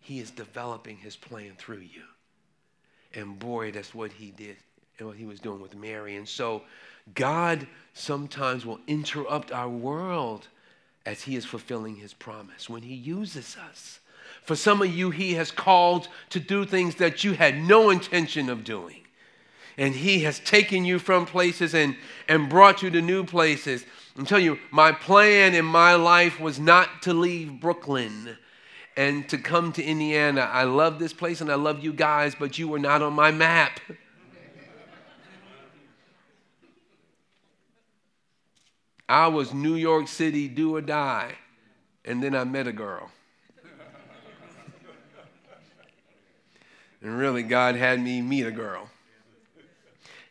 He 0.00 0.18
is 0.18 0.30
developing 0.30 0.96
his 0.96 1.16
plan 1.16 1.52
through 1.56 1.80
you. 1.80 2.02
And 3.14 3.38
boy, 3.38 3.72
that's 3.72 3.94
what 3.94 4.12
he 4.12 4.30
did 4.30 4.56
and 4.98 5.08
what 5.08 5.16
he 5.16 5.24
was 5.24 5.40
doing 5.40 5.60
with 5.60 5.76
Mary. 5.76 6.16
And 6.16 6.28
so 6.28 6.62
God 7.14 7.66
sometimes 7.94 8.64
will 8.64 8.80
interrupt 8.86 9.52
our 9.52 9.68
world 9.68 10.48
as 11.06 11.22
he 11.22 11.36
is 11.36 11.44
fulfilling 11.44 11.96
his 11.96 12.12
promise 12.12 12.68
when 12.68 12.82
he 12.82 12.94
uses 12.94 13.56
us. 13.70 14.00
For 14.42 14.54
some 14.54 14.80
of 14.82 14.94
you, 14.94 15.10
he 15.10 15.34
has 15.34 15.50
called 15.50 16.08
to 16.30 16.40
do 16.40 16.64
things 16.64 16.96
that 16.96 17.24
you 17.24 17.32
had 17.32 17.56
no 17.56 17.90
intention 17.90 18.48
of 18.48 18.64
doing. 18.64 19.02
And 19.76 19.94
he 19.94 20.20
has 20.20 20.40
taken 20.40 20.84
you 20.84 20.98
from 20.98 21.26
places 21.26 21.74
and, 21.74 21.96
and 22.28 22.50
brought 22.50 22.82
you 22.82 22.90
to 22.90 23.00
new 23.00 23.24
places. 23.24 23.84
I'm 24.16 24.26
telling 24.26 24.44
you, 24.44 24.58
my 24.70 24.92
plan 24.92 25.54
in 25.54 25.64
my 25.64 25.94
life 25.94 26.38
was 26.38 26.58
not 26.58 27.02
to 27.02 27.14
leave 27.14 27.60
Brooklyn 27.60 28.36
and 29.00 29.26
to 29.30 29.38
come 29.38 29.72
to 29.72 29.82
Indiana. 29.82 30.42
I 30.42 30.64
love 30.64 30.98
this 30.98 31.14
place 31.14 31.40
and 31.40 31.50
I 31.50 31.54
love 31.54 31.82
you 31.82 31.90
guys, 31.90 32.34
but 32.38 32.58
you 32.58 32.68
were 32.68 32.78
not 32.78 33.00
on 33.00 33.14
my 33.14 33.30
map. 33.30 33.80
I 39.08 39.28
was 39.28 39.54
New 39.54 39.74
York 39.74 40.06
City, 40.06 40.48
do 40.48 40.76
or 40.76 40.82
die. 40.82 41.32
And 42.04 42.22
then 42.22 42.34
I 42.34 42.44
met 42.44 42.66
a 42.66 42.72
girl. 42.72 43.10
and 47.00 47.16
really, 47.16 47.42
God 47.42 47.76
had 47.76 48.02
me 48.02 48.20
meet 48.20 48.44
a 48.44 48.52
girl 48.52 48.90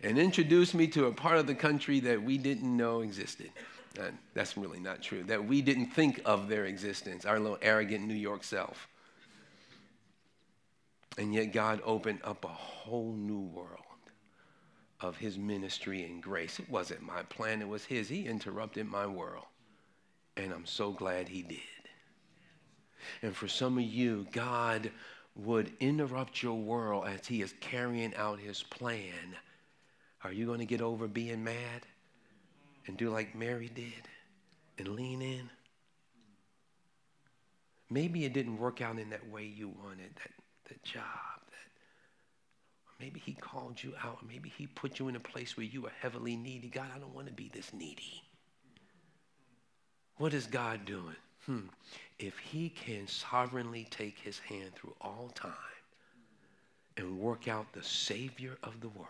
and 0.03 0.19
introduced 0.19 0.75
me 0.75 0.85
to 0.89 1.07
a 1.07 1.11
part 1.11 1.39
of 1.39 1.47
the 1.47 1.55
country 1.55 2.01
that 2.01 2.21
we 2.21 2.37
didn't 2.37 2.77
know 2.77 3.01
existed. 3.01 3.49
And 3.97 4.17
that's 4.33 4.55
really 4.55 4.79
not 4.79 5.01
true, 5.01 5.23
that 5.23 5.43
we 5.43 5.61
didn't 5.61 5.87
think 5.87 6.21
of 6.25 6.47
their 6.47 6.65
existence, 6.65 7.25
our 7.25 7.39
little 7.39 7.57
arrogant 7.61 8.05
New 8.05 8.13
York 8.13 8.43
self. 8.43 8.87
And 11.17 11.33
yet, 11.33 11.51
God 11.51 11.81
opened 11.83 12.19
up 12.23 12.45
a 12.45 12.49
whole 12.49 13.13
new 13.13 13.41
world 13.41 13.83
of 15.01 15.17
his 15.17 15.37
ministry 15.37 16.03
and 16.03 16.21
grace. 16.21 16.59
It 16.59 16.69
wasn't 16.69 17.01
my 17.01 17.23
plan, 17.23 17.61
it 17.61 17.67
was 17.67 17.83
his. 17.83 18.07
He 18.07 18.25
interrupted 18.25 18.85
my 18.87 19.07
world. 19.07 19.45
And 20.37 20.53
I'm 20.53 20.65
so 20.65 20.91
glad 20.91 21.27
he 21.27 21.41
did. 21.41 21.59
And 23.21 23.35
for 23.35 23.47
some 23.47 23.77
of 23.77 23.83
you, 23.83 24.27
God 24.31 24.91
would 25.35 25.71
interrupt 25.79 26.43
your 26.43 26.57
world 26.57 27.05
as 27.07 27.25
he 27.25 27.41
is 27.41 27.53
carrying 27.59 28.13
out 28.15 28.39
his 28.39 28.61
plan. 28.63 29.35
Are 30.23 30.31
you 30.31 30.45
going 30.45 30.59
to 30.59 30.65
get 30.65 30.81
over 30.81 31.07
being 31.07 31.43
mad 31.43 31.85
and 32.89 32.97
do 32.97 33.09
like 33.09 33.33
Mary 33.35 33.71
did 33.73 34.03
and 34.77 34.89
lean 34.89 35.21
in? 35.21 35.49
maybe 37.89 38.25
it 38.25 38.33
didn't 38.33 38.57
work 38.57 38.81
out 38.81 38.99
in 38.99 39.09
that 39.09 39.29
way 39.29 39.43
you 39.43 39.69
wanted, 39.83 40.15
that, 40.15 40.31
that 40.67 40.83
job, 40.83 41.03
that 41.47 42.99
maybe 42.99 43.19
he 43.19 43.33
called 43.33 43.81
you 43.81 43.93
out, 44.03 44.19
maybe 44.27 44.51
he 44.57 44.67
put 44.67 44.99
you 44.99 45.07
in 45.07 45.15
a 45.15 45.19
place 45.19 45.57
where 45.57 45.65
you 45.65 45.81
were 45.81 45.91
heavily 46.01 46.35
needy. 46.35 46.69
God, 46.69 46.87
I 46.95 46.99
don't 46.99 47.13
want 47.13 47.27
to 47.27 47.33
be 47.33 47.49
this 47.53 47.73
needy. 47.73 48.23
What 50.17 50.33
is 50.33 50.47
God 50.47 50.85
doing? 50.85 51.15
Hmm. 51.45 51.67
If 52.19 52.37
he 52.37 52.69
can 52.69 53.07
sovereignly 53.07 53.87
take 53.89 54.19
his 54.19 54.39
hand 54.39 54.71
through 54.75 54.93
all 54.99 55.31
time 55.33 55.53
and 56.97 57.17
work 57.17 57.47
out 57.47 57.71
the 57.71 57.83
Savior 57.83 58.57
of 58.61 58.81
the 58.81 58.89
world, 58.89 59.09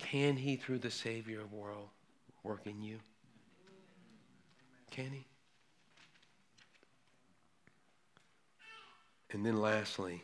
can 0.00 0.36
he, 0.36 0.56
through 0.56 0.78
the 0.78 0.90
Savior 0.90 1.40
of 1.40 1.50
the 1.50 1.56
world, 1.56 1.88
work 2.42 2.66
in 2.66 2.82
you? 2.82 2.98
Can 4.90 5.10
he? 5.10 5.26
And 9.32 9.46
then 9.46 9.60
lastly, 9.60 10.22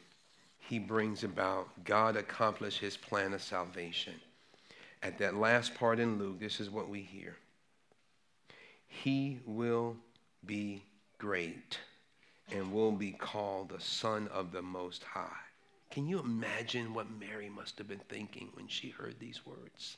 he 0.58 0.78
brings 0.78 1.22
about 1.22 1.68
God 1.84 2.16
accomplish 2.16 2.78
his 2.78 2.96
plan 2.96 3.32
of 3.32 3.42
salvation. 3.42 4.14
At 5.02 5.18
that 5.18 5.36
last 5.36 5.74
part 5.76 6.00
in 6.00 6.18
Luke, 6.18 6.40
this 6.40 6.58
is 6.58 6.70
what 6.70 6.88
we 6.88 7.02
hear. 7.02 7.36
He 8.88 9.38
will 9.46 9.96
be 10.44 10.82
great 11.18 11.78
and 12.50 12.72
will 12.72 12.92
be 12.92 13.12
called 13.12 13.68
the 13.68 13.80
Son 13.80 14.28
of 14.28 14.50
the 14.50 14.62
Most 14.62 15.04
High. 15.04 15.45
Can 15.96 16.06
you 16.06 16.18
imagine 16.18 16.92
what 16.92 17.06
Mary 17.10 17.48
must 17.48 17.78
have 17.78 17.88
been 17.88 18.02
thinking 18.10 18.50
when 18.52 18.68
she 18.68 18.90
heard 18.90 19.14
these 19.18 19.46
words? 19.46 19.96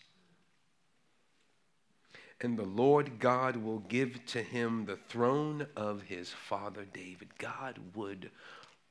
And 2.41 2.57
the 2.57 2.63
Lord 2.63 3.19
God 3.19 3.57
will 3.57 3.81
give 3.81 4.25
to 4.27 4.41
him 4.41 4.85
the 4.85 5.01
throne 5.09 5.67
of 5.75 6.03
his 6.03 6.31
father 6.31 6.85
David. 6.85 7.37
God 7.39 7.81
would 7.97 8.31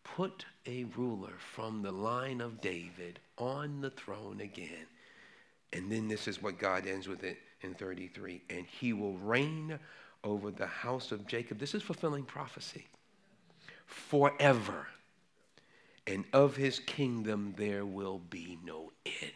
put 0.03 0.43
a 0.65 0.83
ruler 0.97 1.31
from 1.37 1.81
the 1.81 1.93
line 1.93 2.41
of 2.41 2.59
David 2.59 3.19
on 3.37 3.79
the 3.79 3.91
throne 3.91 4.41
again. 4.41 4.87
And 5.71 5.89
then 5.89 6.09
this 6.09 6.27
is 6.27 6.41
what 6.41 6.59
God 6.59 6.85
ends 6.85 7.07
with 7.07 7.23
it 7.23 7.37
in 7.61 7.73
33 7.73 8.41
and 8.49 8.65
he 8.65 8.91
will 8.91 9.17
reign 9.19 9.79
over 10.25 10.51
the 10.51 10.67
house 10.67 11.13
of 11.13 11.25
Jacob. 11.25 11.57
This 11.57 11.73
is 11.73 11.83
fulfilling 11.83 12.25
prophecy 12.25 12.85
forever. 13.85 14.87
And 16.07 16.23
of 16.31 16.55
his 16.55 16.79
kingdom 16.79 17.53
there 17.57 17.85
will 17.85 18.19
be 18.29 18.57
no 18.63 18.91
end. 19.05 19.33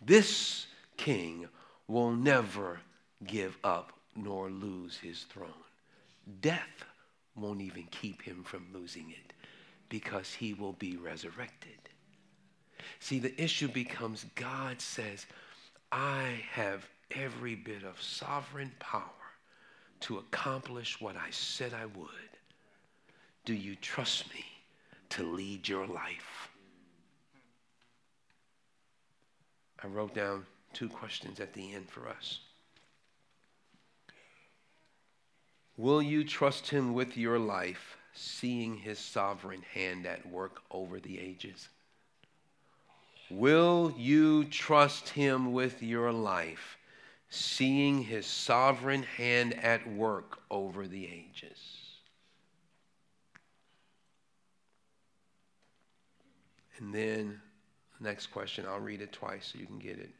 This 0.00 0.68
king 0.96 1.48
will 1.88 2.12
never 2.12 2.80
give 3.26 3.58
up 3.64 3.92
nor 4.14 4.50
lose 4.50 4.96
his 4.96 5.24
throne. 5.24 5.50
Death 6.40 6.84
won't 7.34 7.60
even 7.60 7.88
keep 7.90 8.22
him 8.22 8.44
from 8.44 8.66
losing 8.72 9.10
it 9.10 9.32
because 9.88 10.32
he 10.32 10.54
will 10.54 10.74
be 10.74 10.96
resurrected. 10.96 11.72
See, 13.00 13.18
the 13.18 13.42
issue 13.42 13.68
becomes 13.68 14.26
God 14.36 14.80
says, 14.80 15.26
I 15.90 16.44
have 16.52 16.88
every 17.10 17.56
bit 17.56 17.82
of 17.82 18.00
sovereign 18.00 18.70
power 18.78 19.02
to 20.00 20.18
accomplish 20.18 21.00
what 21.00 21.16
I 21.16 21.30
said 21.30 21.74
I 21.74 21.86
would. 21.86 22.08
Do 23.44 23.54
you 23.54 23.74
trust 23.74 24.32
me 24.32 24.44
to 25.10 25.22
lead 25.22 25.68
your 25.68 25.86
life? 25.86 26.48
I 29.82 29.86
wrote 29.86 30.14
down 30.14 30.46
two 30.72 30.88
questions 30.88 31.40
at 31.40 31.54
the 31.54 31.74
end 31.74 31.88
for 31.90 32.08
us. 32.08 32.40
Will 35.76 36.02
you 36.02 36.24
trust 36.24 36.68
him 36.68 36.92
with 36.92 37.16
your 37.16 37.38
life, 37.38 37.96
seeing 38.12 38.76
his 38.76 38.98
sovereign 38.98 39.62
hand 39.72 40.06
at 40.06 40.26
work 40.26 40.60
over 40.70 41.00
the 41.00 41.18
ages? 41.18 41.68
Will 43.30 43.94
you 43.96 44.44
trust 44.44 45.10
him 45.10 45.52
with 45.52 45.82
your 45.82 46.12
life, 46.12 46.76
seeing 47.30 48.02
his 48.02 48.26
sovereign 48.26 49.04
hand 49.04 49.54
at 49.54 49.88
work 49.90 50.40
over 50.50 50.86
the 50.86 51.06
ages? 51.06 51.89
And 56.80 56.94
then, 56.94 57.40
next 58.00 58.28
question, 58.28 58.64
I'll 58.66 58.80
read 58.80 59.02
it 59.02 59.12
twice 59.12 59.50
so 59.52 59.58
you 59.58 59.66
can 59.66 59.78
get 59.78 59.98
it. 59.98 60.10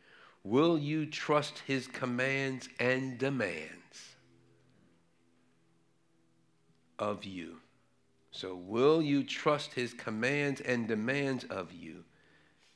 Will 0.45 0.79
you 0.79 1.07
trust 1.07 1.63
his 1.67 1.87
commands 1.87 2.69
and 2.79 3.19
demands 3.19 4.15
of 6.99 7.25
you? 7.25 7.57
So, 8.31 8.55
will 8.55 9.03
you 9.03 9.25
trust 9.25 9.75
his 9.75 9.93
commands 9.93 10.61
and 10.61 10.87
demands 10.87 11.45
of 11.45 11.73
you, 11.73 12.05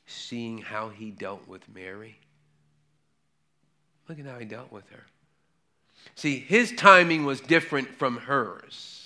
seeing 0.05 0.57
how 0.57 0.89
he 0.89 1.11
dealt 1.11 1.47
with 1.47 1.61
Mary? 1.73 2.19
Look 4.09 4.19
at 4.19 4.25
how 4.25 4.37
he 4.37 4.45
dealt 4.45 4.71
with 4.71 4.89
her. 4.89 5.05
See, 6.15 6.39
his 6.39 6.71
timing 6.73 7.25
was 7.25 7.39
different 7.39 7.87
from 7.95 8.17
hers. 8.17 9.04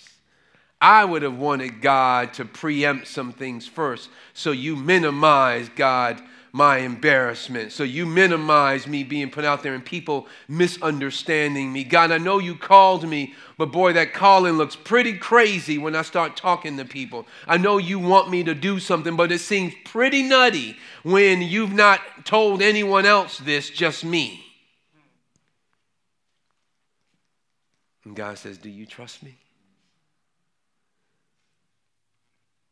I 0.82 1.04
would 1.04 1.24
have 1.24 1.38
wanted 1.38 1.82
God 1.82 2.34
to 2.36 2.46
preempt 2.46 3.08
some 3.08 3.34
things 3.34 3.68
first 3.68 4.10
so 4.34 4.52
you 4.52 4.76
minimize 4.76 5.70
God 5.76 6.22
my 6.52 6.78
embarrassment. 6.78 7.72
So 7.72 7.84
you 7.84 8.06
minimize 8.06 8.88
me 8.88 9.04
being 9.04 9.30
put 9.30 9.46
out 9.46 9.62
there 9.62 9.76
and 9.76 9.86
people 9.86 10.28
misunderstanding 10.48 11.72
me. 11.72 11.84
God, 11.84 12.12
I 12.12 12.18
know 12.18 12.40
you 12.40 12.56
called 12.56 13.08
me, 13.08 13.34
but 13.58 13.68
boy, 13.68 13.94
that 13.94 14.14
calling 14.14 14.54
looks 14.54 14.76
pretty 14.76 15.14
crazy 15.14 15.78
when 15.78 15.96
I 15.96 16.02
start 16.02 16.36
talking 16.36 16.78
to 16.78 16.86
people. 16.86 17.28
I 17.48 17.58
know 17.58 17.78
you 17.78 18.00
want 18.00 18.30
me 18.30 18.44
to 18.44 18.56
do 18.56 18.80
something, 18.80 19.16
but 19.16 19.32
it 19.32 19.40
seems 19.40 19.74
pretty 19.86 20.24
nutty 20.24 20.78
when 21.04 21.42
you've 21.42 21.74
not 21.74 22.26
told 22.26 22.62
anyone 22.62 23.06
else 23.06 23.38
this, 23.38 23.70
just 23.70 24.04
me. 24.04 24.44
And 28.06 28.16
God 28.16 28.38
says, 28.38 28.58
Do 28.58 28.70
you 28.70 28.86
trust 28.86 29.22
me? 29.22 29.38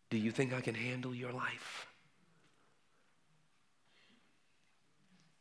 Do 0.09 0.17
you 0.17 0.31
think 0.31 0.53
I 0.53 0.61
can 0.61 0.75
handle 0.75 1.13
your 1.13 1.31
life? 1.31 1.87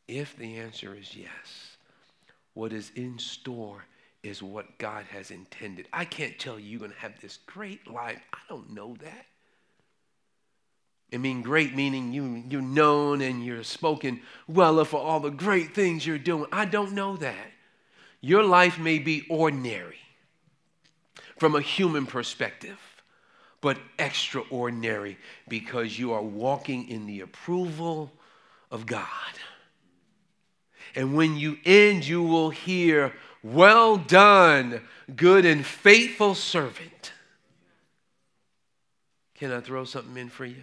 If 0.08 0.36
the 0.36 0.58
answer 0.58 0.94
is 0.94 1.14
yes, 1.16 1.76
what 2.54 2.72
is 2.72 2.90
in 2.94 3.18
store 3.18 3.84
is 4.22 4.42
what 4.42 4.78
God 4.78 5.04
has 5.10 5.30
intended. 5.30 5.88
I 5.92 6.04
can't 6.04 6.38
tell 6.38 6.58
you 6.58 6.70
you're 6.70 6.80
going 6.80 6.92
to 6.92 6.98
have 6.98 7.20
this 7.20 7.38
great 7.46 7.88
life. 7.90 8.20
I 8.32 8.38
don't 8.48 8.70
know 8.70 8.96
that. 9.00 9.26
I 11.12 11.18
mean, 11.18 11.42
great 11.42 11.74
meaning 11.74 12.12
you, 12.12 12.42
you're 12.48 12.60
known 12.60 13.20
and 13.20 13.44
you're 13.44 13.62
spoken 13.62 14.20
well 14.48 14.84
for 14.84 15.00
all 15.00 15.20
the 15.20 15.30
great 15.30 15.74
things 15.74 16.04
you're 16.04 16.18
doing. 16.18 16.46
I 16.50 16.64
don't 16.64 16.92
know 16.92 17.16
that. 17.18 17.52
Your 18.20 18.42
life 18.42 18.78
may 18.78 18.98
be 18.98 19.24
ordinary 19.30 19.98
from 21.38 21.54
a 21.54 21.60
human 21.60 22.06
perspective, 22.06 22.78
but 23.66 23.78
extraordinary 23.98 25.18
because 25.48 25.98
you 25.98 26.12
are 26.12 26.22
walking 26.22 26.88
in 26.88 27.04
the 27.04 27.20
approval 27.20 28.12
of 28.70 28.86
God. 28.86 29.02
And 30.94 31.16
when 31.16 31.36
you 31.36 31.58
end, 31.64 32.06
you 32.06 32.22
will 32.22 32.50
hear, 32.50 33.12
Well 33.42 33.96
done, 33.96 34.82
good 35.16 35.44
and 35.44 35.66
faithful 35.66 36.36
servant. 36.36 37.10
Can 39.34 39.50
I 39.50 39.58
throw 39.58 39.82
something 39.84 40.16
in 40.16 40.28
for 40.28 40.46
you? 40.46 40.62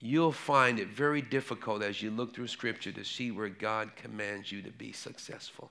You'll 0.00 0.32
find 0.32 0.78
it 0.78 0.88
very 0.88 1.20
difficult 1.20 1.82
as 1.82 2.00
you 2.00 2.10
look 2.10 2.34
through 2.34 2.48
Scripture 2.48 2.92
to 2.92 3.04
see 3.04 3.30
where 3.30 3.50
God 3.50 3.94
commands 3.94 4.50
you 4.50 4.62
to 4.62 4.70
be 4.70 4.92
successful. 4.92 5.70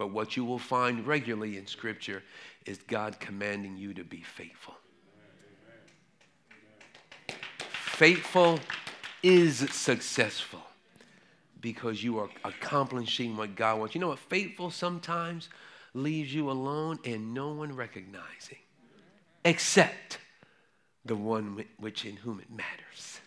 But 0.00 0.12
what 0.12 0.34
you 0.34 0.46
will 0.46 0.58
find 0.58 1.06
regularly 1.06 1.58
in 1.58 1.66
Scripture 1.66 2.22
is 2.64 2.78
God 2.78 3.20
commanding 3.20 3.76
you 3.76 3.92
to 3.92 4.02
be 4.02 4.22
faithful. 4.22 4.74
Faithful 7.70 8.60
is 9.22 9.58
successful 9.58 10.62
because 11.60 12.02
you 12.02 12.18
are 12.18 12.30
accomplishing 12.44 13.36
what 13.36 13.54
God 13.54 13.78
wants. 13.78 13.94
You 13.94 14.00
know 14.00 14.08
what? 14.08 14.20
Faithful 14.20 14.70
sometimes 14.70 15.50
leaves 15.92 16.32
you 16.32 16.50
alone 16.50 16.98
and 17.04 17.34
no 17.34 17.52
one 17.52 17.76
recognizing, 17.76 18.56
except 19.44 20.16
the 21.04 21.14
one 21.14 21.62
which 21.76 22.06
in 22.06 22.16
whom 22.16 22.40
it 22.40 22.50
matters. 22.50 23.20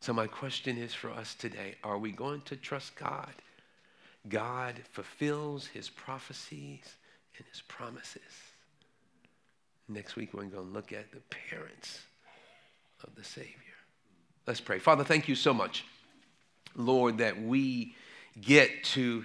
So 0.00 0.12
my 0.12 0.26
question 0.26 0.76
is 0.76 0.92
for 0.92 1.12
us 1.12 1.36
today, 1.36 1.76
are 1.84 1.98
we 1.98 2.10
going 2.10 2.40
to 2.46 2.56
trust 2.56 2.96
God? 2.96 3.32
God 4.28 4.80
fulfills 4.90 5.66
his 5.66 5.88
prophecies 5.88 6.96
and 7.36 7.46
his 7.50 7.62
promises. 7.62 8.22
Next 9.88 10.16
week, 10.16 10.32
we're 10.32 10.44
going 10.44 10.52
to 10.52 10.60
look 10.60 10.92
at 10.92 11.12
the 11.12 11.20
parents 11.50 12.00
of 13.02 13.14
the 13.16 13.24
Savior. 13.24 13.52
Let's 14.46 14.60
pray. 14.60 14.78
Father, 14.78 15.04
thank 15.04 15.28
you 15.28 15.34
so 15.34 15.52
much 15.52 15.84
Lord, 16.76 17.18
that 17.18 17.40
we 17.40 17.94
get 18.40 18.84
to 18.84 19.22